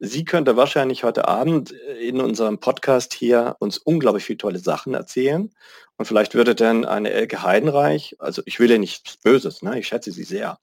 Sie 0.01 0.25
könnte 0.25 0.57
wahrscheinlich 0.57 1.03
heute 1.03 1.27
Abend 1.27 1.73
äh, 1.73 2.09
in 2.09 2.21
unserem 2.21 2.59
Podcast 2.59 3.15
hier 3.15 3.57
uns 3.59 3.79
unglaublich 3.79 4.25
viele 4.25 4.39
tolle 4.39 4.59
Sachen 4.59 4.95
erzählen. 4.95 5.51
Und 5.97 6.05
vielleicht 6.07 6.35
würde 6.35 6.55
dann 6.55 6.85
eine 6.85 7.11
Elke 7.11 7.43
Heidenreich, 7.43 8.17
also 8.21 8.43
ich 8.47 8.61
will 8.61 8.71
ja 8.71 8.79
nichts 8.79 9.17
Böses, 9.17 9.63
ne? 9.63 9.81
ich 9.81 9.89
schätze 9.89 10.13
sie 10.13 10.23
sehr, 10.23 10.61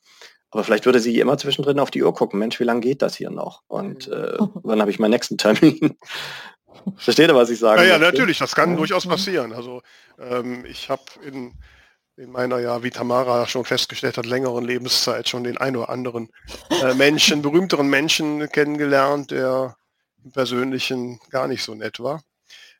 aber 0.49 0.63
vielleicht 0.63 0.85
würde 0.85 1.01
sie 1.01 1.19
immer 1.19 1.37
zwischendrin 1.37 1.79
auf 1.79 1.91
die 1.91 2.01
Uhr 2.01 2.13
gucken, 2.13 2.39
Mensch, 2.39 2.57
wie 2.61 2.63
lange 2.63 2.79
geht 2.79 3.01
das 3.01 3.17
hier 3.17 3.29
noch? 3.29 3.63
Und 3.67 4.07
äh, 4.07 4.37
wann 4.63 4.79
habe 4.79 4.91
ich 4.91 4.99
meinen 4.99 5.11
nächsten 5.11 5.37
Termin? 5.37 5.97
Versteht 6.95 7.27
ihr, 7.27 7.35
was 7.35 7.49
ich 7.49 7.59
sage? 7.59 7.81
Ja, 7.81 7.87
ja, 7.87 7.97
natürlich, 7.97 8.37
das 8.37 8.55
kann 8.55 8.77
durchaus 8.77 9.05
passieren. 9.05 9.51
Also 9.51 9.81
ähm, 10.17 10.63
ich 10.65 10.89
habe 10.89 11.03
in 11.25 11.53
in 12.17 12.31
meiner 12.31 12.59
ja, 12.59 12.81
wie 12.83 12.91
Tamara 12.91 13.47
schon 13.47 13.65
festgestellt 13.65 14.17
hat, 14.17 14.25
längeren 14.25 14.63
Lebenszeit 14.63 15.27
schon 15.27 15.43
den 15.43 15.57
ein 15.57 15.75
oder 15.75 15.89
anderen 15.89 16.29
äh, 16.69 16.93
Menschen, 16.93 17.41
berühmteren 17.41 17.87
Menschen 17.87 18.49
kennengelernt, 18.49 19.31
der 19.31 19.75
im 20.23 20.31
Persönlichen 20.31 21.19
gar 21.29 21.47
nicht 21.47 21.63
so 21.63 21.75
nett 21.75 21.99
war. 21.99 22.21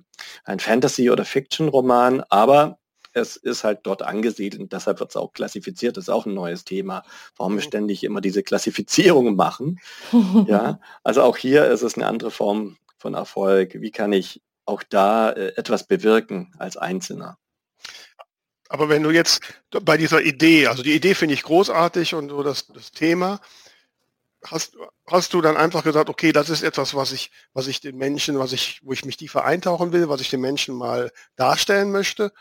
ein 0.43 0.59
Fantasy- 0.59 1.11
oder 1.11 1.25
Fiction-Roman, 1.25 2.23
aber 2.29 2.79
es 3.13 3.37
ist 3.37 3.63
halt 3.63 3.81
dort 3.83 4.01
angesiedelt 4.01 4.61
und 4.61 4.73
deshalb 4.73 4.99
wird 4.99 5.11
es 5.11 5.15
auch 5.15 5.31
klassifiziert. 5.33 5.95
Das 5.95 6.05
ist 6.05 6.09
auch 6.09 6.25
ein 6.25 6.33
neues 6.33 6.65
Thema, 6.65 7.03
warum 7.37 7.55
wir 7.55 7.61
ständig 7.61 8.03
immer 8.03 8.21
diese 8.21 8.41
Klassifizierungen 8.41 9.35
machen. 9.35 9.79
ja, 10.47 10.79
also 11.03 11.21
auch 11.21 11.37
hier 11.37 11.65
ist 11.67 11.83
es 11.83 11.95
eine 11.95 12.07
andere 12.07 12.31
Form 12.31 12.77
von 12.97 13.13
Erfolg. 13.13 13.79
Wie 13.79 13.91
kann 13.91 14.11
ich 14.13 14.41
auch 14.65 14.83
da 14.83 15.31
äh, 15.31 15.53
etwas 15.55 15.87
bewirken 15.87 16.53
als 16.57 16.77
Einzelner. 16.77 17.37
Aber 18.67 18.89
wenn 18.89 19.03
du 19.03 19.11
jetzt 19.11 19.41
bei 19.69 19.97
dieser 19.97 20.21
Idee, 20.21 20.67
also 20.67 20.81
die 20.81 20.95
Idee 20.95 21.13
finde 21.13 21.35
ich 21.35 21.43
großartig 21.43 22.15
und 22.15 22.29
so 22.29 22.41
das, 22.41 22.67
das 22.67 22.91
Thema, 22.91 23.39
hast, 24.43 24.75
hast 25.07 25.33
du 25.33 25.41
dann 25.41 25.57
einfach 25.57 25.83
gesagt, 25.83 26.09
okay, 26.09 26.31
das 26.31 26.49
ist 26.49 26.63
etwas, 26.63 26.95
was 26.95 27.11
ich, 27.11 27.31
was 27.53 27.67
ich 27.67 27.79
den 27.79 27.97
Menschen, 27.97 28.39
was 28.39 28.53
ich, 28.53 28.81
wo 28.83 28.91
ich 28.91 29.05
mich 29.05 29.17
tiefer 29.17 29.45
eintauchen 29.45 29.91
will, 29.91 30.09
was 30.09 30.21
ich 30.21 30.29
den 30.29 30.41
Menschen 30.41 30.75
mal 30.75 31.11
darstellen 31.35 31.91
möchte? 31.91 32.31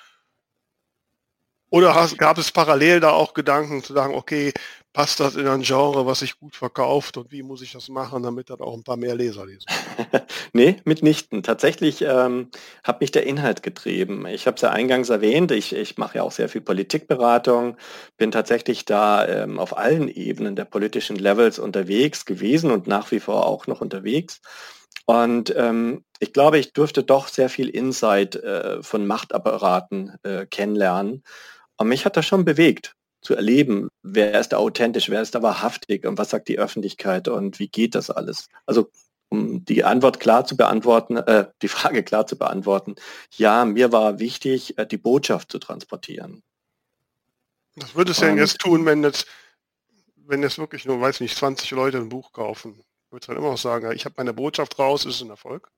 Oder 1.75 2.09
gab 2.19 2.39
es 2.39 2.53
parallel 2.53 3.01
da 3.01 3.11
auch 3.11 3.35
Gedanken 3.35 3.83
zu 3.83 3.95
sagen, 3.95 4.15
okay, 4.15 4.53
passt 4.93 5.19
das 5.19 5.35
in 5.35 5.49
ein 5.49 5.63
Genre, 5.63 6.07
was 6.07 6.21
sich 6.21 6.39
gut 6.39 6.55
verkauft 6.55 7.17
und 7.17 7.33
wie 7.33 7.43
muss 7.43 7.63
ich 7.63 7.73
das 7.73 7.89
machen, 7.89 8.23
damit 8.23 8.49
dann 8.49 8.61
auch 8.61 8.75
ein 8.75 8.85
paar 8.85 8.97
mehr 8.97 9.17
Leser 9.17 9.45
lesen? 9.45 9.67
nee, 10.53 10.77
mitnichten. 10.85 11.43
Tatsächlich 11.43 12.03
ähm, 12.03 12.51
hat 12.85 13.01
mich 13.01 13.11
der 13.11 13.27
Inhalt 13.27 13.65
getrieben. 13.65 14.25
Ich 14.25 14.47
habe 14.47 14.55
es 14.55 14.63
ja 14.63 14.71
eingangs 14.71 15.09
erwähnt, 15.09 15.51
ich, 15.51 15.75
ich 15.75 15.99
mache 15.99 16.19
ja 16.19 16.23
auch 16.23 16.31
sehr 16.31 16.49
viel 16.49 16.61
Politikberatung, 16.61 17.77
bin 18.19 18.31
tatsächlich 18.31 18.85
da 18.85 19.27
ähm, 19.27 19.59
auf 19.59 19.77
allen 19.77 20.07
Ebenen 20.07 20.55
der 20.55 20.67
politischen 20.67 21.17
Levels 21.17 21.59
unterwegs 21.59 22.25
gewesen 22.25 22.71
und 22.71 22.87
nach 22.87 23.11
wie 23.11 23.19
vor 23.19 23.49
auch 23.49 23.67
noch 23.67 23.81
unterwegs. 23.81 24.41
Und 25.07 25.53
ähm, 25.57 26.05
ich 26.21 26.33
glaube, 26.33 26.59
ich 26.59 26.73
durfte 26.73 27.03
doch 27.03 27.27
sehr 27.27 27.49
viel 27.49 27.69
Insight 27.69 28.37
äh, 28.37 28.81
von 28.81 29.09
Machtapparaten 29.09 30.15
äh, 30.23 30.47
kennenlernen. 30.47 31.25
Und 31.77 31.89
mich 31.89 32.05
hat 32.05 32.17
das 32.17 32.27
schon 32.27 32.45
bewegt 32.45 32.95
zu 33.21 33.35
erleben, 33.35 33.89
wer 34.03 34.39
ist 34.39 34.51
da 34.51 34.59
authentisch, 34.59 35.09
wer 35.09 35.23
ist 35.23 35.35
da 35.35 35.43
wahrhaftig 35.43 36.07
und 36.07 36.19
was 36.19 36.31
sagt 36.31 36.49
die 36.49 36.59
Öffentlichkeit 36.59 37.27
und 37.27 37.59
wie 37.59 37.69
geht 37.69 37.95
das 37.95 38.11
alles? 38.11 38.49
Also 38.67 38.91
um 39.31 39.65
die 39.65 39.83
Antwort 39.83 40.21
klar 40.21 40.45
zu 40.45 40.57
beantworten, 40.57 41.17
äh, 41.17 41.47
die 41.63 41.69
Frage 41.69 42.03
klar 42.05 42.27
zu 42.27 42.37
beantworten, 42.37 42.95
ja, 43.37 43.65
mir 43.65 43.93
war 43.93 44.19
wichtig, 44.19 44.79
äh, 44.79 44.87
die 44.87 44.99
Botschaft 44.99 45.51
zu 45.51 45.59
transportieren. 45.59 46.43
Was 47.77 47.95
würdest 47.95 48.21
du 48.21 48.27
denn 48.27 48.39
jetzt 48.39 48.59
tun, 48.59 48.85
wenn 48.87 49.03
jetzt, 49.03 49.27
wenn 50.17 50.43
jetzt 50.43 50.59
wirklich 50.59 50.85
nur, 50.85 51.01
weiß 51.01 51.21
nicht, 51.21 51.37
20 51.37 51.71
Leute 51.73 51.97
ein 51.99 52.11
Buch 52.11 52.33
kaufen? 52.33 52.85
Würdest 53.11 53.29
du 53.29 53.33
dann 53.33 53.43
immer 53.43 53.53
noch 53.53 53.59
sagen, 53.59 53.91
ich 53.93 54.05
habe 54.05 54.15
meine 54.19 54.33
Botschaft 54.33 54.79
raus, 54.79 55.07
ist 55.07 55.23
ein 55.23 55.31
Erfolg? 55.31 55.71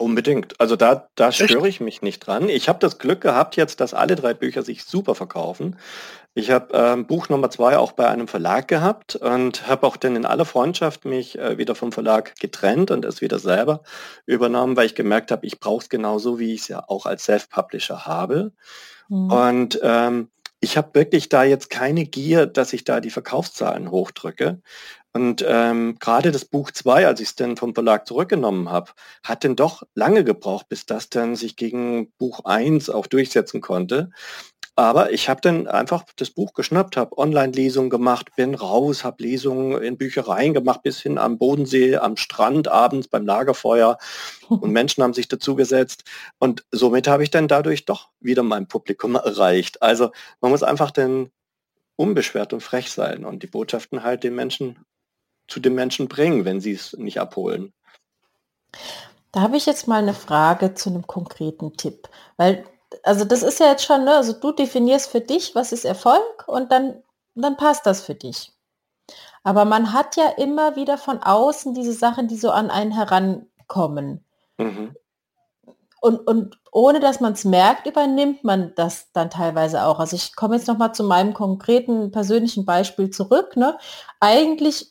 Unbedingt. 0.00 0.58
Also 0.58 0.76
da, 0.76 1.10
da 1.14 1.30
störe 1.30 1.68
ich 1.68 1.78
mich 1.78 2.00
nicht 2.00 2.20
dran. 2.20 2.48
Ich 2.48 2.70
habe 2.70 2.78
das 2.78 2.96
Glück 2.96 3.20
gehabt 3.20 3.56
jetzt, 3.56 3.80
dass 3.80 3.92
alle 3.92 4.16
drei 4.16 4.32
Bücher 4.32 4.62
sich 4.62 4.84
super 4.84 5.14
verkaufen. 5.14 5.76
Ich 6.32 6.50
habe 6.50 6.68
ähm, 6.72 7.06
Buch 7.06 7.28
Nummer 7.28 7.50
zwei 7.50 7.76
auch 7.76 7.92
bei 7.92 8.08
einem 8.08 8.26
Verlag 8.26 8.66
gehabt 8.66 9.16
und 9.16 9.68
habe 9.68 9.86
auch 9.86 9.98
dann 9.98 10.16
in 10.16 10.24
aller 10.24 10.46
Freundschaft 10.46 11.04
mich 11.04 11.38
äh, 11.38 11.58
wieder 11.58 11.74
vom 11.74 11.92
Verlag 11.92 12.34
getrennt 12.40 12.90
und 12.90 13.04
es 13.04 13.20
wieder 13.20 13.38
selber 13.38 13.82
übernommen, 14.24 14.74
weil 14.74 14.86
ich 14.86 14.94
gemerkt 14.94 15.30
habe, 15.30 15.44
ich 15.44 15.60
brauche 15.60 15.82
es 15.82 15.90
genauso, 15.90 16.38
wie 16.38 16.54
ich 16.54 16.62
es 16.62 16.68
ja 16.68 16.82
auch 16.88 17.04
als 17.04 17.24
Self-Publisher 17.24 18.06
habe. 18.06 18.52
Mhm. 19.10 19.30
Und 19.30 19.80
ähm, 19.82 20.30
ich 20.60 20.78
habe 20.78 20.94
wirklich 20.94 21.28
da 21.28 21.42
jetzt 21.44 21.68
keine 21.68 22.06
Gier, 22.06 22.46
dass 22.46 22.72
ich 22.72 22.84
da 22.84 23.00
die 23.00 23.10
Verkaufszahlen 23.10 23.90
hochdrücke. 23.90 24.62
Und 25.12 25.44
ähm, 25.46 25.96
gerade 25.98 26.30
das 26.30 26.44
Buch 26.44 26.70
2, 26.70 27.06
als 27.06 27.20
ich 27.20 27.28
es 27.28 27.34
dann 27.34 27.56
vom 27.56 27.74
Verlag 27.74 28.06
zurückgenommen 28.06 28.70
habe, 28.70 28.92
hat 29.24 29.44
dann 29.44 29.56
doch 29.56 29.82
lange 29.94 30.22
gebraucht, 30.22 30.68
bis 30.68 30.86
das 30.86 31.08
dann 31.08 31.34
sich 31.34 31.56
gegen 31.56 32.12
Buch 32.12 32.44
1 32.44 32.90
auch 32.90 33.08
durchsetzen 33.08 33.60
konnte. 33.60 34.10
Aber 34.76 35.12
ich 35.12 35.28
habe 35.28 35.40
dann 35.40 35.66
einfach 35.66 36.04
das 36.16 36.30
Buch 36.30 36.54
geschnappt, 36.54 36.96
habe 36.96 37.18
Online-Lesungen 37.18 37.90
gemacht, 37.90 38.30
bin 38.36 38.54
raus, 38.54 39.04
habe 39.04 39.22
Lesungen 39.22 39.82
in 39.82 39.98
Büchereien 39.98 40.54
gemacht, 40.54 40.82
bis 40.82 41.00
hin 41.00 41.18
am 41.18 41.38
Bodensee, 41.38 41.96
am 41.96 42.16
Strand, 42.16 42.68
abends 42.68 43.08
beim 43.08 43.26
Lagerfeuer. 43.26 43.98
Und 44.48 44.70
Menschen 44.70 45.02
haben 45.02 45.12
sich 45.12 45.28
dazugesetzt. 45.28 46.04
Und 46.38 46.64
somit 46.70 47.08
habe 47.08 47.24
ich 47.24 47.30
dann 47.30 47.48
dadurch 47.48 47.84
doch 47.84 48.10
wieder 48.20 48.42
mein 48.42 48.68
Publikum 48.68 49.14
erreicht. 49.16 49.82
Also 49.82 50.12
man 50.40 50.52
muss 50.52 50.62
einfach 50.62 50.92
dann 50.92 51.30
unbeschwert 51.96 52.54
und 52.54 52.62
frech 52.62 52.90
sein 52.90 53.26
und 53.26 53.42
die 53.42 53.46
Botschaften 53.46 54.02
halt 54.02 54.24
den 54.24 54.34
Menschen 54.34 54.78
zu 55.50 55.60
den 55.60 55.74
Menschen 55.74 56.08
bringen, 56.08 56.44
wenn 56.44 56.60
sie 56.60 56.72
es 56.72 56.94
nicht 56.94 57.20
abholen. 57.20 57.72
Da 59.32 59.42
habe 59.42 59.56
ich 59.56 59.66
jetzt 59.66 59.86
mal 59.86 60.00
eine 60.00 60.14
Frage 60.14 60.74
zu 60.74 60.90
einem 60.90 61.06
konkreten 61.06 61.76
Tipp, 61.76 62.08
weil 62.36 62.64
also 63.02 63.24
das 63.24 63.42
ist 63.42 63.60
ja 63.60 63.66
jetzt 63.66 63.84
schon, 63.84 64.04
ne, 64.04 64.14
also 64.14 64.32
du 64.32 64.52
definierst 64.52 65.10
für 65.10 65.20
dich, 65.20 65.54
was 65.54 65.72
ist 65.72 65.84
Erfolg 65.84 66.44
und 66.46 66.72
dann, 66.72 67.02
dann 67.34 67.56
passt 67.56 67.86
das 67.86 68.02
für 68.02 68.14
dich. 68.14 68.52
Aber 69.42 69.64
man 69.64 69.92
hat 69.92 70.16
ja 70.16 70.28
immer 70.36 70.76
wieder 70.76 70.98
von 70.98 71.22
außen 71.22 71.74
diese 71.74 71.92
Sachen, 71.92 72.28
die 72.28 72.36
so 72.36 72.50
an 72.50 72.70
einen 72.70 72.92
herankommen. 72.92 74.24
Mhm. 74.58 74.94
Und, 76.02 76.26
und 76.26 76.58
ohne 76.72 77.00
dass 77.00 77.20
man 77.20 77.34
es 77.34 77.44
merkt, 77.44 77.86
übernimmt 77.86 78.42
man 78.42 78.72
das 78.74 79.12
dann 79.12 79.28
teilweise 79.28 79.84
auch. 79.84 79.98
Also 79.98 80.16
ich 80.16 80.34
komme 80.34 80.56
jetzt 80.56 80.66
nochmal 80.66 80.94
zu 80.94 81.04
meinem 81.04 81.34
konkreten 81.34 82.10
persönlichen 82.10 82.64
Beispiel 82.64 83.10
zurück. 83.10 83.56
Ne? 83.56 83.78
Eigentlich 84.18 84.89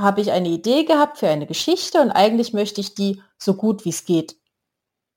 habe 0.00 0.20
ich 0.20 0.32
eine 0.32 0.48
Idee 0.48 0.84
gehabt 0.84 1.18
für 1.18 1.28
eine 1.28 1.46
Geschichte 1.46 2.00
und 2.00 2.10
eigentlich 2.10 2.52
möchte 2.52 2.80
ich 2.80 2.94
die 2.94 3.22
so 3.38 3.54
gut 3.54 3.84
wie 3.84 3.90
es 3.90 4.04
geht 4.04 4.36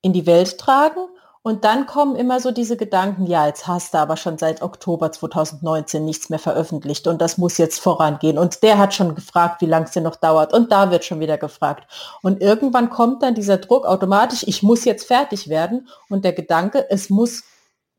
in 0.01 0.13
die 0.13 0.25
Welt 0.25 0.57
tragen. 0.57 1.07
Und 1.45 1.65
dann 1.65 1.87
kommen 1.87 2.15
immer 2.15 2.39
so 2.39 2.51
diese 2.51 2.77
Gedanken, 2.77 3.25
ja, 3.25 3.47
jetzt 3.47 3.67
hast 3.67 3.93
du 3.93 3.97
aber 3.97 4.15
schon 4.15 4.37
seit 4.37 4.61
Oktober 4.61 5.11
2019 5.11 6.05
nichts 6.05 6.29
mehr 6.29 6.39
veröffentlicht 6.39 7.05
und 7.05 7.21
das 7.21 7.37
muss 7.37 7.57
jetzt 7.57 7.81
vorangehen. 7.81 8.37
Und 8.37 8.63
der 8.63 8.77
hat 8.77 8.93
schon 8.93 9.13
gefragt, 9.13 9.59
wie 9.59 9.65
lange 9.65 9.85
es 9.85 9.91
denn 9.91 10.03
noch 10.03 10.15
dauert. 10.15 10.53
Und 10.53 10.71
da 10.71 10.89
wird 10.89 11.03
schon 11.03 11.19
wieder 11.19 11.37
gefragt. 11.37 11.91
Und 12.21 12.41
irgendwann 12.41 12.89
kommt 12.89 13.23
dann 13.23 13.35
dieser 13.35 13.57
Druck 13.57 13.85
automatisch, 13.85 14.45
ich 14.47 14.63
muss 14.63 14.85
jetzt 14.85 15.05
fertig 15.05 15.49
werden. 15.49 15.89
Und 16.07 16.23
der 16.23 16.31
Gedanke, 16.31 16.89
es 16.89 17.09
muss 17.09 17.43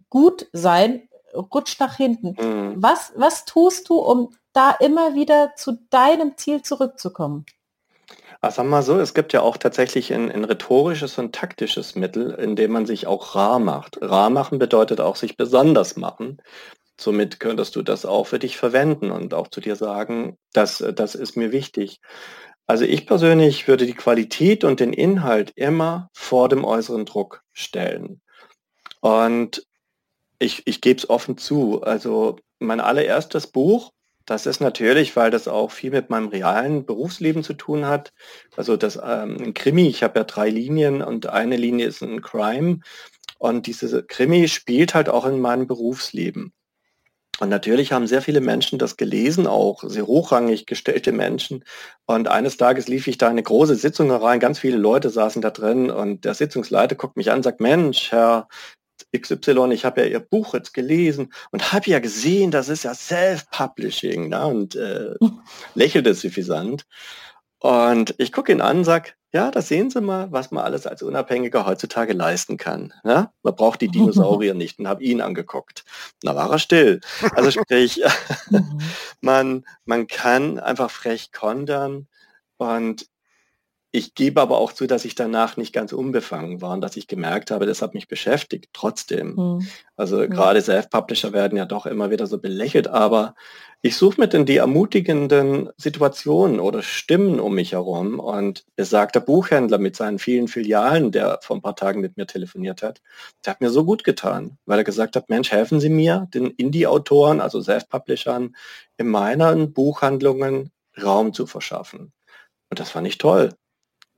gut 0.09 0.47
sein, 0.55 1.07
rutscht 1.35 1.80
nach 1.80 1.97
hinten. 1.97 2.37
Mhm. 2.41 2.82
Was, 2.82 3.12
was 3.14 3.45
tust 3.45 3.91
du, 3.91 3.99
um 3.99 4.30
da 4.55 4.70
immer 4.70 5.14
wieder 5.14 5.52
zu 5.57 5.78
deinem 5.90 6.36
Ziel 6.36 6.62
zurückzukommen? 6.62 7.44
Ach, 8.40 8.52
sag 8.52 8.66
mal 8.66 8.82
so, 8.82 8.98
es 8.98 9.14
gibt 9.14 9.32
ja 9.32 9.40
auch 9.40 9.57
tatsächlich 9.57 10.12
ein, 10.12 10.30
ein 10.30 10.44
rhetorisches 10.44 11.18
und 11.18 11.34
taktisches 11.34 11.94
Mittel, 11.94 12.30
in 12.32 12.57
dem 12.57 12.72
man 12.72 12.84
sich 12.86 13.07
auch 13.07 13.34
rar 13.34 13.59
macht. 13.59 13.98
Rar 14.02 14.30
machen 14.30 14.59
bedeutet 14.59 15.00
auch 15.00 15.16
sich 15.16 15.36
besonders 15.36 15.96
machen. 15.96 16.42
Somit 17.00 17.40
könntest 17.40 17.74
du 17.74 17.82
das 17.82 18.05
auch 18.05 18.26
für 18.26 18.38
dich 18.38 18.57
verwenden 18.57 19.11
und 19.11 19.34
auch 19.34 19.48
zu 19.48 19.61
dir 19.61 19.76
sagen, 19.76 20.36
das, 20.52 20.84
das 20.94 21.14
ist 21.14 21.36
mir 21.36 21.52
wichtig. 21.52 22.00
Also 22.66 22.84
ich 22.84 23.07
persönlich 23.07 23.66
würde 23.66 23.86
die 23.86 23.94
Qualität 23.94 24.64
und 24.64 24.80
den 24.80 24.92
Inhalt 24.92 25.52
immer 25.57 26.09
vor 26.12 26.48
dem 26.48 26.64
äußeren 26.64 27.05
Druck 27.05 27.42
stellen. 27.52 28.20
Und 29.00 29.66
ich, 30.38 30.66
ich 30.66 30.80
gebe 30.80 30.98
es 30.98 31.09
offen 31.11 31.36
zu. 31.36 31.82
Also 31.82 32.36
mein 32.59 32.80
allererstes 32.80 33.46
Buch 33.46 33.92
das 34.27 34.47
ist 34.47 34.61
natürlich, 34.61 35.16
weil 35.16 35.31
das 35.31 35.49
auch 35.49 35.70
viel 35.70 35.91
mit 35.91 36.11
meinem 36.11 36.29
realen 36.29 36.87
Berufsleben 36.87 37.43
zu 37.43 37.55
tun 37.55 37.87
hat. 37.87 38.12
Also 38.57 38.77
das 38.77 38.97
ähm, 38.97 39.37
ein 39.39 39.55
Krimi, 39.55 39.89
ich 39.89 40.03
habe 40.03 40.20
ja 40.20 40.25
drei 40.25 40.49
Linien 40.49 41.03
und 41.03 41.27
eine 41.27 41.57
Linie 41.57 41.87
ist 41.87 42.03
ein 42.03 42.22
Crime. 42.22 42.81
Und 43.39 43.66
diese 43.66 44.03
Krimi 44.05 44.49
spielt 44.49 44.95
halt 44.95 45.09
auch 45.09 45.27
in 45.27 45.41
meinem 45.41 45.66
Berufsleben. 45.66 46.53
Und 47.41 47.49
natürlich 47.49 47.93
haben 47.93 48.07
sehr 48.07 48.22
viele 48.22 48.41
Menschen 48.41 48.79
das 48.79 48.97
gelesen, 48.97 49.47
auch 49.47 49.83
sehr 49.85 50.07
hochrangig 50.07 50.66
gestellte 50.66 51.11
Menschen. 51.11 51.64
Und 52.07 52.29
eines 52.29 52.57
Tages 52.57 52.87
lief 52.87 53.09
ich 53.09 53.18
da 53.18 53.29
eine 53.29 53.43
große 53.43 53.75
Sitzung 53.75 54.11
herein, 54.11 54.39
ganz 54.39 54.61
viele 54.61 54.77
Leute 54.77 55.11
saßen 55.11 55.43
da 55.43 55.51
drin 55.51 55.91
und 55.91 56.25
der 56.25 56.35
Sitzungsleiter 56.35 56.95
guckt 56.95 57.16
mich 57.16 57.31
an 57.31 57.39
und 57.39 57.43
sagt, 57.43 57.61
Mensch, 57.61 58.12
Herr 58.12 58.49
XY, 59.16 59.72
ich 59.72 59.84
habe 59.84 60.02
ja 60.02 60.06
ihr 60.06 60.20
Buch 60.20 60.54
jetzt 60.54 60.74
gelesen 60.74 61.32
und 61.50 61.72
habe 61.72 61.90
ja 61.90 61.98
gesehen, 61.98 62.50
das 62.50 62.68
ist 62.68 62.84
ja 62.84 62.94
Self-Publishing 62.94 64.28
ne? 64.28 64.46
und 64.46 64.76
äh, 64.76 65.14
lächelte 65.74 66.14
suffisant. 66.14 66.86
Und 67.58 68.14
ich 68.18 68.32
gucke 68.32 68.52
ihn 68.52 68.60
an 68.60 68.78
und 68.78 68.84
sage, 68.84 69.12
ja, 69.32 69.50
da 69.50 69.62
sehen 69.62 69.90
Sie 69.90 70.00
mal, 70.00 70.30
was 70.30 70.50
man 70.50 70.64
alles 70.64 70.86
als 70.86 71.02
Unabhängiger 71.02 71.66
heutzutage 71.66 72.12
leisten 72.12 72.56
kann. 72.56 72.92
Ne? 73.02 73.30
Man 73.42 73.56
braucht 73.56 73.80
die 73.80 73.88
Dinosaurier 73.88 74.54
nicht 74.54 74.78
und 74.78 74.86
habe 74.86 75.02
ihn 75.02 75.20
angeguckt. 75.20 75.84
Da 76.20 76.36
war 76.36 76.52
er 76.52 76.60
still. 76.60 77.00
Also 77.34 77.50
sprich, 77.50 78.00
man, 79.20 79.64
man 79.86 80.06
kann 80.06 80.60
einfach 80.60 80.90
frech 80.90 81.32
kontern 81.32 82.06
und 82.58 83.08
ich 83.95 84.16
gebe 84.16 84.40
aber 84.40 84.59
auch 84.59 84.72
zu, 84.72 84.88
dass 84.88 85.05
ich 85.05 85.14
danach 85.14 85.57
nicht 85.57 85.72
ganz 85.72 85.92
unbefangen 85.92 86.61
war 86.61 86.72
und 86.72 86.80
dass 86.80 86.97
ich 86.97 87.07
gemerkt 87.07 87.53
habe, 87.53 87.64
das 87.64 87.80
hat 87.80 87.95
mich 87.95 88.09
beschäftigt, 88.09 88.70
trotzdem. 88.72 89.36
Mhm. 89.36 89.68
Also 89.95 90.22
ja. 90.22 90.26
gerade 90.26 90.61
Self-Publisher 90.61 91.32
werden 91.32 91.57
ja 91.57 91.64
doch 91.64 91.86
immer 91.86 92.11
wieder 92.11 92.26
so 92.26 92.38
belächelt, 92.38 92.88
aber 92.88 93.36
ich 93.82 93.97
suche 93.97 94.20
mir 94.20 94.26
denn 94.26 94.47
die 94.47 94.57
ermutigenden 94.57 95.70
Situationen 95.76 96.59
oder 96.59 96.82
Stimmen 96.82 97.38
um 97.38 97.55
mich 97.55 97.70
herum 97.70 98.18
und 98.18 98.64
besagter 98.74 99.20
Buchhändler 99.20 99.78
mit 99.78 99.95
seinen 99.95 100.18
vielen 100.18 100.49
Filialen, 100.49 101.12
der 101.12 101.38
vor 101.42 101.55
ein 101.55 101.62
paar 101.62 101.76
Tagen 101.76 102.01
mit 102.01 102.16
mir 102.16 102.26
telefoniert 102.26 102.82
hat, 102.82 103.01
der 103.47 103.53
hat 103.53 103.61
mir 103.61 103.70
so 103.70 103.84
gut 103.84 104.03
getan, 104.03 104.59
weil 104.66 104.78
er 104.78 104.84
gesagt 104.84 105.14
hat, 105.14 105.28
Mensch, 105.28 105.53
helfen 105.53 105.78
Sie 105.78 105.88
mir, 105.88 106.26
den 106.34 106.51
Indie-Autoren, 106.51 107.40
also 107.40 107.61
Self-Publishern, 107.61 108.57
in 108.97 109.07
meinen 109.07 109.72
Buchhandlungen 109.72 110.72
Raum 111.01 111.32
zu 111.32 111.47
verschaffen. 111.47 112.12
Und 112.70 112.80
das 112.80 112.90
fand 112.90 113.07
ich 113.07 113.18
toll. 113.18 113.51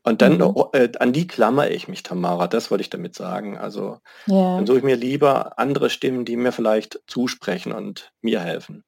Und 0.07 0.23
dann 0.23 0.39
mhm. 0.39 0.55
äh, 0.73 0.93
an 1.01 1.13
die 1.13 1.27
klammer 1.27 1.69
ich 1.69 1.89
mich, 1.89 2.05
Tamara, 2.05 2.47
das 2.47 2.71
wollte 2.71 2.83
ich 2.83 2.91
damit 2.91 3.17
sagen. 3.17 3.59
Also 3.59 3.99
yeah. 4.29 4.55
dann 4.55 4.65
suche 4.65 4.79
ich 4.79 4.85
mir 4.85 4.95
lieber 4.95 5.59
andere 5.59 5.91
Stimmen, 5.91 6.25
die 6.25 6.37
mir 6.37 6.53
vielleicht 6.53 7.01
zusprechen 7.09 7.73
und 7.73 8.13
mir 8.21 8.39
helfen. 8.39 8.85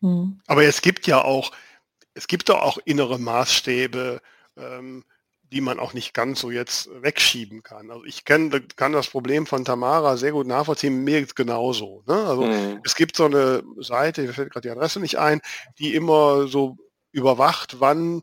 Mhm. 0.00 0.40
Aber 0.48 0.64
es 0.64 0.82
gibt 0.82 1.06
ja 1.06 1.22
auch, 1.22 1.52
es 2.12 2.26
gibt 2.26 2.48
doch 2.48 2.60
auch 2.60 2.78
innere 2.84 3.20
Maßstäbe, 3.20 4.20
ähm, 4.56 5.04
die 5.52 5.60
man 5.60 5.78
auch 5.78 5.94
nicht 5.94 6.12
ganz 6.12 6.40
so 6.40 6.50
jetzt 6.50 6.90
wegschieben 7.00 7.62
kann. 7.62 7.92
Also 7.92 8.04
ich 8.04 8.24
kenn, 8.24 8.50
kann 8.74 8.92
das 8.92 9.06
Problem 9.06 9.46
von 9.46 9.64
Tamara 9.64 10.16
sehr 10.16 10.32
gut 10.32 10.48
nachvollziehen, 10.48 11.04
mir 11.04 11.24
genauso. 11.24 12.02
Ne? 12.08 12.16
Also 12.16 12.46
mhm. 12.46 12.80
es 12.84 12.96
gibt 12.96 13.14
so 13.14 13.26
eine 13.26 13.62
Seite, 13.76 14.22
mir 14.22 14.32
fällt 14.32 14.50
gerade 14.50 14.68
die 14.68 14.72
Adresse 14.72 14.98
nicht 14.98 15.20
ein, 15.20 15.40
die 15.78 15.94
immer 15.94 16.48
so 16.48 16.78
überwacht, 17.12 17.78
wann 17.78 18.22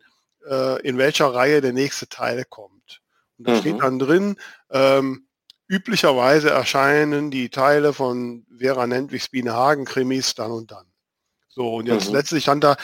äh, 0.50 0.82
in 0.88 0.98
welcher 0.98 1.34
Reihe 1.34 1.62
der 1.62 1.74
nächste 1.74 2.08
Teil 2.08 2.46
kommt. 2.46 3.02
Und 3.38 3.48
da 3.48 3.54
mhm. 3.54 3.58
steht 3.60 3.82
dann 3.82 4.00
drin, 4.00 4.36
ähm, 4.70 5.28
üblicherweise 5.68 6.50
erscheinen 6.50 7.32
die 7.32 7.50
Teile 7.50 7.94
von 7.94 8.46
Vera 8.58 8.88
Nentwigs 8.88 9.30
Biene 9.30 9.54
Hagen 9.54 9.86
Krimis 9.86 10.36
dann 10.36 10.52
und 10.52 10.72
dann. 10.72 10.86
So, 11.50 11.76
und 11.76 11.88
jetzt 11.88 12.10
mhm. 12.10 12.16
letztlich 12.16 12.44
stand 12.44 12.64
da, 12.64 12.76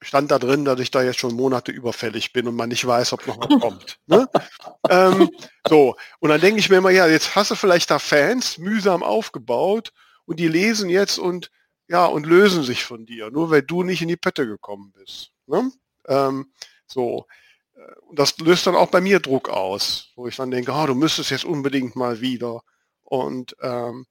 stand 0.00 0.30
da 0.30 0.38
drin, 0.38 0.64
dass 0.64 0.80
ich 0.80 0.90
da 0.90 1.02
jetzt 1.02 1.20
schon 1.20 1.34
Monate 1.34 1.72
überfällig 1.72 2.32
bin 2.32 2.48
und 2.48 2.56
man 2.56 2.68
nicht 2.68 2.86
weiß, 2.86 3.12
ob 3.12 3.26
noch 3.26 3.38
was 3.38 3.60
kommt. 3.60 3.98
Ne? 4.06 4.28
ähm, 4.90 5.30
so, 5.68 5.96
und 6.20 6.30
dann 6.30 6.40
denke 6.40 6.60
ich 6.60 6.68
mir 6.68 6.78
immer, 6.78 6.90
ja, 6.90 7.06
jetzt 7.06 7.34
hast 7.36 7.52
du 7.52 7.54
vielleicht 7.54 7.90
da 7.90 7.98
Fans 7.98 8.58
mühsam 8.58 9.02
aufgebaut 9.02 9.92
und 10.24 10.40
die 10.40 10.48
lesen 10.48 10.88
jetzt 10.90 11.18
und 11.18 11.50
ja, 11.88 12.06
und 12.06 12.26
lösen 12.26 12.62
sich 12.62 12.84
von 12.84 13.06
dir, 13.06 13.30
nur 13.30 13.50
weil 13.50 13.62
du 13.62 13.82
nicht 13.82 14.02
in 14.02 14.08
die 14.08 14.16
Pötte 14.16 14.46
gekommen 14.46 14.92
bist. 14.92 15.32
Ne? 15.46 15.70
Ähm, 16.08 16.52
so. 16.92 17.26
Äh, 17.74 17.80
und 18.08 18.18
das 18.18 18.38
löst 18.38 18.66
dann 18.66 18.76
auch 18.76 18.90
bei 18.90 19.00
mir 19.00 19.20
Druck 19.20 19.48
aus, 19.48 20.10
wo 20.16 20.26
ich 20.26 20.36
dann 20.36 20.50
denke, 20.50 20.72
oh, 20.72 20.86
du 20.86 20.94
müsstest 20.94 21.30
jetzt 21.30 21.44
unbedingt 21.44 21.96
mal 21.96 22.20
wieder. 22.20 22.62
Und, 23.02 23.56
ähm, 23.62 24.06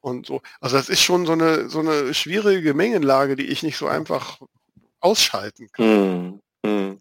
und 0.00 0.26
so. 0.26 0.40
Also 0.60 0.76
das 0.76 0.88
ist 0.88 1.02
schon 1.02 1.26
so 1.26 1.32
eine, 1.32 1.68
so 1.68 1.80
eine 1.80 2.14
schwierige 2.14 2.74
Mengenlage, 2.74 3.36
die 3.36 3.46
ich 3.46 3.62
nicht 3.62 3.76
so 3.76 3.86
einfach 3.86 4.40
ausschalten 5.00 5.68
kann. 5.72 6.40
Mm, 6.62 6.68
mm. 6.68 7.00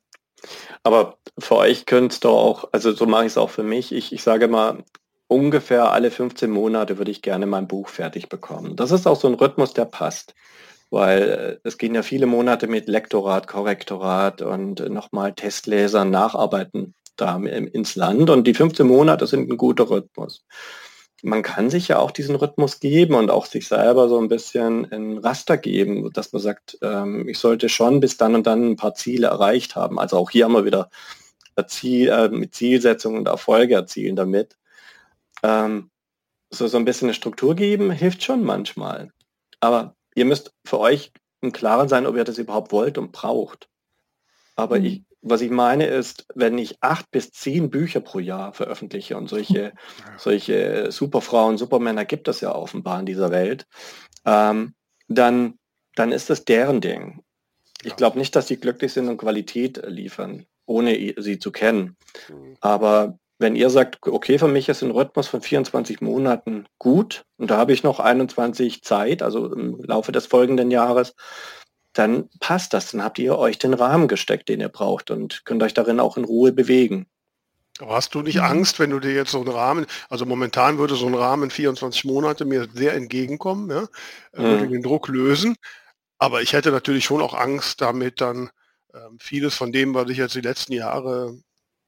Aber 0.84 1.18
für 1.38 1.56
euch 1.58 1.86
könnt 1.86 2.24
doch 2.24 2.38
auch, 2.38 2.70
also 2.72 2.92
so 2.94 3.06
mache 3.06 3.26
ich 3.26 3.34
es 3.34 3.38
auch 3.38 3.50
für 3.50 3.64
mich. 3.64 3.92
Ich, 3.92 4.12
ich 4.14 4.24
sage 4.24 4.48
mal, 4.48 4.84
ungefähr 5.28 5.92
alle 5.92 6.12
15 6.12 6.50
Monate 6.50 6.98
würde 6.98 7.12
ich 7.12 7.22
gerne 7.22 7.46
mein 7.46 7.68
Buch 7.68 7.88
fertig 7.88 8.28
bekommen. 8.28 8.76
Das 8.76 8.92
ist 8.92 9.08
auch 9.08 9.20
so 9.20 9.28
ein 9.28 9.36
Rhythmus, 9.36 9.74
der 9.74 9.86
passt. 9.86 10.34
Weil 10.92 11.22
äh, 11.64 11.68
es 11.68 11.80
gehen 11.80 11.96
ja 11.96 12.04
viele 12.04 12.28
Monate 12.28 12.68
mit 12.68 12.88
Lektorat, 12.88 13.48
Korrektorat 13.48 14.44
und 14.44 14.88
nochmal 14.89 15.34
Testlesern, 15.34 16.12
Nacharbeiten 16.12 16.94
da 17.16 17.38
ins 17.38 17.96
Land. 17.96 18.30
Und 18.30 18.46
die 18.46 18.54
15 18.54 18.86
Monate 18.86 19.26
sind 19.26 19.50
ein 19.50 19.58
guter 19.58 19.89
Rhythmus 19.89 20.46
man 21.24 21.44
kann 21.44 21.70
sich 21.70 21.88
ja 21.88 22.00
auch 22.00 22.12
diesen 22.12 22.36
Rhythmus 22.36 22.80
geben 22.80 23.16
und 23.16 23.30
auch 23.30 23.46
sich 23.46 23.68
selber 23.68 24.10
so 24.10 24.20
ein 24.20 24.28
bisschen 24.28 24.92
ein 24.92 25.18
Raster 25.20 25.58
geben, 25.58 26.12
dass 26.14 26.34
man 26.34 26.42
sagt, 26.42 26.78
ähm, 26.82 27.28
ich 27.28 27.39
sollte 27.39 27.70
schon 27.70 28.00
bis 28.00 28.18
dann 28.18 28.36
und 28.36 28.48
dann 28.48 28.72
ein 28.72 28.76
paar 28.76 28.96
Ziele 28.96 29.28
erreicht 29.28 29.76
haben. 29.76 30.00
Also 30.00 30.18
auch 30.18 30.32
hier 30.32 30.46
haben 30.46 30.54
wir 30.54 30.66
wieder 30.66 30.89
Ziel, 31.68 32.10
äh, 32.10 32.30
mit 32.30 32.56
Zielsetzungen 32.56 33.20
und 33.20 33.28
Erfolge 33.28 33.76
erzielen 33.76 34.16
damit. 34.16 34.58
Ähm, 35.44 35.92
so, 36.50 36.68
so 36.68 36.78
ein 36.78 36.86
bisschen 36.86 37.08
eine 37.08 37.14
Struktur 37.14 37.56
geben, 37.56 37.92
hilft 37.92 38.24
schon 38.24 38.44
manchmal. 38.44 39.12
Aber 39.60 39.96
ihr 40.16 40.26
müsst 40.26 40.53
für 40.66 40.80
euch 40.80 41.12
im 41.41 41.51
Klaren 41.51 41.89
sein, 41.89 42.05
ob 42.05 42.16
ihr 42.16 42.24
das 42.24 42.38
überhaupt 42.38 42.72
wollt 42.72 42.97
und 42.97 43.12
braucht. 43.12 43.68
Aber 44.55 44.80
mhm. 44.80 44.86
ich, 44.86 45.03
was 45.22 45.41
ich 45.41 45.51
meine 45.51 45.86
ist, 45.86 46.26
wenn 46.36 46.57
ich 46.57 46.78
acht 46.82 47.09
bis 47.12 47.32
zehn 47.32 47.70
Bücher 47.70 47.99
pro 47.99 48.20
Jahr 48.20 48.53
veröffentliche 48.53 49.18
und 49.18 49.28
solche, 49.28 49.74
solche 50.18 50.91
Superfrauen, 50.91 51.57
Supermänner 51.57 52.05
gibt 52.05 52.28
es 52.28 52.41
ja 52.41 52.53
offenbar 52.53 52.99
in 52.99 53.05
dieser 53.05 53.32
Welt, 53.32 53.66
ähm, 54.26 54.74
dann, 55.07 55.57
dann 55.95 56.12
ist 56.12 56.30
das 56.30 56.45
deren 56.45 56.82
Ding. 56.82 57.24
Ich 57.84 57.95
glaube 57.95 58.20
nicht, 58.20 58.36
dass 58.36 58.47
sie 58.47 58.57
glücklich 58.57 58.93
sind 58.93 59.09
und 59.09 59.18
Qualität 59.18 59.82
liefern, 59.88 60.45
ohne 60.66 61.16
sie 61.18 61.39
zu 61.39 61.51
kennen. 61.51 61.97
Mhm. 62.30 62.57
Aber 62.62 63.18
wenn 63.42 63.56
ihr 63.56 63.70
sagt, 63.70 64.08
okay, 64.08 64.38
für 64.38 64.48
mich 64.48 64.70
ist 64.70 64.84
ein 64.84 64.92
Rhythmus 64.92 65.28
von 65.28 65.42
24 65.42 66.02
Monaten 66.02 66.66
gut 66.80 67.26
und 67.38 67.50
da 67.50 67.58
habe 67.58 67.74
ich 67.74 67.84
noch 67.84 68.00
21 68.00 68.84
Zeit, 68.84 69.22
also 69.22 69.52
im 69.52 69.84
Laufe 69.84 70.12
des 70.12 70.28
folgenden 70.28 70.72
Jahres, 70.72 71.16
dann 71.94 72.30
passt 72.39 72.74
das. 72.74 72.92
Dann 72.92 73.04
habt 73.04 73.20
ihr 73.20 73.38
euch 73.38 73.58
den 73.58 73.74
Rahmen 73.74 74.08
gesteckt, 74.08 74.48
den 74.50 74.62
ihr 74.62 74.70
braucht 74.70 75.12
und 75.12 75.44
könnt 75.44 75.64
euch 75.64 75.74
darin 75.74 76.00
auch 76.00 76.18
in 76.18 76.24
Ruhe 76.24 76.52
bewegen. 76.52 77.08
Aber 77.80 77.96
hast 77.96 78.14
du 78.14 78.22
nicht 78.22 78.38
mhm. 78.38 78.44
Angst, 78.44 78.80
wenn 78.80 78.92
du 78.92 79.00
dir 79.00 79.14
jetzt 79.14 79.32
so 79.32 79.39
einen 79.39 79.50
Rahmen, 79.50 79.86
also 80.10 80.26
momentan 80.26 80.78
würde 80.78 80.96
so 80.96 81.08
ein 81.08 81.16
Rahmen 81.16 81.50
24 81.50 82.06
Monate 82.06 82.46
mir 82.46 82.68
sehr 82.74 82.94
entgegenkommen, 82.94 83.70
ja, 83.70 83.88
würde 84.34 84.66
mhm. 84.66 84.72
den 84.72 84.84
Druck 84.84 85.08
lösen. 85.08 85.56
Aber 86.20 86.42
ich 86.42 86.54
hätte 86.54 86.72
natürlich 86.72 87.06
schon 87.06 87.22
auch 87.22 87.34
Angst, 87.34 87.82
damit 87.82 88.22
dann 88.22 88.52
ähm, 88.94 89.18
vieles 89.20 89.56
von 89.56 89.72
dem, 89.72 89.96
was 89.96 90.10
ich 90.10 90.18
jetzt 90.18 90.36
die 90.36 90.42
letzten 90.42 90.74
Jahre 90.74 91.39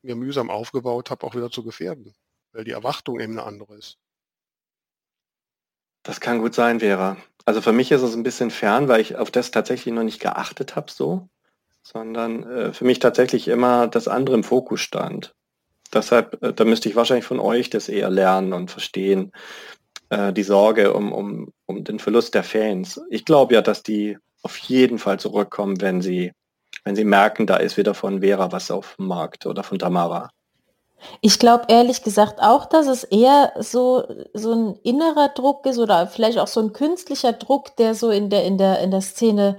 mir 0.04 0.16
mühsam 0.16 0.50
aufgebaut 0.50 1.10
habe, 1.10 1.26
auch 1.26 1.36
wieder 1.36 1.50
zu 1.50 1.64
gefährden, 1.64 2.14
weil 2.52 2.64
die 2.64 2.72
Erwartung 2.72 3.20
eben 3.20 3.34
eine 3.34 3.44
andere 3.44 3.76
ist. 3.76 3.98
Das 6.04 6.20
kann 6.20 6.40
gut 6.40 6.54
sein, 6.54 6.82
Vera. 6.82 7.18
Also 7.46 7.62
für 7.62 7.72
mich 7.72 7.92
ist 7.92 8.02
es 8.02 8.14
ein 8.16 8.24
bisschen 8.24 8.52
fern, 8.52 8.88
weil 8.88 9.02
ich 9.02 9.16
auf 9.16 9.32
das 9.32 9.52
tatsächlich 9.52 9.94
noch 9.94 10.04
nicht 10.04 10.20
geachtet 10.20 10.76
habe 10.76 10.92
so, 10.92 11.30
sondern 11.82 12.44
äh, 12.44 12.74
für 12.74 12.86
mich 12.86 13.00
tatsächlich 13.00 13.48
immer 13.48 13.88
das 13.88 14.08
andere 14.08 14.36
im 14.36 14.44
Fokus 14.44 14.82
stand. 14.82 15.34
Deshalb, 15.94 16.42
äh, 16.44 16.54
da 16.54 16.66
müsste 16.66 16.90
ich 16.90 16.96
wahrscheinlich 16.96 17.26
von 17.26 17.40
euch 17.40 17.70
das 17.70 17.90
eher 17.90 18.10
lernen 18.10 18.54
und 18.54 18.72
verstehen, 18.72 19.32
äh, 20.10 20.34
die 20.34 20.44
Sorge 20.44 20.94
um, 20.94 21.12
um, 21.12 21.54
um 21.66 21.84
den 21.84 22.00
Verlust 22.00 22.34
der 22.34 22.44
Fans. 22.44 23.02
Ich 23.10 23.26
glaube 23.26 23.54
ja, 23.54 23.62
dass 23.62 23.84
die 23.84 24.18
auf 24.42 24.58
jeden 24.58 25.00
Fall 25.00 25.20
zurückkommen, 25.20 25.80
wenn 25.82 26.02
sie, 26.02 26.34
wenn 26.84 26.96
sie 26.96 27.06
merken, 27.06 27.48
da 27.48 27.58
ist 27.58 27.78
wieder 27.78 27.94
von 27.94 28.22
Vera 28.22 28.52
was 28.52 28.72
auf 28.72 28.96
dem 28.98 29.08
Markt 29.08 29.46
oder 29.46 29.64
von 29.64 29.80
Tamara. 29.80 30.30
Ich 31.22 31.40
glaube 31.40 31.66
ehrlich 31.68 32.04
gesagt 32.04 32.42
auch, 32.42 32.66
dass 32.66 32.88
es 32.88 33.04
eher 33.04 33.54
so, 33.60 34.04
so 34.34 34.54
ein 34.54 34.76
innerer 34.84 35.30
Druck 35.30 35.66
ist 35.66 35.78
oder 35.78 36.08
vielleicht 36.08 36.38
auch 36.38 36.48
so 36.48 36.62
ein 36.62 36.74
künstlicher 36.74 37.34
Druck, 37.34 37.76
der 37.76 37.96
so 37.96 38.10
in 38.10 38.30
der, 38.30 38.46
in 38.46 38.58
der, 38.58 38.80
in 38.80 38.92
der 38.92 39.02
Szene 39.02 39.58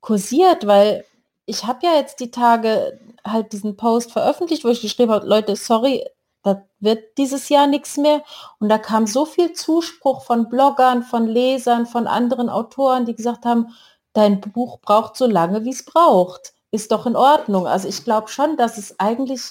kursiert, 0.00 0.66
weil 0.66 1.04
ich 1.46 1.64
habe 1.64 1.80
ja 1.82 1.94
jetzt 1.94 2.20
die 2.20 2.30
Tage 2.30 2.98
halt 3.24 3.52
diesen 3.52 3.76
Post 3.76 4.12
veröffentlicht, 4.12 4.64
wo 4.64 4.68
ich 4.68 4.80
geschrieben 4.80 5.12
habe, 5.12 5.26
Leute, 5.26 5.56
sorry, 5.56 6.04
das 6.42 6.58
wird 6.78 7.18
dieses 7.18 7.48
Jahr 7.48 7.66
nichts 7.66 7.96
mehr. 7.96 8.22
Und 8.58 8.68
da 8.68 8.78
kam 8.78 9.06
so 9.06 9.26
viel 9.26 9.52
Zuspruch 9.52 10.22
von 10.22 10.48
Bloggern, 10.48 11.02
von 11.02 11.26
Lesern, 11.26 11.86
von 11.86 12.06
anderen 12.06 12.48
Autoren, 12.48 13.04
die 13.04 13.14
gesagt 13.14 13.44
haben, 13.44 13.74
dein 14.12 14.40
Buch 14.40 14.80
braucht 14.80 15.16
so 15.16 15.26
lange, 15.26 15.64
wie 15.64 15.70
es 15.70 15.84
braucht. 15.84 16.54
Ist 16.72 16.92
doch 16.92 17.06
in 17.06 17.16
Ordnung. 17.16 17.66
Also 17.66 17.88
ich 17.88 18.04
glaube 18.04 18.28
schon, 18.28 18.56
dass 18.56 18.78
es 18.78 18.98
eigentlich 19.00 19.42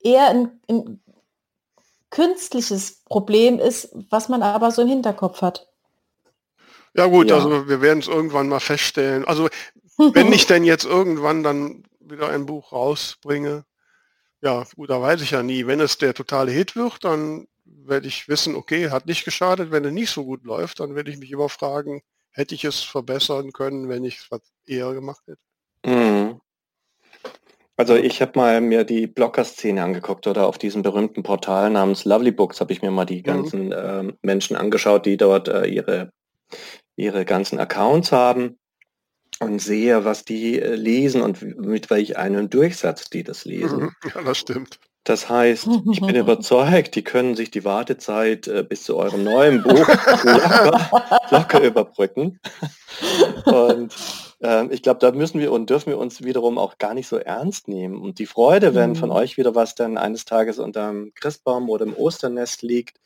eher 0.00 0.28
ein, 0.28 0.60
ein 0.68 1.00
künstliches 2.10 3.04
Problem 3.04 3.58
ist, 3.58 3.90
was 4.10 4.28
man 4.28 4.42
aber 4.42 4.70
so 4.70 4.82
im 4.82 4.88
Hinterkopf 4.88 5.42
hat. 5.42 5.66
Ja 6.94 7.06
gut, 7.06 7.30
ja. 7.30 7.36
also 7.36 7.68
wir 7.68 7.80
werden 7.80 8.00
es 8.00 8.08
irgendwann 8.08 8.48
mal 8.48 8.60
feststellen. 8.60 9.24
Also 9.24 9.48
wenn 9.96 10.32
ich 10.32 10.46
denn 10.46 10.64
jetzt 10.64 10.84
irgendwann 10.84 11.42
dann 11.42 11.84
wieder 12.00 12.28
ein 12.28 12.46
Buch 12.46 12.72
rausbringe, 12.72 13.64
ja 14.40 14.64
gut, 14.76 14.90
da 14.90 15.00
weiß 15.00 15.20
ich 15.22 15.32
ja 15.32 15.42
nie. 15.42 15.66
Wenn 15.66 15.80
es 15.80 15.98
der 15.98 16.14
totale 16.14 16.50
Hit 16.50 16.76
wird, 16.76 17.04
dann 17.04 17.48
werde 17.64 18.06
ich 18.06 18.28
wissen, 18.28 18.54
okay, 18.54 18.90
hat 18.90 19.06
nicht 19.06 19.24
geschadet. 19.24 19.70
Wenn 19.70 19.84
es 19.84 19.92
nicht 19.92 20.10
so 20.10 20.24
gut 20.24 20.44
läuft, 20.44 20.80
dann 20.80 20.94
werde 20.94 21.10
ich 21.10 21.18
mich 21.18 21.30
immer 21.30 21.48
fragen, 21.48 22.02
hätte 22.30 22.54
ich 22.54 22.64
es 22.64 22.82
verbessern 22.82 23.52
können, 23.52 23.88
wenn 23.88 24.04
ich 24.04 24.18
es 24.18 24.30
was 24.30 24.40
eher 24.66 24.92
gemacht 24.94 25.22
hätte. 25.26 25.40
Mhm. 25.84 26.40
Also 27.78 27.94
ich 27.94 28.20
habe 28.20 28.32
mal 28.34 28.60
mir 28.60 28.82
die 28.82 29.06
Blogger-Szene 29.06 29.82
angeguckt 29.82 30.26
oder 30.26 30.48
auf 30.48 30.58
diesem 30.58 30.82
berühmten 30.82 31.22
Portal 31.22 31.70
namens 31.70 32.04
Lovely 32.04 32.32
Books 32.32 32.60
habe 32.60 32.72
ich 32.72 32.82
mir 32.82 32.90
mal 32.90 33.04
die 33.04 33.18
mhm. 33.18 33.22
ganzen 33.22 33.66
mhm. 33.66 33.72
äh, 33.72 34.12
Menschen 34.22 34.56
angeschaut, 34.56 35.06
die 35.06 35.16
dort 35.16 35.46
äh, 35.46 35.64
ihre, 35.66 36.12
ihre 36.96 37.24
ganzen 37.24 37.60
Accounts 37.60 38.10
haben 38.10 38.58
und 39.38 39.60
sehe, 39.60 40.04
was 40.04 40.24
die 40.24 40.60
äh, 40.60 40.74
lesen 40.74 41.22
und 41.22 41.40
mit 41.56 41.88
welch 41.88 42.16
einem 42.16 42.50
Durchsatz 42.50 43.10
die 43.10 43.22
das 43.22 43.44
lesen. 43.44 43.80
Mhm. 43.82 43.92
Ja, 44.12 44.22
das 44.22 44.38
stimmt. 44.38 44.80
Das 45.04 45.28
heißt, 45.28 45.68
ich 45.92 46.00
bin 46.00 46.16
überzeugt, 46.16 46.96
die 46.96 47.04
können 47.04 47.36
sich 47.36 47.52
die 47.52 47.64
Wartezeit 47.64 48.48
äh, 48.48 48.64
bis 48.68 48.82
zu 48.82 48.96
eurem 48.96 49.22
neuen 49.22 49.62
Buch 49.62 49.86
locker, 50.24 51.20
locker 51.30 51.62
überbrücken. 51.62 52.40
Und 53.44 53.94
ähm, 54.40 54.70
ich 54.70 54.82
glaube, 54.82 55.00
da 55.00 55.12
müssen 55.12 55.40
wir 55.40 55.52
und 55.52 55.70
dürfen 55.70 55.90
wir 55.90 55.98
uns 55.98 56.22
wiederum 56.22 56.58
auch 56.58 56.78
gar 56.78 56.94
nicht 56.94 57.08
so 57.08 57.16
ernst 57.16 57.68
nehmen. 57.68 58.00
Und 58.00 58.18
die 58.18 58.26
Freude, 58.26 58.74
wenn 58.74 58.94
von 58.94 59.10
mhm. 59.10 59.16
euch 59.16 59.36
wieder 59.36 59.54
was 59.54 59.74
dann 59.74 59.98
eines 59.98 60.24
Tages 60.24 60.58
unterm 60.58 61.12
Christbaum 61.14 61.68
oder 61.68 61.84
im 61.84 61.96
Osternest 61.96 62.62
liegt, 62.62 62.98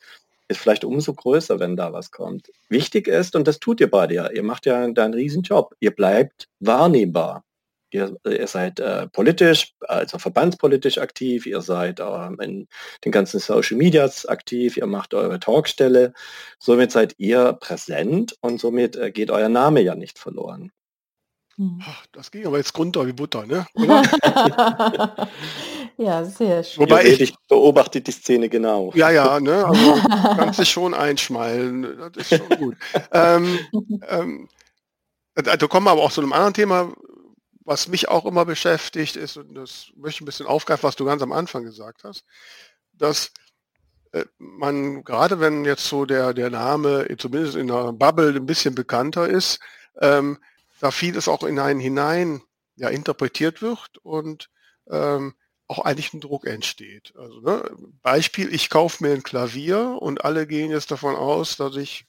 ist 0.47 0.59
vielleicht 0.59 0.83
umso 0.83 1.13
größer, 1.13 1.59
wenn 1.59 1.75
da 1.75 1.93
was 1.93 2.11
kommt. 2.11 2.51
Wichtig 2.69 3.07
ist, 3.07 3.35
und 3.35 3.47
das 3.47 3.59
tut 3.59 3.79
ihr 3.79 3.89
beide 3.89 4.15
ja, 4.15 4.29
ihr 4.29 4.43
macht 4.43 4.65
ja 4.65 4.83
einen 4.83 5.13
Riesenjob, 5.13 5.75
ihr 5.79 5.91
bleibt 5.91 6.49
wahrnehmbar. 6.59 7.43
Ihr, 7.91 8.17
ihr 8.25 8.47
seid 8.47 8.79
äh, 8.79 9.07
politisch, 9.07 9.75
also 9.81 10.17
verbandspolitisch 10.17 10.97
aktiv, 10.97 11.45
ihr 11.45 11.61
seid 11.61 11.99
äh, 11.99 12.27
in 12.41 12.67
den 13.05 13.11
ganzen 13.11 13.39
Social 13.39 13.77
Medias 13.77 14.25
aktiv, 14.25 14.77
ihr 14.77 14.87
macht 14.87 15.13
eure 15.13 15.39
Talkstelle. 15.39 16.13
Somit 16.57 16.91
seid 16.91 17.13
ihr 17.19 17.53
präsent 17.53 18.35
und 18.41 18.59
somit 18.59 18.95
äh, 18.95 19.11
geht 19.11 19.29
euer 19.29 19.49
Name 19.49 19.81
ja 19.81 19.93
nicht 19.93 20.17
verloren. 20.17 20.71
Hm. 21.57 21.79
Ach, 21.85 22.05
das 22.11 22.31
ging 22.31 22.47
aber 22.47 22.57
jetzt 22.57 22.77
runter 22.77 23.05
wie 23.05 23.13
Butter, 23.13 23.45
ne? 23.45 23.67
ja, 25.97 26.25
sehr 26.25 26.63
schön. 26.63 26.81
Wobei 26.81 27.05
ich, 27.05 27.21
ich 27.21 27.35
beobachte 27.47 28.01
die 28.01 28.11
Szene 28.11 28.49
genau. 28.49 28.91
Ja, 28.95 29.11
ja, 29.11 29.39
ne? 29.39 29.65
Also 29.65 29.93
kannst 30.35 30.59
du 30.59 30.65
schon 30.65 30.95
einschmeilen. 30.95 32.11
Das 32.11 32.31
ist 32.31 32.39
schon 32.39 32.57
gut. 32.57 32.75
ähm, 33.11 33.59
ähm, 34.07 34.49
da 35.35 35.55
kommen 35.67 35.85
wir 35.85 35.91
aber 35.91 36.01
auch 36.01 36.11
zu 36.11 36.21
einem 36.21 36.33
anderen 36.33 36.55
Thema, 36.55 36.91
was 37.65 37.87
mich 37.87 38.09
auch 38.09 38.25
immer 38.25 38.45
beschäftigt, 38.45 39.15
ist, 39.15 39.37
und 39.37 39.53
das 39.53 39.91
möchte 39.95 40.17
ich 40.17 40.21
ein 40.21 40.25
bisschen 40.25 40.47
aufgreifen, 40.47 40.83
was 40.83 40.95
du 40.95 41.05
ganz 41.05 41.21
am 41.21 41.31
Anfang 41.31 41.63
gesagt 41.63 42.03
hast, 42.03 42.25
dass 42.93 43.31
äh, 44.11 44.25
man, 44.37 45.03
gerade 45.03 45.39
wenn 45.39 45.65
jetzt 45.65 45.85
so 45.85 46.05
der, 46.05 46.33
der 46.33 46.49
Name 46.49 47.07
zumindest 47.17 47.55
in 47.55 47.67
der 47.67 47.93
Bubble 47.93 48.35
ein 48.35 48.45
bisschen 48.45 48.75
bekannter 48.75 49.27
ist, 49.27 49.59
ähm, 50.01 50.39
da 50.83 50.91
vieles 50.91 51.29
auch 51.29 51.43
in 51.43 51.59
einen 51.59 51.79
hinein 51.79 52.41
ja, 52.75 52.89
interpretiert 52.89 53.61
wird 53.61 53.97
und 53.99 54.49
ähm, 54.89 55.33
auch 55.69 55.79
eigentlich 55.79 56.13
ein 56.13 56.19
Druck 56.19 56.45
entsteht. 56.45 57.13
Also 57.15 57.39
ne, 57.39 57.71
Beispiel, 58.01 58.53
ich 58.53 58.69
kaufe 58.69 59.01
mir 59.01 59.13
ein 59.13 59.23
Klavier 59.23 59.97
und 60.01 60.25
alle 60.25 60.45
gehen 60.45 60.71
jetzt 60.71 60.91
davon 60.91 61.15
aus, 61.15 61.55
dass 61.55 61.77
ich 61.77 62.05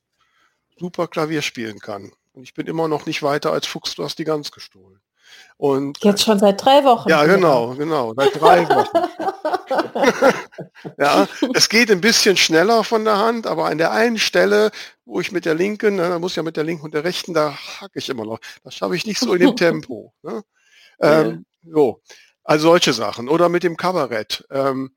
super 0.77 1.07
Klavier 1.07 1.41
spielen 1.43 1.79
kann. 1.79 2.13
Und 2.33 2.43
ich 2.43 2.55
bin 2.55 2.67
immer 2.67 2.89
noch 2.89 3.07
nicht 3.07 3.23
weiter 3.23 3.53
als 3.53 3.67
Fuchs, 3.69 3.95
du 3.95 4.03
hast 4.03 4.19
die 4.19 4.25
Gans 4.25 4.51
gestohlen. 4.51 5.01
Und, 5.57 6.03
Jetzt 6.03 6.25
schon 6.25 6.39
seit 6.39 6.63
drei 6.63 6.85
Wochen. 6.85 7.09
Ja, 7.09 7.25
genau, 7.25 7.75
genau, 7.75 8.13
seit 8.15 8.41
drei 8.41 8.69
Wochen. 8.69 8.99
ja, 10.99 11.29
es 11.55 11.69
geht 11.69 11.91
ein 11.91 12.01
bisschen 12.01 12.37
schneller 12.37 12.85
von 12.85 13.05
der 13.05 13.19
Hand, 13.19 13.47
aber 13.47 13.67
an 13.67 13.79
der 13.79 13.93
einen 13.93 14.19
Stelle, 14.19 14.71
wo 15.05 15.21
ich 15.21 15.33
mit 15.33 15.45
der 15.45 15.55
linken, 15.55 15.99
da 15.99 16.19
muss 16.19 16.37
ja 16.37 16.43
mit 16.43 16.57
der 16.57 16.65
linken 16.65 16.85
und 16.85 16.95
der 16.95 17.05
rechten, 17.05 17.35
da 17.35 17.57
hacke 17.81 17.99
ich 17.99 18.09
immer 18.09 18.25
noch. 18.25 18.41
Das 18.65 18.75
schaffe 18.75 18.97
ich 18.97 19.07
nicht 19.07 19.21
so 19.21 19.33
in 19.33 19.41
dem 19.41 19.57
Tempo. 19.57 20.13
Ne? 20.23 20.43
Ähm, 21.01 21.45
so. 21.65 22.01
Also 22.45 22.69
solche 22.69 22.93
Sachen. 22.93 23.29
Oder 23.29 23.49
mit 23.49 23.65
dem 23.65 23.77
Kabarett. 23.77 24.47
Ähm, 24.49 24.95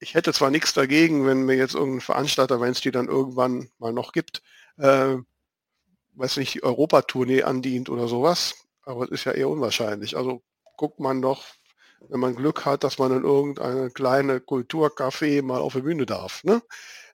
ich 0.00 0.14
hätte 0.14 0.32
zwar 0.32 0.50
nichts 0.50 0.74
dagegen, 0.74 1.24
wenn 1.24 1.44
mir 1.44 1.54
jetzt 1.54 1.74
irgendein 1.74 2.00
Veranstalter, 2.00 2.60
wenn 2.60 2.72
es 2.72 2.80
die 2.80 2.90
dann 2.90 3.06
irgendwann 3.06 3.70
mal 3.78 3.92
noch 3.92 4.12
gibt, 4.12 4.42
äh, 4.76 5.16
weiß 6.14 6.36
nicht, 6.38 6.54
die 6.54 6.62
Europatournee 6.64 7.44
andient 7.44 7.88
oder 7.88 8.08
sowas, 8.08 8.54
aber 8.84 9.04
es 9.04 9.10
ist 9.10 9.24
ja 9.24 9.32
eher 9.32 9.48
unwahrscheinlich. 9.48 10.16
Also 10.16 10.42
guckt 10.76 11.00
man 11.00 11.22
doch, 11.22 11.44
wenn 12.08 12.20
man 12.20 12.34
Glück 12.34 12.64
hat, 12.64 12.84
dass 12.84 12.98
man 12.98 13.12
in 13.12 13.24
irgendeine 13.24 13.90
kleine 13.90 14.38
Kulturcafé 14.38 15.42
mal 15.42 15.60
auf 15.60 15.74
der 15.74 15.80
Bühne 15.80 16.06
darf. 16.06 16.44
Ne? 16.44 16.62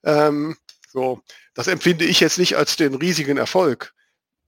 Ähm, 0.05 0.57
so, 0.89 1.21
das 1.55 1.69
empfinde 1.69 2.05
ich 2.05 2.21
jetzt 2.21 2.39
nicht 2.39 2.57
als 2.57 2.77
den 2.77 2.95
riesigen 2.95 3.37
Erfolg. 3.37 3.95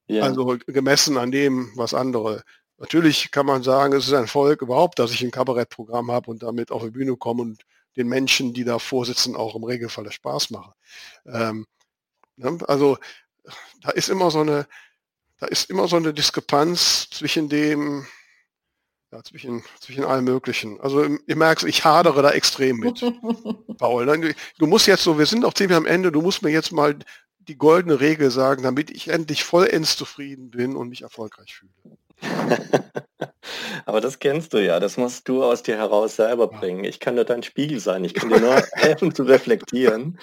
Ja. 0.06 0.24
Also 0.24 0.58
gemessen 0.66 1.16
an 1.16 1.30
dem, 1.30 1.70
was 1.76 1.94
andere. 1.94 2.42
Natürlich 2.78 3.30
kann 3.30 3.46
man 3.46 3.62
sagen, 3.62 3.92
es 3.92 4.08
ist 4.08 4.12
ein 4.12 4.22
Erfolg 4.22 4.60
überhaupt, 4.60 4.98
dass 4.98 5.12
ich 5.12 5.22
ein 5.22 5.30
Kabarettprogramm 5.30 6.10
habe 6.10 6.30
und 6.30 6.42
damit 6.42 6.72
auf 6.72 6.82
die 6.82 6.90
Bühne 6.90 7.16
komme 7.16 7.42
und 7.42 7.62
den 7.96 8.08
Menschen, 8.08 8.52
die 8.54 8.64
da 8.64 8.78
vorsitzen, 8.78 9.36
auch 9.36 9.54
im 9.54 9.64
Regelfall 9.64 10.10
Spaß 10.10 10.50
mache. 10.50 10.72
Ähm, 11.26 11.66
ne? 12.36 12.58
Also 12.66 12.98
da 13.80 13.90
ist 13.90 14.08
immer 14.08 14.30
so 14.30 14.40
eine, 14.40 14.66
da 15.42 15.48
ist 15.48 15.70
immer 15.70 15.88
so 15.88 15.96
eine 15.96 16.14
Diskrepanz 16.14 17.10
zwischen 17.10 17.48
dem, 17.48 18.06
ja, 19.10 19.24
zwischen, 19.24 19.64
zwischen 19.80 20.04
allem 20.04 20.24
Möglichen. 20.24 20.80
Also 20.80 21.04
ihr 21.04 21.34
merkt, 21.34 21.64
ich 21.64 21.84
hadere 21.84 22.22
da 22.22 22.30
extrem 22.30 22.76
mit, 22.76 23.00
Paul. 23.78 24.06
Ne? 24.06 24.36
Du 24.58 24.68
musst 24.68 24.86
jetzt 24.86 25.02
so, 25.02 25.18
wir 25.18 25.26
sind 25.26 25.44
auch 25.44 25.54
ziemlich 25.54 25.76
am 25.76 25.84
Ende, 25.84 26.12
du 26.12 26.22
musst 26.22 26.42
mir 26.42 26.50
jetzt 26.50 26.70
mal 26.70 26.96
die 27.40 27.58
goldene 27.58 27.98
Regel 27.98 28.30
sagen, 28.30 28.62
damit 28.62 28.92
ich 28.92 29.08
endlich 29.08 29.42
vollends 29.42 29.96
zufrieden 29.96 30.50
bin 30.50 30.76
und 30.76 30.90
mich 30.90 31.02
erfolgreich 31.02 31.56
fühle. 31.56 31.72
Aber 33.86 34.00
das 34.00 34.18
kennst 34.18 34.52
du 34.52 34.64
ja, 34.64 34.80
das 34.80 34.96
musst 34.96 35.28
du 35.28 35.44
aus 35.44 35.62
dir 35.62 35.76
heraus 35.76 36.16
selber 36.16 36.48
bringen. 36.48 36.84
Ich 36.84 37.00
kann 37.00 37.14
nur 37.14 37.24
dein 37.24 37.42
Spiegel 37.42 37.80
sein, 37.80 38.04
ich 38.04 38.14
kann 38.14 38.28
dir 38.28 38.40
nur 38.40 38.62
helfen 38.72 39.14
zu 39.14 39.24
reflektieren. 39.24 40.18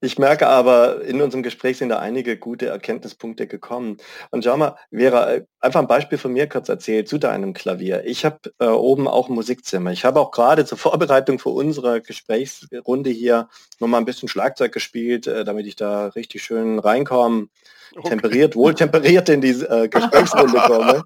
Ich 0.00 0.18
merke 0.18 0.46
aber, 0.46 1.02
in 1.02 1.20
unserem 1.20 1.42
Gespräch 1.42 1.78
sind 1.78 1.90
da 1.90 1.98
einige 1.98 2.36
gute 2.36 2.66
Erkenntnispunkte 2.66 3.46
gekommen. 3.46 3.98
Und 4.30 4.44
schau 4.44 4.56
mal, 4.56 4.76
Vera, 4.90 5.32
äh, 5.32 5.44
einfach 5.60 5.80
ein 5.80 5.88
Beispiel 5.88 6.18
von 6.18 6.32
mir 6.32 6.48
kurz 6.48 6.68
erzählt 6.68 7.08
zu 7.08 7.18
deinem 7.18 7.52
Klavier. 7.52 8.04
Ich 8.04 8.24
habe 8.24 8.38
äh, 8.58 8.66
oben 8.66 9.08
auch 9.08 9.28
ein 9.28 9.34
Musikzimmer. 9.34 9.92
Ich 9.92 10.04
habe 10.04 10.20
auch 10.20 10.30
gerade 10.30 10.64
zur 10.64 10.78
Vorbereitung 10.78 11.38
für 11.38 11.50
unsere 11.50 12.00
Gesprächsrunde 12.00 13.10
hier 13.10 13.48
nochmal 13.80 14.00
ein 14.00 14.06
bisschen 14.06 14.28
Schlagzeug 14.28 14.72
gespielt, 14.72 15.26
äh, 15.26 15.44
damit 15.44 15.66
ich 15.66 15.76
da 15.76 16.08
richtig 16.08 16.42
schön 16.42 16.78
reinkomme 16.78 17.48
okay. 17.96 18.08
temperiert, 18.10 18.56
wohl 18.56 18.74
temperiert 18.74 19.28
in 19.28 19.40
die 19.40 19.50
äh, 19.50 19.88
Gesprächsrunde 19.90 20.58
komme. 20.66 21.04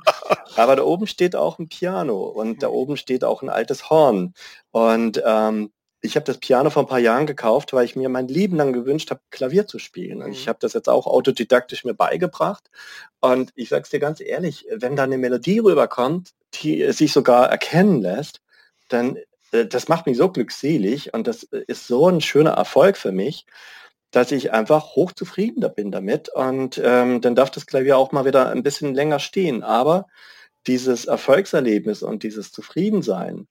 Aber 0.57 0.76
da 0.76 0.82
oben 0.82 1.07
steht 1.07 1.34
auch 1.36 1.59
ein 1.59 1.68
Piano 1.68 1.82
und 1.91 2.62
da 2.62 2.68
mhm. 2.68 2.74
oben 2.74 2.97
steht 2.97 3.24
auch 3.24 3.43
ein 3.43 3.49
altes 3.49 3.91
Horn. 3.91 4.35
Und 4.70 5.22
ähm, 5.24 5.72
ich 6.01 6.16
habe 6.16 6.24
das 6.24 6.39
Piano 6.39 6.70
vor 6.70 6.83
ein 6.83 6.89
paar 6.89 6.99
Jahren 6.99 7.26
gekauft, 7.26 7.72
weil 7.72 7.85
ich 7.85 7.97
mir 7.97 8.09
mein 8.09 8.28
Leben 8.28 8.57
lang 8.57 8.72
gewünscht 8.72 9.11
habe, 9.11 9.20
Klavier 9.30 9.66
zu 9.66 9.78
spielen. 9.78 10.22
Und 10.22 10.33
ich 10.33 10.47
mhm. 10.47 10.51
habe 10.51 10.59
das 10.61 10.72
jetzt 10.72 10.89
auch 10.89 11.07
autodidaktisch 11.07 11.85
mir 11.85 11.95
beigebracht. 11.95 12.70
Und 13.20 13.53
ich 13.55 13.68
sage 13.68 13.83
es 13.83 13.91
dir 13.91 14.01
ganz 14.01 14.20
ehrlich, 14.20 14.66
wenn 14.70 14.97
da 14.97 15.05
eine 15.05 15.18
Melodie 15.18 15.61
rüberkommt, 15.61 16.30
die 16.55 16.93
sich 16.93 17.12
sogar 17.12 17.49
erkennen 17.49 18.01
lässt, 18.01 18.41
dann 18.89 19.16
äh, 19.53 19.66
das 19.66 19.89
macht 19.89 20.07
mich 20.07 20.16
so 20.16 20.28
glückselig 20.28 21.14
und 21.14 21.26
das 21.26 21.45
äh, 21.45 21.62
ist 21.66 21.87
so 21.87 22.09
ein 22.09 22.20
schöner 22.20 22.53
Erfolg 22.53 22.97
für 22.97 23.12
mich 23.12 23.47
dass 24.12 24.30
ich 24.30 24.53
einfach 24.53 24.95
hochzufriedener 24.95 25.70
bin 25.70 25.91
damit 25.91 26.28
und 26.28 26.80
ähm, 26.85 27.20
dann 27.22 27.35
darf 27.35 27.51
das 27.51 27.66
Klavier 27.66 27.97
auch 27.97 28.12
mal 28.12 28.26
wieder 28.26 28.51
ein 28.51 28.62
bisschen 28.62 28.95
länger 28.95 29.18
stehen. 29.18 29.62
Aber 29.62 30.07
dieses 30.66 31.06
Erfolgserlebnis 31.06 32.02
und 32.02 32.22
dieses 32.22 32.52
Zufriedensein, 32.52 33.48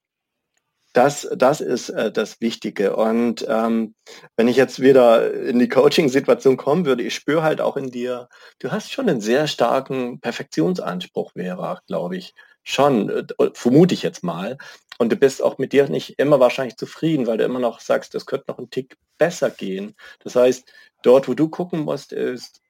das, 0.93 1.27
das 1.35 1.61
ist 1.61 1.89
äh, 1.89 2.11
das 2.11 2.41
Wichtige. 2.41 2.95
Und 2.95 3.45
ähm, 3.47 3.95
wenn 4.35 4.47
ich 4.47 4.57
jetzt 4.57 4.81
wieder 4.81 5.33
in 5.33 5.59
die 5.59 5.69
Coaching-Situation 5.69 6.57
kommen 6.57 6.85
würde, 6.85 7.03
ich 7.03 7.15
spüre 7.15 7.43
halt 7.43 7.61
auch 7.61 7.77
in 7.77 7.91
dir, 7.91 8.27
du 8.59 8.71
hast 8.71 8.91
schon 8.91 9.09
einen 9.09 9.21
sehr 9.21 9.47
starken 9.47 10.19
Perfektionsanspruch, 10.19 11.31
Vera, 11.33 11.81
glaube 11.87 12.17
ich. 12.17 12.33
Schon, 12.63 13.09
äh, 13.09 13.25
vermute 13.53 13.93
ich 13.93 14.03
jetzt 14.03 14.23
mal. 14.23 14.57
Und 14.99 15.11
du 15.11 15.15
bist 15.15 15.41
auch 15.41 15.57
mit 15.57 15.73
dir 15.73 15.87
nicht 15.89 16.19
immer 16.19 16.39
wahrscheinlich 16.39 16.77
zufrieden, 16.77 17.25
weil 17.25 17.37
du 17.37 17.45
immer 17.45 17.59
noch 17.59 17.79
sagst, 17.79 18.13
das 18.13 18.25
könnte 18.25 18.45
noch 18.49 18.59
ein 18.59 18.69
Tick 18.69 18.97
besser 19.17 19.49
gehen. 19.49 19.95
Das 20.23 20.35
heißt, 20.35 20.71
dort, 21.03 21.27
wo 21.27 21.33
du 21.33 21.49
gucken 21.49 21.79
musst, 21.79 22.11
ist, 22.11 22.61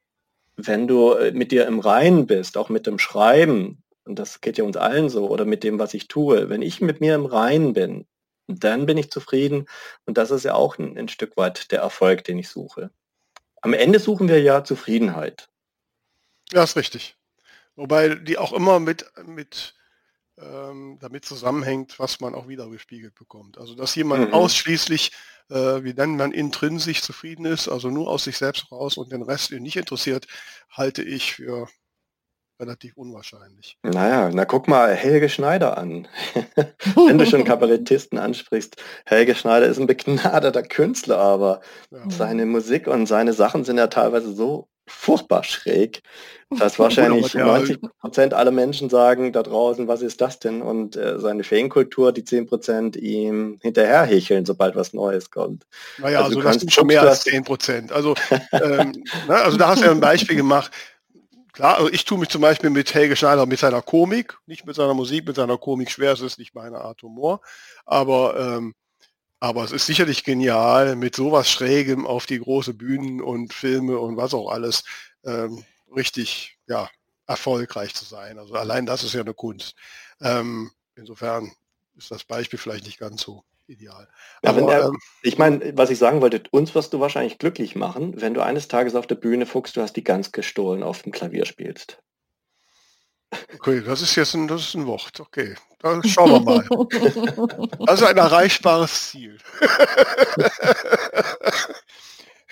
wenn 0.56 0.88
du 0.88 1.14
äh, 1.14 1.32
mit 1.32 1.52
dir 1.52 1.66
im 1.66 1.80
Reinen 1.80 2.28
bist, 2.28 2.56
auch 2.56 2.70
mit 2.70 2.88
dem 2.88 3.00
Schreiben, 3.00 3.84
und 4.06 4.18
das 4.18 4.42
geht 4.42 4.58
ja 4.58 4.64
uns 4.64 4.78
allen 4.78 5.10
so, 5.10 5.30
oder 5.30 5.46
mit 5.46 5.64
dem, 5.64 5.80
was 5.80 5.94
ich 5.94 6.08
tue, 6.08 6.50
wenn 6.50 6.62
ich 6.62 6.82
mit 6.82 7.02
mir 7.02 7.16
im 7.16 7.26
Reinen 7.26 7.74
bin, 7.74 8.08
dann 8.48 8.86
bin 8.86 8.98
ich 8.98 9.12
zufrieden. 9.12 9.68
Und 10.06 10.18
das 10.18 10.32
ist 10.32 10.44
ja 10.44 10.54
auch 10.54 10.78
ein, 10.78 10.98
ein 10.98 11.08
Stück 11.08 11.38
weit 11.38 11.72
der 11.72 11.82
Erfolg, 11.82 12.24
den 12.24 12.40
ich 12.40 12.50
suche. 12.50 12.92
Am 13.62 13.74
Ende 13.74 14.00
suchen 14.00 14.28
wir 14.28 14.42
ja 14.42 14.64
Zufriedenheit. 14.64 15.50
Ja, 16.52 16.64
ist 16.64 16.76
richtig. 16.76 17.16
Wobei 17.76 18.16
die 18.16 18.38
auch 18.38 18.54
immer 18.54 18.80
mit, 18.80 19.06
mit 19.26 19.76
ähm, 20.38 20.98
damit 21.00 21.26
zusammenhängt, 21.26 22.00
was 22.00 22.20
man 22.20 22.36
auch 22.36 22.48
wieder 22.48 22.68
gespiegelt 22.70 23.16
bekommt. 23.16 23.58
Also 23.58 23.76
dass 23.76 23.96
jemand 23.96 24.30
mhm. 24.30 24.34
ausschließlich, 24.34 25.12
äh, 25.50 25.84
wie 25.84 25.94
nennt 25.94 26.18
man, 26.18 26.32
intrinsisch 26.32 27.02
zufrieden 27.02 27.46
ist, 27.46 27.70
also 27.70 27.90
nur 27.90 28.10
aus 28.10 28.24
sich 28.24 28.38
selbst 28.38 28.72
raus 28.72 28.98
und 28.98 29.12
den 29.12 29.22
Rest 29.22 29.52
ihn 29.52 29.64
nicht 29.64 29.78
interessiert, 29.78 30.28
halte 30.70 31.04
ich 31.04 31.36
für 31.36 31.70
relativ 32.62 32.96
unwahrscheinlich. 32.96 33.78
Naja, 33.84 34.30
na 34.32 34.46
guck 34.46 34.68
mal 34.68 34.94
Helge 34.94 35.30
Schneider 35.30 35.78
an. 35.78 36.08
Wenn 36.96 37.18
du 37.18 37.26
schon 37.26 37.44
Kabarettisten 37.44 38.20
ansprichst, 38.20 38.78
Helge 39.06 39.36
Schneider 39.36 39.66
ist 39.66 39.80
ein 39.80 39.88
begnadeter 39.88 40.64
Künstler, 40.64 41.18
aber 41.18 41.62
ja. 41.90 42.00
seine 42.10 42.46
Musik 42.46 42.88
und 42.88 43.08
seine 43.08 43.34
Sachen 43.34 43.64
sind 43.64 43.78
ja 43.78 43.88
teilweise 43.88 44.32
so 44.34 44.68
furchtbar 44.88 45.44
schräg, 45.44 46.02
dass 46.50 46.78
wahrscheinlich 46.80 47.34
90 47.34 47.80
Prozent 48.00 48.34
aller 48.34 48.52
Menschen 48.52 48.90
sagen 48.90 49.32
da 49.32 49.42
draußen, 49.42 49.88
was 49.88 50.02
ist 50.02 50.22
das 50.22 50.40
denn? 50.40 50.62
Und 50.62 50.96
äh, 50.96 51.20
seine 51.20 51.44
Fankultur, 51.44 52.12
die 52.12 52.24
10 52.24 52.46
Prozent 52.48 52.96
ihm 52.96 53.58
hinterherhecheln, 53.62 54.46
sobald 54.46 54.76
was 54.76 54.94
Neues 54.94 55.32
kommt. 55.32 55.66
Naja, 55.98 56.20
also, 56.20 56.38
also 56.38 56.42
das 56.42 56.60
sind 56.60 56.74
schon 56.74 56.88
mehr 56.88 57.02
als 57.02 57.22
10 57.22 57.44
Prozent. 57.44 57.92
Also, 57.92 58.16
ähm, 58.52 59.04
na, 59.28 59.36
also 59.36 59.58
da 59.58 59.70
hast 59.70 59.82
du 59.82 59.86
ja 59.86 59.92
ein 59.92 60.02
Beispiel 60.02 60.36
gemacht. 60.36 60.72
Klar, 61.54 61.78
also 61.78 61.92
ich 61.92 62.06
tue 62.06 62.18
mich 62.18 62.30
zum 62.30 62.42
Beispiel 62.42 62.70
mit 62.70 62.94
Helge 62.94 63.16
Schneider 63.16 63.46
mit 63.46 63.60
seiner 63.60 63.82
Komik, 63.82 64.38
nicht 64.46 64.66
mit 64.66 64.76
seiner 64.76 64.94
Musik, 64.94 65.28
mit 65.28 65.36
seiner 65.36 65.58
Komik 65.58 65.92
schwer, 65.92 66.14
es 66.14 66.22
ist 66.22 66.40
nicht 66.40 66.56
meine 66.56 66.80
Art 66.80 67.02
Humor, 67.04 67.42
aber 67.86 68.40
ähm, 68.40 68.74
aber 69.44 69.64
es 69.64 69.72
ist 69.72 69.88
sicherlich 69.88 70.24
genial, 70.24 70.96
mit 70.96 71.16
sowas 71.16 71.50
Schrägem 71.50 72.06
auf 72.06 72.28
die 72.28 72.40
große 72.40 72.76
Bühnen 72.76 73.22
und 73.22 73.54
Filme 73.54 73.98
und 73.98 74.16
was 74.16 74.36
auch 74.36 74.52
alles 74.52 74.84
ähm, 75.26 75.66
richtig 75.96 76.60
ja, 76.68 76.90
erfolgreich 77.26 77.96
zu 77.96 78.06
sein. 78.06 78.38
Also 78.38 78.54
allein 78.54 78.86
das 78.86 79.04
ist 79.04 79.14
ja 79.14 79.22
eine 79.22 79.34
Kunst. 79.34 79.76
Ähm, 80.22 80.72
insofern 80.96 81.52
ist 81.98 82.12
das 82.12 82.24
Beispiel 82.24 82.60
vielleicht 82.60 82.86
nicht 82.86 83.00
ganz 83.00 83.24
so 83.24 83.44
ideal. 83.72 84.08
Ja, 84.44 84.52
Aber, 84.52 84.62
der, 84.62 84.86
ähm, 84.86 85.00
ich 85.24 85.38
meine, 85.38 85.76
was 85.78 85.90
ich 85.90 85.98
sagen 85.98 86.22
wollte, 86.22 86.44
uns 86.52 86.76
wirst 86.76 86.94
du 86.94 87.00
wahrscheinlich 87.00 87.40
glücklich 87.40 87.76
machen, 87.76 88.22
wenn 88.22 88.34
du 88.34 88.42
eines 88.42 88.68
Tages 88.68 88.96
auf 88.96 89.08
der 89.08 89.16
Bühne 89.16 89.46
fuchst, 89.46 89.76
du 89.76 89.82
hast 89.82 89.94
die 89.94 90.04
ganz 90.04 90.32
gestohlen 90.32 90.84
auf 90.84 91.04
dem 91.04 91.12
Klavier 91.12 91.46
spielst. 91.46 92.02
Okay, 93.56 93.82
das 93.82 94.02
ist 94.02 94.16
jetzt 94.16 94.34
ein, 94.34 94.48
das 94.48 94.62
ist 94.62 94.76
ein 94.76 94.86
Wort. 94.86 95.20
Okay, 95.20 95.56
da 95.80 96.02
schauen 96.04 96.32
wir 96.32 96.40
mal. 96.42 96.68
Also 97.88 98.06
ein 98.06 98.18
erreichbares 98.18 99.10
Ziel. 99.10 99.38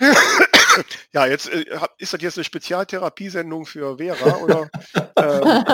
ja, 1.12 1.26
jetzt 1.26 1.48
äh, 1.52 1.64
ist 1.98 2.12
das 2.12 2.22
jetzt 2.22 2.38
eine 2.38 2.44
Spezialtherapiesendung 2.44 3.66
für 3.66 3.98
Vera 3.98 4.36
oder? 4.38 4.70
Ähm? 5.16 5.64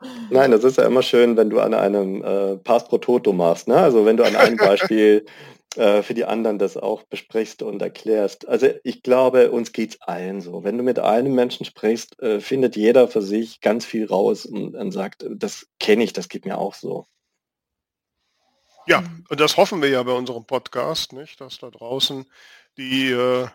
Nein, 0.30 0.50
das 0.50 0.64
ist 0.64 0.78
ja 0.78 0.86
immer 0.86 1.02
schön, 1.02 1.36
wenn 1.36 1.50
du 1.50 1.60
an 1.60 1.74
einem 1.74 2.22
äh, 2.22 2.56
Pass 2.58 2.86
pro 2.86 2.98
Toto 2.98 3.32
machst. 3.32 3.68
Ne? 3.68 3.76
Also 3.76 4.04
wenn 4.04 4.16
du 4.16 4.24
an 4.24 4.36
einem 4.36 4.56
Beispiel 4.56 5.26
äh, 5.76 6.02
für 6.02 6.14
die 6.14 6.24
anderen 6.24 6.58
das 6.58 6.76
auch 6.76 7.02
besprichst 7.04 7.62
und 7.62 7.82
erklärst. 7.82 8.48
Also 8.48 8.68
ich 8.84 9.02
glaube, 9.02 9.50
uns 9.50 9.72
geht 9.72 9.94
es 9.94 10.02
allen 10.02 10.40
so. 10.40 10.64
Wenn 10.64 10.78
du 10.78 10.84
mit 10.84 10.98
einem 10.98 11.34
Menschen 11.34 11.66
sprichst, 11.66 12.20
äh, 12.22 12.40
findet 12.40 12.76
jeder 12.76 13.08
für 13.08 13.22
sich 13.22 13.60
ganz 13.60 13.84
viel 13.84 14.06
raus 14.06 14.46
und, 14.46 14.76
und 14.76 14.92
sagt, 14.92 15.26
das 15.28 15.66
kenne 15.80 16.04
ich, 16.04 16.12
das 16.12 16.28
geht 16.28 16.44
mir 16.44 16.58
auch 16.58 16.74
so. 16.74 17.06
Ja, 18.88 19.02
und 19.28 19.38
das 19.38 19.58
hoffen 19.58 19.82
wir 19.82 19.90
ja 19.90 20.02
bei 20.02 20.12
unserem 20.12 20.46
Podcast, 20.46 21.12
nicht, 21.12 21.40
dass 21.40 21.58
da 21.58 21.70
draußen 21.70 22.24
die 22.78 23.10
äh, 23.10 23.48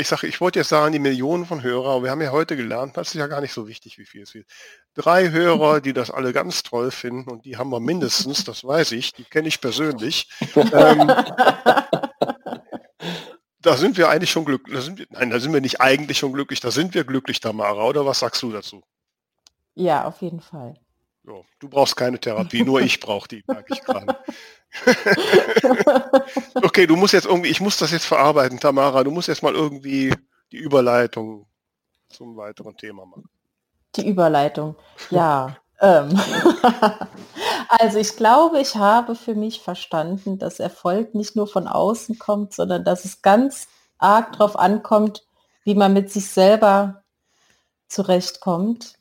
ich 0.00 0.08
sage, 0.08 0.26
ich 0.26 0.40
wollte 0.40 0.58
jetzt 0.58 0.70
sagen, 0.70 0.92
die 0.92 0.98
Millionen 0.98 1.44
von 1.44 1.62
Hörer, 1.62 1.90
aber 1.90 2.04
wir 2.04 2.10
haben 2.10 2.22
ja 2.22 2.32
heute 2.32 2.56
gelernt, 2.56 2.96
das 2.96 3.08
ist 3.08 3.14
ja 3.14 3.26
gar 3.26 3.42
nicht 3.42 3.52
so 3.52 3.68
wichtig, 3.68 3.98
wie 3.98 4.06
viel 4.06 4.22
es 4.22 4.34
ist. 4.34 4.48
Drei 4.94 5.30
Hörer, 5.30 5.80
die 5.82 5.92
das 5.92 6.10
alle 6.10 6.32
ganz 6.32 6.62
toll 6.62 6.90
finden 6.90 7.30
und 7.30 7.44
die 7.44 7.58
haben 7.58 7.70
wir 7.70 7.78
mindestens, 7.78 8.42
das 8.44 8.64
weiß 8.64 8.92
ich, 8.92 9.12
die 9.12 9.24
kenne 9.24 9.48
ich 9.48 9.60
persönlich. 9.60 10.28
Ähm, 10.72 11.10
da 13.60 13.76
sind 13.76 13.96
wir 13.96 14.08
eigentlich 14.08 14.30
schon 14.30 14.44
glücklich. 14.44 14.90
nein, 15.10 15.30
da 15.30 15.38
sind 15.38 15.52
wir 15.52 15.60
nicht 15.60 15.80
eigentlich 15.80 16.18
schon 16.18 16.32
glücklich, 16.32 16.60
da 16.60 16.70
sind 16.70 16.94
wir 16.94 17.04
glücklich, 17.04 17.40
Tamara, 17.40 17.84
oder 17.84 18.04
was 18.06 18.20
sagst 18.20 18.42
du 18.42 18.50
dazu? 18.50 18.82
Ja, 19.74 20.04
auf 20.04 20.20
jeden 20.22 20.40
Fall. 20.40 20.74
Jo, 21.24 21.44
du 21.60 21.68
brauchst 21.68 21.96
keine 21.96 22.18
Therapie, 22.18 22.64
nur 22.64 22.80
ich 22.80 22.98
brauche 22.98 23.28
die, 23.28 23.44
merke 23.46 23.74
ich 23.74 23.82
gerade. 23.82 24.18
okay, 26.62 26.86
du 26.86 26.96
musst 26.96 27.14
jetzt 27.14 27.26
irgendwie, 27.26 27.50
ich 27.50 27.60
muss 27.60 27.76
das 27.76 27.92
jetzt 27.92 28.06
verarbeiten, 28.06 28.58
Tamara. 28.58 29.04
Du 29.04 29.12
musst 29.12 29.28
jetzt 29.28 29.42
mal 29.42 29.54
irgendwie 29.54 30.12
die 30.50 30.56
Überleitung 30.56 31.46
zum 32.08 32.36
weiteren 32.36 32.76
Thema 32.76 33.06
machen. 33.06 33.28
Die 33.94 34.08
Überleitung, 34.08 34.74
ja. 35.10 35.56
ähm. 35.80 36.20
also 37.68 37.98
ich 37.98 38.16
glaube, 38.16 38.58
ich 38.60 38.74
habe 38.74 39.14
für 39.14 39.36
mich 39.36 39.60
verstanden, 39.60 40.38
dass 40.38 40.58
Erfolg 40.58 41.14
nicht 41.14 41.36
nur 41.36 41.46
von 41.46 41.68
außen 41.68 42.18
kommt, 42.18 42.52
sondern 42.52 42.84
dass 42.84 43.04
es 43.04 43.22
ganz 43.22 43.68
arg 43.98 44.32
darauf 44.32 44.58
ankommt, 44.58 45.24
wie 45.62 45.76
man 45.76 45.92
mit 45.92 46.10
sich 46.10 46.28
selber 46.28 47.04
zurechtkommt 47.86 48.98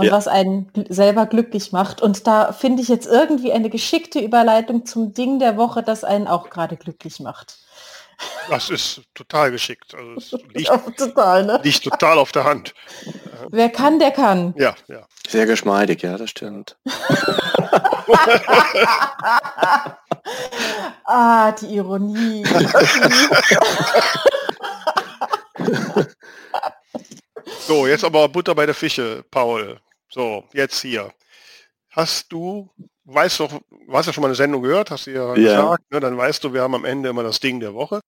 und 0.00 0.06
ja. 0.06 0.12
was 0.12 0.26
einen 0.28 0.70
selber 0.88 1.26
glücklich 1.26 1.72
macht. 1.72 2.00
Und 2.00 2.26
da 2.26 2.52
finde 2.52 2.80
ich 2.82 2.88
jetzt 2.88 3.06
irgendwie 3.06 3.52
eine 3.52 3.68
geschickte 3.68 4.18
Überleitung 4.18 4.86
zum 4.86 5.12
Ding 5.12 5.38
der 5.38 5.58
Woche, 5.58 5.82
das 5.82 6.04
einen 6.04 6.26
auch 6.26 6.48
gerade 6.48 6.78
glücklich 6.78 7.20
macht. 7.20 7.58
Das 8.48 8.70
ist 8.70 9.02
total 9.14 9.50
geschickt. 9.50 9.94
Also 9.94 10.14
es 10.14 10.32
liegt, 10.54 10.70
total, 10.96 11.44
ne? 11.44 11.60
liegt 11.62 11.84
total 11.84 12.18
auf 12.18 12.32
der 12.32 12.44
Hand. 12.44 12.72
Wer 13.50 13.68
kann, 13.68 13.98
der 13.98 14.10
kann. 14.10 14.54
Ja, 14.56 14.74
ja. 14.88 15.06
Sehr 15.28 15.44
geschmeidig, 15.44 16.00
ja, 16.02 16.16
das 16.16 16.30
stimmt. 16.30 16.78
ah, 21.04 21.52
die 21.52 21.74
Ironie. 21.76 22.44
so, 27.66 27.86
jetzt 27.86 28.04
aber 28.04 28.28
Butter 28.28 28.54
bei 28.54 28.64
der 28.66 28.74
Fische, 28.74 29.24
Paul. 29.30 29.80
So, 30.12 30.42
jetzt 30.52 30.80
hier. 30.80 31.14
Hast 31.90 32.32
du, 32.32 32.68
weißt 33.04 33.38
doch, 33.38 33.60
du 33.70 33.92
hast 33.92 34.06
ja 34.06 34.12
schon 34.12 34.22
mal 34.22 34.28
eine 34.28 34.34
Sendung 34.34 34.62
gehört, 34.62 34.90
hast 34.90 35.06
du 35.06 35.12
ja, 35.12 35.36
ja. 35.36 35.62
gesagt, 35.62 35.90
ne, 35.92 36.00
dann 36.00 36.16
weißt 36.18 36.42
du, 36.42 36.52
wir 36.52 36.62
haben 36.62 36.74
am 36.74 36.84
Ende 36.84 37.10
immer 37.10 37.22
das 37.22 37.38
Ding 37.38 37.60
der 37.60 37.74
Woche. 37.74 38.00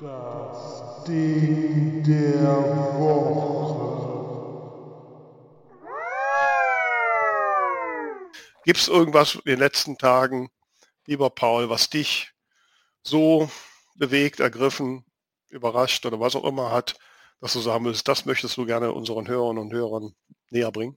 Das 0.00 1.04
Ding 1.06 2.02
der 2.02 2.98
Woche. 2.98 3.90
Gibt 8.64 8.78
es 8.78 8.88
irgendwas 8.88 9.34
in 9.34 9.42
den 9.44 9.58
letzten 9.58 9.98
Tagen, 9.98 10.50
lieber 11.04 11.28
Paul, 11.28 11.68
was 11.68 11.90
dich 11.90 12.32
so 13.02 13.50
bewegt, 13.96 14.40
ergriffen, 14.40 15.04
überrascht 15.50 16.06
oder 16.06 16.20
was 16.20 16.36
auch 16.36 16.44
immer 16.44 16.70
hat, 16.70 16.96
dass 17.40 17.52
du 17.52 17.60
sagen 17.60 17.84
willst, 17.84 18.06
das 18.08 18.26
möchtest 18.26 18.56
du 18.56 18.66
gerne 18.66 18.92
unseren 18.92 19.28
Hörern 19.28 19.58
und 19.58 19.72
Hörern 19.72 20.12
näher 20.50 20.70
bringen? 20.70 20.96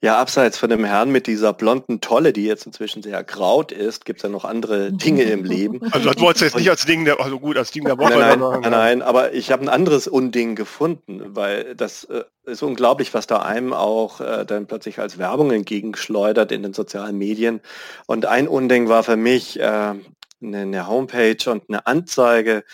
Ja, 0.00 0.18
abseits 0.18 0.58
von 0.58 0.68
dem 0.68 0.84
Herrn 0.84 1.12
mit 1.12 1.28
dieser 1.28 1.52
blonden 1.52 2.00
Tolle, 2.00 2.32
die 2.32 2.44
jetzt 2.44 2.66
inzwischen 2.66 3.02
sehr 3.02 3.22
graut 3.22 3.70
ist, 3.70 4.04
gibt 4.04 4.18
es 4.18 4.24
ja 4.24 4.28
noch 4.28 4.44
andere 4.44 4.92
Dinge 4.92 5.22
im 5.22 5.44
Leben. 5.44 5.80
Also 5.92 6.10
das 6.10 6.20
wolltest 6.20 6.42
du 6.42 6.46
jetzt 6.46 6.56
nicht 6.56 6.70
als 6.70 6.86
Ding 6.86 7.04
der, 7.04 7.20
also 7.20 7.38
gut, 7.38 7.56
als 7.56 7.70
Ding 7.70 7.84
der 7.84 7.98
Woche. 7.98 8.18
Nein, 8.18 8.40
nein, 8.40 8.60
nein, 8.60 8.70
nein 8.70 9.02
aber 9.02 9.34
ich 9.34 9.52
habe 9.52 9.62
ein 9.62 9.68
anderes 9.68 10.08
Unding 10.08 10.56
gefunden, 10.56 11.22
weil 11.36 11.76
das 11.76 12.04
äh, 12.04 12.24
ist 12.44 12.62
unglaublich, 12.62 13.14
was 13.14 13.26
da 13.26 13.42
einem 13.42 13.72
auch 13.72 14.20
äh, 14.20 14.44
dann 14.44 14.66
plötzlich 14.66 14.98
als 14.98 15.18
Werbung 15.18 15.50
entgegenschleudert 15.52 16.50
in 16.50 16.62
den 16.62 16.72
sozialen 16.72 17.16
Medien. 17.18 17.60
Und 18.06 18.26
ein 18.26 18.48
Unding 18.48 18.88
war 18.88 19.04
für 19.04 19.16
mich 19.16 19.60
äh, 19.60 19.62
eine, 19.62 20.02
eine 20.40 20.86
Homepage 20.88 21.50
und 21.50 21.64
eine 21.68 21.86
Anzeige 21.86 22.64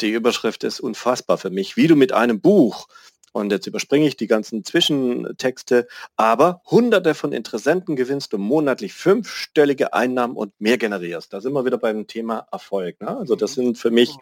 die 0.00 0.10
Überschrift 0.10 0.64
ist 0.64 0.80
unfassbar 0.80 1.38
für 1.38 1.50
mich, 1.50 1.76
wie 1.76 1.86
du 1.86 1.96
mit 1.96 2.12
einem 2.12 2.40
Buch, 2.40 2.88
und 3.32 3.52
jetzt 3.52 3.66
überspringe 3.66 4.06
ich 4.06 4.16
die 4.16 4.26
ganzen 4.26 4.64
Zwischentexte, 4.64 5.86
aber 6.16 6.62
hunderte 6.66 7.14
von 7.14 7.32
Interessenten 7.32 7.94
gewinnst 7.94 8.32
du 8.32 8.38
monatlich 8.38 8.94
fünfstellige 8.94 9.92
Einnahmen 9.92 10.36
und 10.36 10.58
mehr 10.60 10.78
generierst. 10.78 11.32
Da 11.32 11.40
sind 11.40 11.52
wir 11.52 11.64
wieder 11.64 11.78
beim 11.78 12.06
Thema 12.06 12.46
Erfolg. 12.50 13.00
Ne? 13.00 13.16
Also 13.16 13.36
das 13.36 13.54
sind 13.54 13.78
für 13.78 13.90
mich 13.90 14.16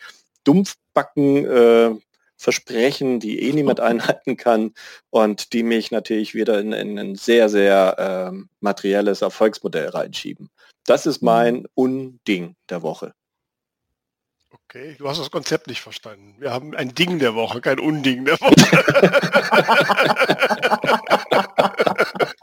Dumpfbacken 0.45 1.47
äh, 1.47 1.91
Versprechen, 2.37 3.19
die 3.19 3.41
eh 3.41 3.53
niemand 3.53 3.81
einhalten 3.81 4.37
kann 4.37 4.75
und 5.11 5.53
die 5.53 5.63
mich 5.63 5.91
natürlich 5.91 6.35
wieder 6.35 6.61
in, 6.61 6.73
in 6.73 6.99
ein 6.99 7.15
sehr, 7.15 7.49
sehr 7.49 8.33
äh, 8.35 8.39
materielles 8.61 9.23
Erfolgsmodell 9.23 9.89
reinschieben. 9.89 10.51
Das 10.85 11.07
ist 11.07 11.23
mein 11.23 11.55
mhm. 11.55 11.67
Unding 11.75 12.57
der 12.69 12.83
Woche. 12.83 13.15
Okay, 14.69 14.97
du 14.99 15.09
hast 15.09 15.21
das 15.21 15.31
Konzept 15.31 15.69
nicht 15.69 15.81
verstanden. 15.81 16.35
Wir 16.39 16.53
haben 16.53 16.75
ein 16.75 16.93
Ding 16.93 17.21
der 17.21 17.37
Woche, 17.37 17.61
kein 17.61 17.79
Unding 17.79 18.25
der 18.25 18.41
Woche. 18.41 18.53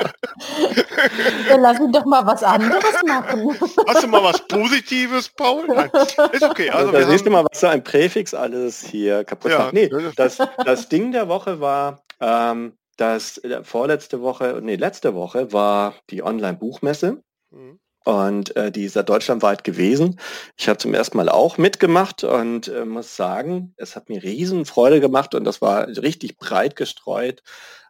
Dann 1.50 1.62
lass 1.62 1.80
ihn 1.80 1.92
doch 1.92 2.06
mal 2.06 2.26
was 2.26 2.44
anderes 2.44 3.04
machen. 3.06 3.60
Hast 3.88 4.04
du 4.04 4.08
mal 4.08 4.24
was 4.24 4.48
Positives, 4.48 5.30
Paul? 5.30 5.68
Nein, 5.68 5.92
ist 6.32 6.44
okay. 6.44 6.70
Also, 6.70 6.88
also 6.88 6.92
da 6.92 7.10
siehst 7.10 7.26
du 7.26 7.30
mal, 7.30 7.44
was 7.44 7.60
so 7.60 7.68
ein 7.68 7.84
Präfix 7.84 8.34
alles 8.34 8.86
hier 8.86 9.26
kaputt 9.26 9.52
ja, 9.52 9.60
macht. 9.60 9.74
Nee, 9.74 9.90
das, 10.16 10.38
das 10.64 10.88
Ding 10.88 11.12
der 11.12 11.28
Woche 11.28 11.60
war, 11.60 12.04
ähm, 12.22 12.78
dass 12.96 13.38
äh, 13.40 13.64
vorletzte 13.64 14.22
Woche, 14.22 14.62
nee, 14.64 14.76
letzte 14.76 15.14
Woche 15.14 15.52
war 15.52 15.96
die 16.10 16.24
Online-Buchmesse. 16.24 17.22
Mhm. 17.52 17.80
Und 18.04 18.56
äh, 18.56 18.72
die 18.72 18.84
ist 18.84 18.96
ja 18.96 19.04
deutschlandweit 19.04 19.64
gewesen. 19.64 20.20
Ich 20.58 20.68
habe 20.68 20.78
zum 20.78 20.94
ersten 20.94 21.18
Mal 21.18 21.30
auch 21.30 21.58
mitgemacht 21.58 22.24
und 22.24 22.68
äh, 22.68 22.86
muss 22.86 23.16
sagen, 23.16 23.74
es 23.78 23.96
hat 23.96 24.10
mir 24.10 24.22
riesen 24.24 24.66
Freude 24.66 25.00
gemacht 25.00 25.36
und 25.36 25.46
das 25.46 25.62
war 25.62 25.88
richtig 25.88 26.38
breit 26.38 26.76
gestreut, 26.76 27.44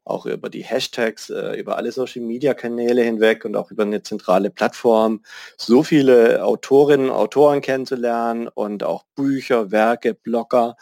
auch 0.06 0.26
über 0.28 0.50
die 0.50 0.64
Hashtags, 0.64 1.32
äh, 1.32 1.56
über 1.60 1.78
alle 1.78 1.92
Social-Media-Kanäle 1.92 3.02
hinweg 3.02 3.44
und 3.46 3.56
auch 3.56 3.72
über 3.72 3.84
eine 3.84 4.04
zentrale 4.04 4.52
Plattform, 4.52 5.24
so 5.58 5.82
viele 5.82 6.46
Autorinnen, 6.46 7.10
Autoren 7.10 7.62
kennenzulernen 7.62 8.48
und 8.48 8.84
auch 8.84 9.06
Bücher, 9.16 9.72
Werke, 9.72 10.14
Blogger. 10.14 10.76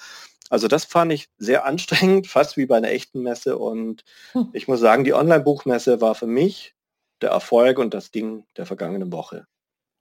Also 0.49 0.67
das 0.67 0.83
fand 0.83 1.13
ich 1.13 1.29
sehr 1.37 1.65
anstrengend, 1.65 2.27
fast 2.27 2.57
wie 2.57 2.65
bei 2.65 2.75
einer 2.75 2.91
echten 2.91 3.21
Messe. 3.21 3.57
Und 3.57 4.03
hm. 4.33 4.49
ich 4.51 4.67
muss 4.67 4.81
sagen, 4.81 5.05
die 5.05 5.13
Online-Buchmesse 5.13 6.01
war 6.01 6.15
für 6.15 6.27
mich 6.27 6.75
der 7.21 7.31
Erfolg 7.31 7.79
und 7.79 7.93
das 7.93 8.11
Ding 8.11 8.45
der 8.57 8.65
vergangenen 8.65 9.11
Woche. 9.11 9.45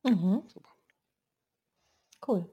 Mhm. 0.02 0.42
Cool. 2.26 2.48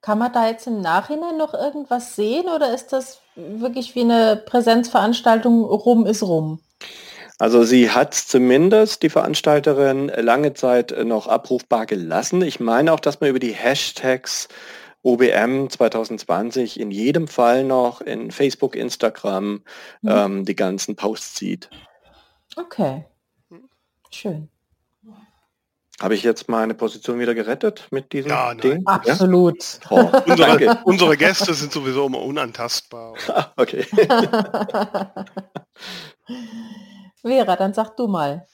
Kann 0.00 0.18
man 0.18 0.32
da 0.32 0.48
jetzt 0.48 0.66
im 0.66 0.80
Nachhinein 0.80 1.36
noch 1.36 1.52
irgendwas 1.52 2.16
sehen 2.16 2.48
oder 2.48 2.72
ist 2.72 2.88
das 2.88 3.20
wirklich 3.34 3.94
wie 3.94 4.00
eine 4.00 4.36
Präsenzveranstaltung 4.36 5.64
rum 5.64 6.06
ist 6.06 6.22
rum? 6.22 6.60
Also 7.38 7.64
sie 7.64 7.90
hat 7.90 8.14
zumindest 8.14 9.02
die 9.02 9.10
Veranstalterin 9.10 10.08
lange 10.08 10.54
Zeit 10.54 10.94
noch 11.04 11.26
abrufbar 11.26 11.86
gelassen. 11.86 12.42
Ich 12.42 12.60
meine 12.60 12.92
auch, 12.92 13.00
dass 13.00 13.20
man 13.20 13.30
über 13.30 13.38
die 13.38 13.52
Hashtags 13.52 14.48
OBM 15.02 15.68
2020 15.68 16.78
in 16.78 16.90
jedem 16.90 17.28
Fall 17.28 17.64
noch 17.64 18.02
in 18.02 18.30
Facebook, 18.30 18.76
Instagram 18.76 19.62
mhm. 20.02 20.10
ähm, 20.10 20.44
die 20.44 20.56
ganzen 20.56 20.96
Posts 20.96 21.36
sieht. 21.36 21.70
Okay. 22.56 23.06
Schön. 24.12 24.50
Habe 26.00 26.14
ich 26.14 26.22
jetzt 26.22 26.48
meine 26.48 26.72
Position 26.74 27.18
wieder 27.18 27.34
gerettet 27.34 27.88
mit 27.90 28.14
diesem 28.14 28.30
ja, 28.30 28.54
Ding? 28.54 28.86
Absolut. 28.86 29.80
Ja? 29.90 29.90
Oh, 29.90 30.10
unsere, 30.26 30.82
unsere, 30.84 31.16
Gäste 31.18 31.52
sind 31.52 31.72
sowieso 31.72 32.06
immer 32.06 32.22
unantastbar. 32.22 33.14
okay. 33.56 33.82
Vera, 37.22 37.56
dann 37.56 37.74
sag 37.74 37.96
du 37.96 38.08
mal. 38.08 38.46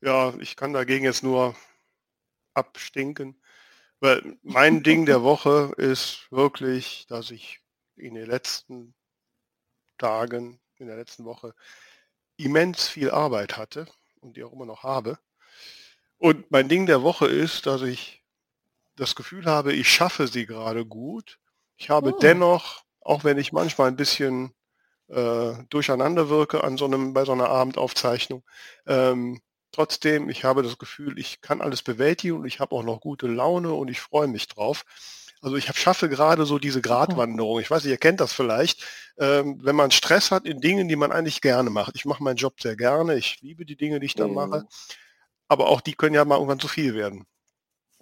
Ja, 0.00 0.34
ich 0.40 0.56
kann 0.56 0.72
dagegen 0.72 1.04
jetzt 1.04 1.22
nur 1.22 1.54
abstinken, 2.54 3.40
weil 4.00 4.36
mein 4.42 4.82
Ding 4.82 5.06
der 5.06 5.22
Woche 5.22 5.72
ist 5.76 6.26
wirklich, 6.30 7.06
dass 7.08 7.30
ich 7.30 7.60
in 7.94 8.14
den 8.14 8.26
letzten 8.26 8.94
Tagen, 9.96 10.58
in 10.78 10.88
der 10.88 10.96
letzten 10.96 11.24
Woche 11.24 11.54
immens 12.36 12.88
viel 12.88 13.12
Arbeit 13.12 13.56
hatte 13.56 13.86
und 14.20 14.36
die 14.36 14.44
auch 14.44 14.52
immer 14.52 14.66
noch 14.66 14.82
habe. 14.82 15.18
Und 16.18 16.50
mein 16.50 16.68
Ding 16.68 16.86
der 16.86 17.02
Woche 17.02 17.26
ist, 17.26 17.66
dass 17.66 17.82
ich 17.82 18.22
das 18.96 19.14
Gefühl 19.14 19.46
habe, 19.46 19.72
ich 19.72 19.88
schaffe 19.88 20.26
sie 20.28 20.46
gerade 20.46 20.84
gut. 20.84 21.38
Ich 21.76 21.88
habe 21.90 22.14
oh. 22.14 22.18
dennoch, 22.18 22.84
auch 23.00 23.24
wenn 23.24 23.38
ich 23.38 23.52
manchmal 23.52 23.88
ein 23.88 23.96
bisschen 23.96 24.52
äh, 25.08 25.54
durcheinander 25.70 26.28
wirke 26.28 26.62
an 26.62 26.76
so 26.76 26.84
einem, 26.84 27.14
bei 27.14 27.24
so 27.24 27.32
einer 27.32 27.48
Abendaufzeichnung, 27.48 28.44
ähm, 28.86 29.40
trotzdem, 29.72 30.28
ich 30.28 30.44
habe 30.44 30.62
das 30.62 30.78
Gefühl, 30.78 31.18
ich 31.18 31.40
kann 31.40 31.62
alles 31.62 31.82
bewältigen 31.82 32.36
und 32.36 32.46
ich 32.46 32.60
habe 32.60 32.74
auch 32.76 32.82
noch 32.82 33.00
gute 33.00 33.26
Laune 33.26 33.72
und 33.72 33.88
ich 33.88 34.00
freue 34.00 34.28
mich 34.28 34.48
drauf. 34.48 34.84
Also 35.42 35.56
ich 35.56 35.64
schaffe 35.74 36.08
gerade 36.08 36.44
so 36.44 36.58
diese 36.58 36.82
Gratwanderung. 36.82 37.60
Ich 37.60 37.70
weiß 37.70 37.84
nicht, 37.84 37.92
ihr 37.92 37.98
kennt 37.98 38.20
das 38.20 38.32
vielleicht. 38.32 38.84
Ähm, 39.18 39.58
wenn 39.62 39.76
man 39.76 39.90
Stress 39.90 40.30
hat 40.30 40.44
in 40.44 40.60
Dingen, 40.60 40.88
die 40.88 40.96
man 40.96 41.12
eigentlich 41.12 41.40
gerne 41.40 41.70
macht. 41.70 41.96
Ich 41.96 42.04
mache 42.04 42.22
meinen 42.22 42.36
Job 42.36 42.60
sehr 42.60 42.76
gerne. 42.76 43.16
Ich 43.16 43.40
liebe 43.40 43.64
die 43.64 43.76
Dinge, 43.76 44.00
die 44.00 44.06
ich 44.06 44.14
da 44.14 44.28
mhm. 44.28 44.34
mache. 44.34 44.66
Aber 45.48 45.68
auch 45.68 45.80
die 45.80 45.94
können 45.94 46.14
ja 46.14 46.24
mal 46.24 46.36
irgendwann 46.36 46.60
zu 46.60 46.68
viel 46.68 46.94
werden. 46.94 47.26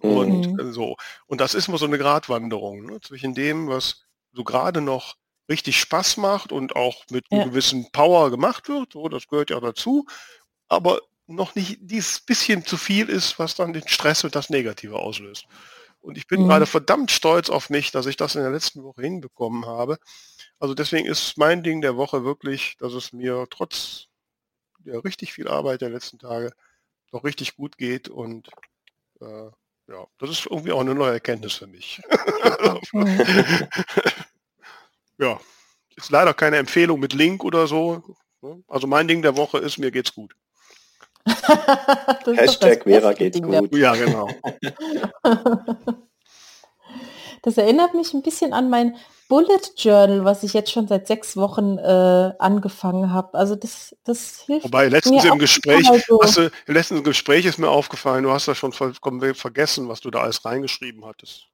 Mhm. 0.03 0.11
Und 0.11 0.61
äh, 0.61 0.73
so. 0.73 0.97
Und 1.27 1.41
das 1.41 1.55
ist 1.55 1.69
immer 1.69 1.79
so 1.79 1.87
eine 1.87 1.99
Gratwanderung 1.99 2.87
ne? 2.87 3.01
zwischen 3.01 3.35
dem, 3.35 3.69
was 3.69 4.03
so 4.33 4.43
gerade 4.45 4.81
noch 4.81 5.17
richtig 5.49 5.79
Spaß 5.81 6.19
macht 6.19 6.53
und 6.53 6.77
auch 6.77 7.05
mit 7.11 7.25
Ja. 7.31 7.41
einem 7.41 7.51
gewissen 7.51 7.91
Power 7.93 8.31
gemacht 8.31 8.69
wird, 8.69 8.93
so, 8.93 9.09
das 9.09 9.29
gehört 9.29 9.51
ja 9.51 9.61
dazu, 9.61 10.07
aber 10.69 11.01
noch 11.27 11.55
nicht 11.55 11.79
dieses 11.81 12.21
bisschen 12.21 12.65
zu 12.65 12.77
viel 12.77 13.09
ist, 13.09 13.39
was 13.39 13.55
dann 13.55 13.73
den 13.73 13.87
Stress 13.89 14.25
und 14.25 14.35
das 14.35 14.51
Negative 14.51 14.99
auslöst. 14.99 15.47
Und 16.01 16.17
ich 16.17 16.27
bin 16.27 16.43
Mhm. 16.43 16.47
gerade 16.49 16.67
verdammt 16.67 17.11
stolz 17.11 17.51
auf 17.51 17.71
mich, 17.71 17.91
dass 17.91 18.07
ich 18.07 18.17
das 18.17 18.35
in 18.35 18.43
der 18.43 18.51
letzten 18.51 18.83
Woche 18.83 19.03
hinbekommen 19.03 19.67
habe. 19.67 19.99
Also 20.59 20.75
deswegen 20.75 21.07
ist 21.07 21.37
mein 21.37 21.63
Ding 21.63 21.81
der 21.81 21.97
Woche 21.97 22.25
wirklich, 22.25 22.77
dass 22.79 22.93
es 22.93 23.13
mir 23.13 23.47
trotz 23.51 24.07
der 24.81 25.05
richtig 25.05 25.33
viel 25.33 25.49
Arbeit 25.49 25.81
der 25.81 25.91
letzten 25.91 26.19
Tage 26.19 26.53
doch 27.11 27.25
richtig 27.25 27.57
gut 27.57 27.79
geht 27.79 28.09
und 28.09 28.49
äh, 29.21 29.51
ja, 29.89 30.07
das 30.19 30.31
ist 30.31 30.47
irgendwie 30.47 30.73
auch 30.73 30.81
eine 30.81 30.95
neue 30.95 31.13
Erkenntnis 31.13 31.55
für 31.55 31.67
mich. 31.67 32.01
Ja, 35.19 35.41
ist 35.97 36.11
leider 36.11 36.33
keine 36.33 36.59
Empfehlung 36.59 37.01
mit 37.01 37.13
Link 37.13 37.43
oder 37.43 37.67
so. 37.67 38.17
ne? 38.41 38.63
Also 38.69 38.87
mein 38.87 39.09
Ding 39.09 39.21
der 39.23 39.37
Woche 39.37 39.59
ist, 39.59 39.79
mir 39.79 39.91
geht's 39.91 40.15
gut. 40.15 40.33
Das 40.33 40.37
ist 40.37 41.17
doch 41.17 41.18
das 41.18 41.18
Hashtag 42.37 42.85
Vera 42.85 43.13
geht's 43.13 43.39
Ding 43.39 43.47
gut. 43.47 43.75
Ja, 43.77 43.95
genau. 43.95 44.29
Das 47.43 47.57
erinnert 47.57 47.95
mich 47.95 48.15
ein 48.15 48.23
bisschen 48.23 48.53
an 48.53 48.69
mein 48.69 48.97
Bullet 49.29 49.61
Journal, 49.77 50.25
was 50.25 50.43
ich 50.43 50.55
jetzt 50.55 50.73
schon 50.73 50.89
seit 50.89 51.07
sechs 51.07 51.37
Wochen 51.37 51.79
äh, 51.79 52.33
angefangen 52.39 53.13
habe. 53.13 53.39
Also 53.39 53.55
das, 53.55 53.95
das 54.05 54.43
hilft 54.47 54.65
Wobei 54.65 54.89
letztens 54.89 55.23
mir 55.23 55.33
im 55.33 55.39
Gespräch, 55.39 55.89
so. 56.07 56.21
hast 56.23 56.39
du, 56.39 56.51
im 56.67 56.75
letzten 56.75 57.03
Gespräch 57.05 57.45
ist 57.45 57.59
mir 57.59 57.69
aufgefallen, 57.69 58.25
du 58.25 58.33
hast 58.33 58.49
da 58.49 58.55
schon 58.55 58.73
vollkommen 58.73 59.35
vergessen, 59.35 59.89
was 59.89 60.01
du 60.01 60.11
da 60.11 60.21
alles 60.21 60.45
reingeschrieben 60.45 61.05
hattest. 61.05 61.49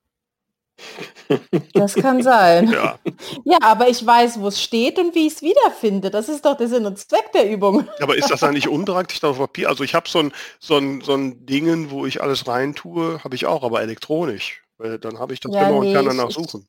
Das 1.72 1.95
kann 1.95 2.22
sein. 2.22 2.70
Ja, 2.70 2.99
Ja, 3.45 3.59
aber 3.62 3.89
ich 3.89 4.05
weiß, 4.05 4.41
wo 4.41 4.49
es 4.49 4.61
steht 4.62 4.99
und 4.99 5.14
wie 5.14 5.27
ich 5.27 5.35
es 5.35 5.43
wiederfinde. 5.43 6.11
Das 6.11 6.29
ist 6.29 6.45
doch 6.45 6.57
der 6.57 6.68
Sinn 6.68 6.87
und 6.87 6.99
Zweck 6.99 7.33
der 7.33 7.51
Übung. 7.51 7.89
aber 8.01 8.16
ist 8.16 8.31
das 8.31 8.43
nicht 8.53 8.68
unpraktisch 8.68 9.22
auf 9.25 9.39
Papier? 9.39 9.68
Also 9.68 9.85
ich 9.85 9.95
habe 9.95 10.09
so 10.09 10.18
ein, 10.20 10.33
so 10.61 10.77
ein, 10.77 11.01
so 11.01 11.14
ein 11.14 11.47
Dingen, 11.47 11.91
wo 11.91 12.07
ich 12.07 12.22
alles 12.22 12.47
reintue, 12.47 13.22
habe 13.25 13.35
ich 13.35 13.47
auch, 13.47 13.62
aber 13.62 13.83
elektronisch. 13.83 14.62
Weil 14.79 14.99
dann 14.99 15.18
habe 15.18 15.33
ich 15.33 15.41
das 15.41 15.55
Ja, 15.55 15.68
immer 15.68 15.79
und 15.79 15.87
nee, 15.87 15.93
kann 15.95 16.05
ich- 16.05 16.11
danach 16.11 16.29
ich- 16.31 16.35
suchen. 16.35 16.66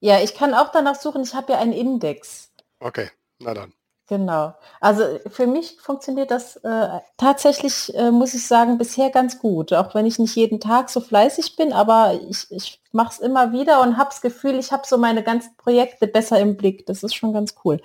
Ja, 0.00 0.20
ich 0.20 0.34
kann 0.34 0.54
auch 0.54 0.72
danach 0.72 0.96
suchen. 0.98 1.22
Ich 1.22 1.34
habe 1.34 1.52
ja 1.52 1.58
einen 1.58 1.74
Index. 1.74 2.50
Okay, 2.80 3.10
na 3.38 3.52
dann. 3.52 3.74
Genau. 4.10 4.54
Also 4.80 5.04
für 5.28 5.46
mich 5.46 5.76
funktioniert 5.80 6.32
das 6.32 6.56
äh, 6.56 6.88
tatsächlich, 7.16 7.94
äh, 7.94 8.10
muss 8.10 8.34
ich 8.34 8.44
sagen, 8.44 8.76
bisher 8.76 9.08
ganz 9.10 9.38
gut. 9.38 9.72
Auch 9.72 9.94
wenn 9.94 10.04
ich 10.04 10.18
nicht 10.18 10.34
jeden 10.34 10.58
Tag 10.58 10.90
so 10.90 11.00
fleißig 11.00 11.54
bin, 11.54 11.72
aber 11.72 12.18
ich, 12.28 12.50
ich 12.50 12.82
mache 12.90 13.12
es 13.12 13.18
immer 13.20 13.52
wieder 13.52 13.80
und 13.82 13.98
habe 13.98 14.10
das 14.10 14.20
Gefühl, 14.20 14.58
ich 14.58 14.72
habe 14.72 14.82
so 14.84 14.98
meine 14.98 15.22
ganzen 15.22 15.56
Projekte 15.56 16.08
besser 16.08 16.40
im 16.40 16.56
Blick. 16.56 16.86
Das 16.86 17.04
ist 17.04 17.14
schon 17.14 17.32
ganz 17.32 17.54
cool. 17.64 17.80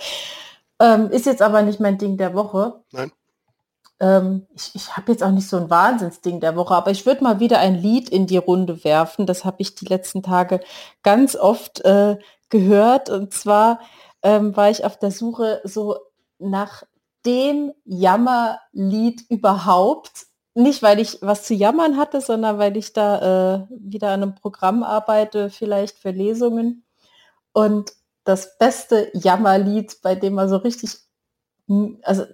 Ähm, 0.80 1.12
ist 1.12 1.28
jetzt 1.28 1.44
aber 1.44 1.62
nicht 1.62 1.80
mein 1.80 2.00
Ding 2.00 2.18
der 2.18 2.34
Woche. 2.34 2.82
Nein. 2.92 3.12
Ähm, 4.00 4.48
ich 4.56 4.72
ich 4.74 4.98
habe 4.98 5.12
jetzt 5.12 5.24
auch 5.24 5.30
nicht 5.30 5.48
so 5.48 5.58
ein 5.58 5.70
Wahnsinnsding 5.70 6.40
der 6.40 6.56
Woche, 6.56 6.74
aber 6.74 6.90
ich 6.90 7.06
würde 7.06 7.24
mal 7.24 7.40
wieder 7.40 7.60
ein 7.60 7.76
Lied 7.76 8.10
in 8.10 8.26
die 8.26 8.38
Runde 8.38 8.84
werfen. 8.84 9.28
Das 9.28 9.46
habe 9.46 9.58
ich 9.60 9.76
die 9.76 9.86
letzten 9.86 10.24
Tage 10.24 10.60
ganz 11.04 11.36
oft 11.36 11.82
äh, 11.82 12.18
gehört. 12.50 13.12
Und 13.12 13.32
zwar 13.32 13.80
ähm, 14.26 14.58
war 14.58 14.72
ich 14.72 14.84
auf 14.84 14.98
der 14.98 15.12
Suche 15.12 15.62
so 15.64 15.98
nach 16.40 16.84
dem 17.26 17.74
Jammerlied 17.86 19.24
überhaupt. 19.30 20.28
Nicht, 20.54 20.82
weil 20.84 21.00
ich 21.00 21.20
was 21.22 21.44
zu 21.44 21.54
jammern 21.54 21.98
hatte, 21.98 22.22
sondern 22.22 22.58
weil 22.60 22.78
ich 22.78 22.94
da 22.94 23.66
äh, 23.66 23.68
wieder 23.70 24.10
an 24.12 24.24
einem 24.24 24.36
Programm 24.36 24.84
arbeite, 24.84 25.50
vielleicht 25.50 25.98
für 25.98 26.12
Lesungen. 26.12 26.86
Und 27.52 27.92
das 28.24 28.58
beste 28.58 29.12
Jammerlied, 29.14 30.02
bei 30.02 30.16
dem 30.16 30.34
man 30.36 30.50
so 30.50 30.58
richtig, 30.58 30.92
also 32.04 32.26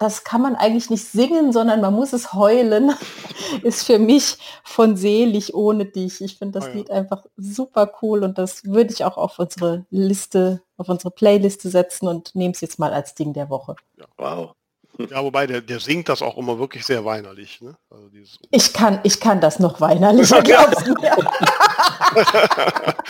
das 0.00 0.24
kann 0.24 0.42
man 0.42 0.56
eigentlich 0.56 0.90
nicht 0.90 1.04
singen, 1.04 1.52
sondern 1.52 1.80
man 1.80 1.94
muss 1.94 2.12
es 2.12 2.32
heulen, 2.32 2.92
ist 3.62 3.84
für 3.84 4.00
mich 4.00 4.38
von 4.64 4.96
Selig 4.96 5.54
ohne 5.54 5.86
dich. 5.86 6.20
Ich 6.20 6.38
finde 6.38 6.58
das 6.58 6.66
Ah 6.66 6.70
ja. 6.70 6.74
Lied 6.74 6.90
einfach 6.90 7.24
super 7.36 7.92
cool 8.02 8.24
und 8.24 8.36
das 8.36 8.64
würde 8.64 8.92
ich 8.92 9.04
auch 9.04 9.16
auf 9.16 9.38
unsere 9.38 9.86
Liste, 9.90 10.62
auf 10.76 10.88
unsere 10.88 11.12
Playliste 11.12 11.68
setzen 11.70 12.08
und 12.08 12.34
nehme 12.34 12.52
es 12.52 12.60
jetzt 12.60 12.78
mal 12.80 12.92
als 12.92 13.14
Ding 13.14 13.32
der 13.32 13.48
Woche. 13.48 13.76
Wow. 14.18 14.54
Ja, 15.08 15.22
wobei 15.22 15.46
der, 15.46 15.60
der 15.60 15.80
singt 15.80 16.08
das 16.08 16.22
auch 16.22 16.36
immer 16.36 16.58
wirklich 16.58 16.84
sehr 16.84 17.04
weinerlich. 17.04 17.60
Ne? 17.60 17.76
Also 17.90 18.08
dieses, 18.08 18.38
Ich 18.50 18.72
kann, 18.72 19.00
ich 19.02 19.20
kann 19.20 19.40
das 19.40 19.58
noch 19.58 19.80
weinerlicher, 19.80 20.42
glaubst 20.42 20.86
du 20.86 20.94
mir? 20.94 21.16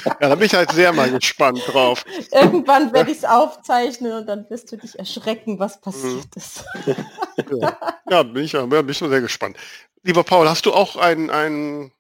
ja, 0.05 0.29
da 0.29 0.35
bin 0.35 0.47
ich 0.47 0.55
halt 0.55 0.73
sehr 0.73 0.93
mal 0.93 1.11
gespannt 1.11 1.63
drauf. 1.67 2.05
Irgendwann 2.33 2.93
werde 2.93 3.11
ich 3.11 3.19
es 3.19 3.25
aufzeichnen 3.25 4.13
und 4.13 4.27
dann 4.27 4.49
wirst 4.51 4.71
du 4.73 4.77
dich 4.77 4.99
erschrecken, 4.99 5.59
was 5.59 5.81
passiert 5.81 6.29
ist. 6.37 6.65
Ja, 7.51 7.79
ja 8.09 8.23
bin, 8.23 8.45
ich, 8.45 8.53
ja, 8.53 8.65
bin 8.67 8.89
ich 8.89 8.99
schon 8.99 9.11
sehr 9.11 9.21
gespannt. 9.21 9.57
Lieber 10.03 10.25
Paul, 10.25 10.49
hast 10.49 10.67
du 10.67 10.73
auch 10.73 10.97
ein, 10.97 11.31
ein 11.31 11.93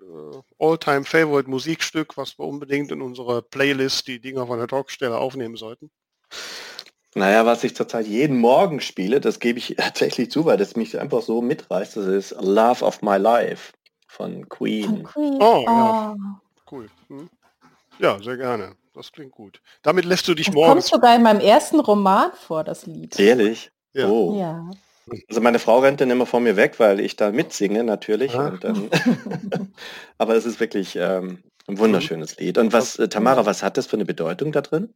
äh, 0.00 0.40
All-Time-Favorite 0.58 1.50
Musikstück, 1.50 2.16
was 2.16 2.38
wir 2.38 2.46
unbedingt 2.46 2.92
in 2.92 3.02
unsere 3.02 3.42
Playlist, 3.42 4.06
die 4.06 4.20
Dinger 4.20 4.46
von 4.46 4.58
der 4.58 4.68
Talkstelle 4.68 5.16
aufnehmen 5.16 5.56
sollten? 5.56 5.90
Naja, 7.14 7.46
was 7.46 7.64
ich 7.64 7.74
zurzeit 7.74 8.06
jeden 8.06 8.38
Morgen 8.38 8.80
spiele, 8.80 9.20
das 9.20 9.40
gebe 9.40 9.58
ich 9.58 9.74
tatsächlich 9.78 10.30
zu, 10.30 10.44
weil 10.44 10.56
das 10.56 10.76
mich 10.76 10.98
einfach 10.98 11.22
so 11.22 11.40
mitreißt, 11.42 11.96
das 11.96 12.06
ist 12.06 12.36
Love 12.40 12.84
of 12.84 13.02
My 13.02 13.16
Life 13.16 13.72
von 14.06 14.32
Von 14.32 14.48
Queen. 14.48 15.02
Queen. 15.04 15.42
Oh, 15.42 15.64
ja. 15.66 16.14
Oh. 16.16 16.20
Cool. 16.70 16.86
Hm? 17.08 17.28
Ja, 17.98 18.18
sehr 18.22 18.36
gerne. 18.36 18.74
Das 18.94 19.12
klingt 19.12 19.32
gut. 19.32 19.60
Damit 19.82 20.04
lässt 20.04 20.26
du 20.28 20.34
dich 20.34 20.46
Das 20.46 20.54
kommt 20.54 20.66
morgens. 20.66 20.88
sogar 20.88 21.14
in 21.16 21.22
meinem 21.22 21.40
ersten 21.40 21.80
Roman 21.80 22.30
vor, 22.34 22.64
das 22.64 22.86
Lied. 22.86 23.18
Ehrlich? 23.18 23.70
Ja. 23.94 24.08
Oh. 24.08 24.36
Ja. 24.38 24.70
Also 25.28 25.40
meine 25.40 25.58
Frau 25.58 25.78
rennt 25.78 26.00
dann 26.00 26.10
immer 26.10 26.26
vor 26.26 26.40
mir 26.40 26.56
weg, 26.56 26.78
weil 26.78 27.00
ich 27.00 27.16
da 27.16 27.30
mitsinge 27.30 27.84
natürlich. 27.84 28.34
Ah. 28.34 28.48
Und 28.48 28.64
dann 28.64 28.90
Aber 30.18 30.34
es 30.34 30.44
ist 30.44 30.60
wirklich 30.60 30.96
ähm, 30.96 31.42
ein 31.66 31.78
wunderschönes 31.78 32.38
Lied. 32.38 32.58
Und 32.58 32.72
was, 32.72 32.98
äh, 32.98 33.08
Tamara, 33.08 33.46
was 33.46 33.62
hat 33.62 33.76
das 33.78 33.86
für 33.86 33.96
eine 33.96 34.04
Bedeutung 34.04 34.52
da 34.52 34.60
drin? 34.60 34.92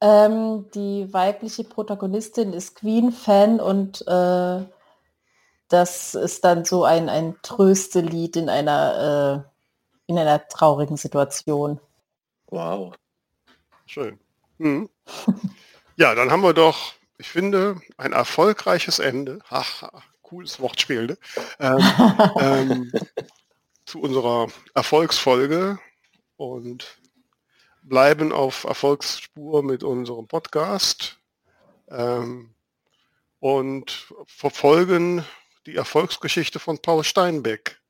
Ähm, 0.00 0.70
die 0.74 1.12
weibliche 1.12 1.64
Protagonistin 1.64 2.52
ist 2.52 2.76
Queen-Fan 2.76 3.60
und 3.60 4.06
äh, 4.06 4.64
das 5.68 6.14
ist 6.14 6.44
dann 6.44 6.64
so 6.64 6.84
ein, 6.84 7.08
ein 7.08 7.36
Tröstelied 7.42 8.36
in 8.36 8.48
einer, 8.48 9.44
äh, 9.44 10.10
in 10.10 10.18
einer 10.18 10.46
traurigen 10.48 10.96
Situation. 10.96 11.80
Wow. 12.46 12.94
Schön. 13.86 14.18
Hm. 14.58 14.88
Ja, 15.96 16.14
dann 16.14 16.30
haben 16.30 16.42
wir 16.42 16.54
doch, 16.54 16.92
ich 17.18 17.28
finde, 17.28 17.80
ein 17.96 18.12
erfolgreiches 18.12 19.00
Ende. 19.00 19.40
Haha, 19.50 19.90
cooles 20.22 20.60
Wortspiel, 20.60 21.06
ne? 21.06 21.18
Ähm, 21.58 21.78
ähm, 22.40 22.92
zu 23.84 24.00
unserer 24.00 24.46
Erfolgsfolge 24.74 25.78
und 26.36 26.97
bleiben 27.88 28.32
auf 28.32 28.64
Erfolgsspur 28.64 29.62
mit 29.62 29.82
unserem 29.82 30.26
Podcast 30.26 31.18
ähm, 31.90 32.54
und 33.40 34.12
verfolgen 34.26 35.24
die 35.66 35.76
Erfolgsgeschichte 35.76 36.58
von 36.58 36.78
Paul 36.78 37.04
Steinbeck. 37.04 37.80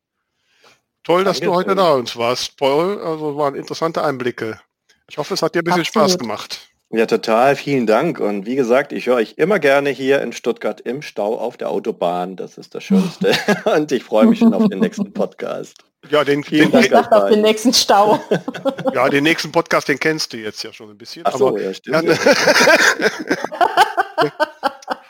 Toll, 1.04 1.24
dass 1.24 1.38
du 1.38 1.46
Danke 1.46 1.56
heute 1.56 1.70
schön. 1.70 1.76
da 1.78 1.92
uns 1.94 2.16
warst, 2.16 2.56
Paul. 2.56 3.00
Also 3.02 3.36
waren 3.36 3.54
interessante 3.54 4.02
Einblicke. 4.04 4.60
Ich 5.08 5.16
hoffe, 5.16 5.34
es 5.34 5.42
hat 5.42 5.54
dir 5.54 5.60
ein 5.60 5.64
bisschen 5.64 5.80
Absolut. 5.80 6.10
Spaß 6.10 6.18
gemacht. 6.18 6.68
Ja, 6.90 7.04
total. 7.04 7.54
Vielen 7.54 7.86
Dank. 7.86 8.18
Und 8.18 8.46
wie 8.46 8.56
gesagt, 8.56 8.92
ich 8.92 9.06
höre 9.06 9.16
euch 9.16 9.34
immer 9.36 9.58
gerne 9.58 9.90
hier 9.90 10.22
in 10.22 10.32
Stuttgart 10.32 10.80
im 10.80 11.02
Stau 11.02 11.38
auf 11.38 11.58
der 11.58 11.68
Autobahn. 11.68 12.36
Das 12.36 12.56
ist 12.56 12.74
das 12.74 12.84
Schönste. 12.84 13.32
Und 13.64 13.92
ich 13.92 14.04
freue 14.04 14.26
mich 14.26 14.38
schon 14.38 14.54
auf 14.54 14.68
den 14.68 14.78
nächsten 14.78 15.12
Podcast. 15.12 15.84
Ja, 16.08 16.24
den, 16.24 16.42
Vielen 16.44 16.70
den, 16.70 16.72
Dank. 16.72 16.84
Ich 16.84 16.90
dachte 16.90 17.24
auf 17.24 17.28
den 17.28 17.42
nächsten 17.42 17.74
Stau. 17.74 18.18
ja, 18.94 19.08
den 19.10 19.24
nächsten 19.24 19.52
Podcast, 19.52 19.88
den 19.88 19.98
kennst 19.98 20.32
du 20.32 20.38
jetzt 20.38 20.62
ja 20.62 20.72
schon 20.72 20.88
ein 20.90 20.96
bisschen. 20.96 21.22
Ach 21.26 21.36
so, 21.36 21.48
aber, 21.48 21.60
ja, 21.60 21.68
ja, 21.68 21.74
stimmt. 21.74 22.04
ne- 22.04 22.18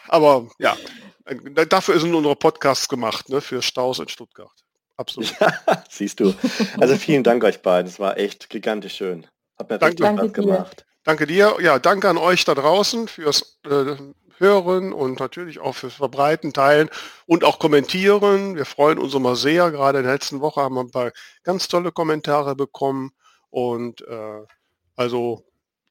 aber 0.09 0.49
ja, 0.59 0.77
dafür 1.69 2.01
sind 2.01 2.15
unsere 2.15 2.35
Podcasts 2.35 2.89
gemacht, 2.89 3.29
ne, 3.29 3.41
für 3.41 3.63
Staus 3.63 4.01
in 4.01 4.09
Stuttgart. 4.09 4.51
Absolut. 4.97 5.33
Siehst 5.91 6.19
du. 6.19 6.35
Also 6.81 6.97
vielen 6.97 7.23
Dank 7.23 7.45
euch 7.45 7.63
beiden. 7.63 7.89
Es 7.89 8.01
war 8.01 8.19
echt 8.19 8.51
gigantisch 8.51 8.97
schön. 8.97 9.27
Hat 9.57 9.71
mir 9.71 9.79
Danke. 9.79 10.03
richtig 10.03 10.07
Spaß 10.07 10.17
Danke 10.17 10.43
dir. 10.43 10.67
Danke 11.09 11.27
dir. 11.27 11.57
Ja, 11.63 11.79
danke 11.79 12.07
an 12.11 12.19
euch 12.19 12.45
da 12.45 12.55
draußen 12.55 13.09
fürs 13.09 13.59
äh, 13.65 13.97
Hören 14.37 14.93
und 14.93 15.19
natürlich 15.21 15.59
auch 15.59 15.75
fürs 15.75 15.95
Verbreiten, 15.95 16.53
Teilen 16.53 16.91
und 17.25 17.45
auch 17.45 17.59
Kommentieren. 17.59 18.57
Wir 18.57 18.67
freuen 18.67 18.99
uns 18.99 19.15
immer 19.15 19.35
sehr. 19.35 19.71
Gerade 19.71 20.01
in 20.01 20.05
der 20.05 20.13
letzten 20.13 20.43
Woche 20.43 20.61
haben 20.61 20.75
wir 20.75 20.83
ein 20.83 20.91
paar 20.91 21.13
ganz 21.45 21.67
tolle 21.67 21.93
Kommentare 21.93 22.55
bekommen. 22.55 23.13
Und 23.49 24.03
äh, 24.03 24.43
also 24.97 25.47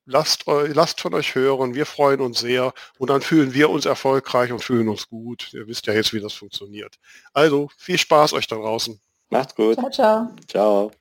lasst, 0.06 0.48
eu- 0.48 0.68
lasst 0.72 1.02
von 1.02 1.16
euch 1.16 1.34
hören. 1.34 1.74
Wir 1.74 1.88
freuen 1.88 2.22
uns 2.22 2.38
sehr. 2.42 2.72
Und 3.00 3.10
dann 3.10 3.24
fühlen 3.24 3.56
wir 3.56 3.72
uns 3.72 3.88
erfolgreich 3.88 4.52
und 4.52 4.64
fühlen 4.64 4.88
uns 4.88 5.10
gut. 5.10 5.52
Ihr 5.52 5.66
wisst 5.66 5.88
ja 5.88 5.94
jetzt, 5.94 6.14
wie 6.14 6.22
das 6.22 6.34
funktioniert. 6.34 7.00
Also 7.34 7.72
viel 7.76 7.98
Spaß 7.98 8.34
euch 8.34 8.46
da 8.46 8.58
draußen. 8.58 9.02
Macht's 9.32 9.56
gut. 9.56 9.80
Ciao, 9.80 9.90
ciao. 9.90 10.32
Ciao. 10.48 10.92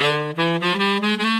Thank 0.00 0.38
you. 0.38 1.39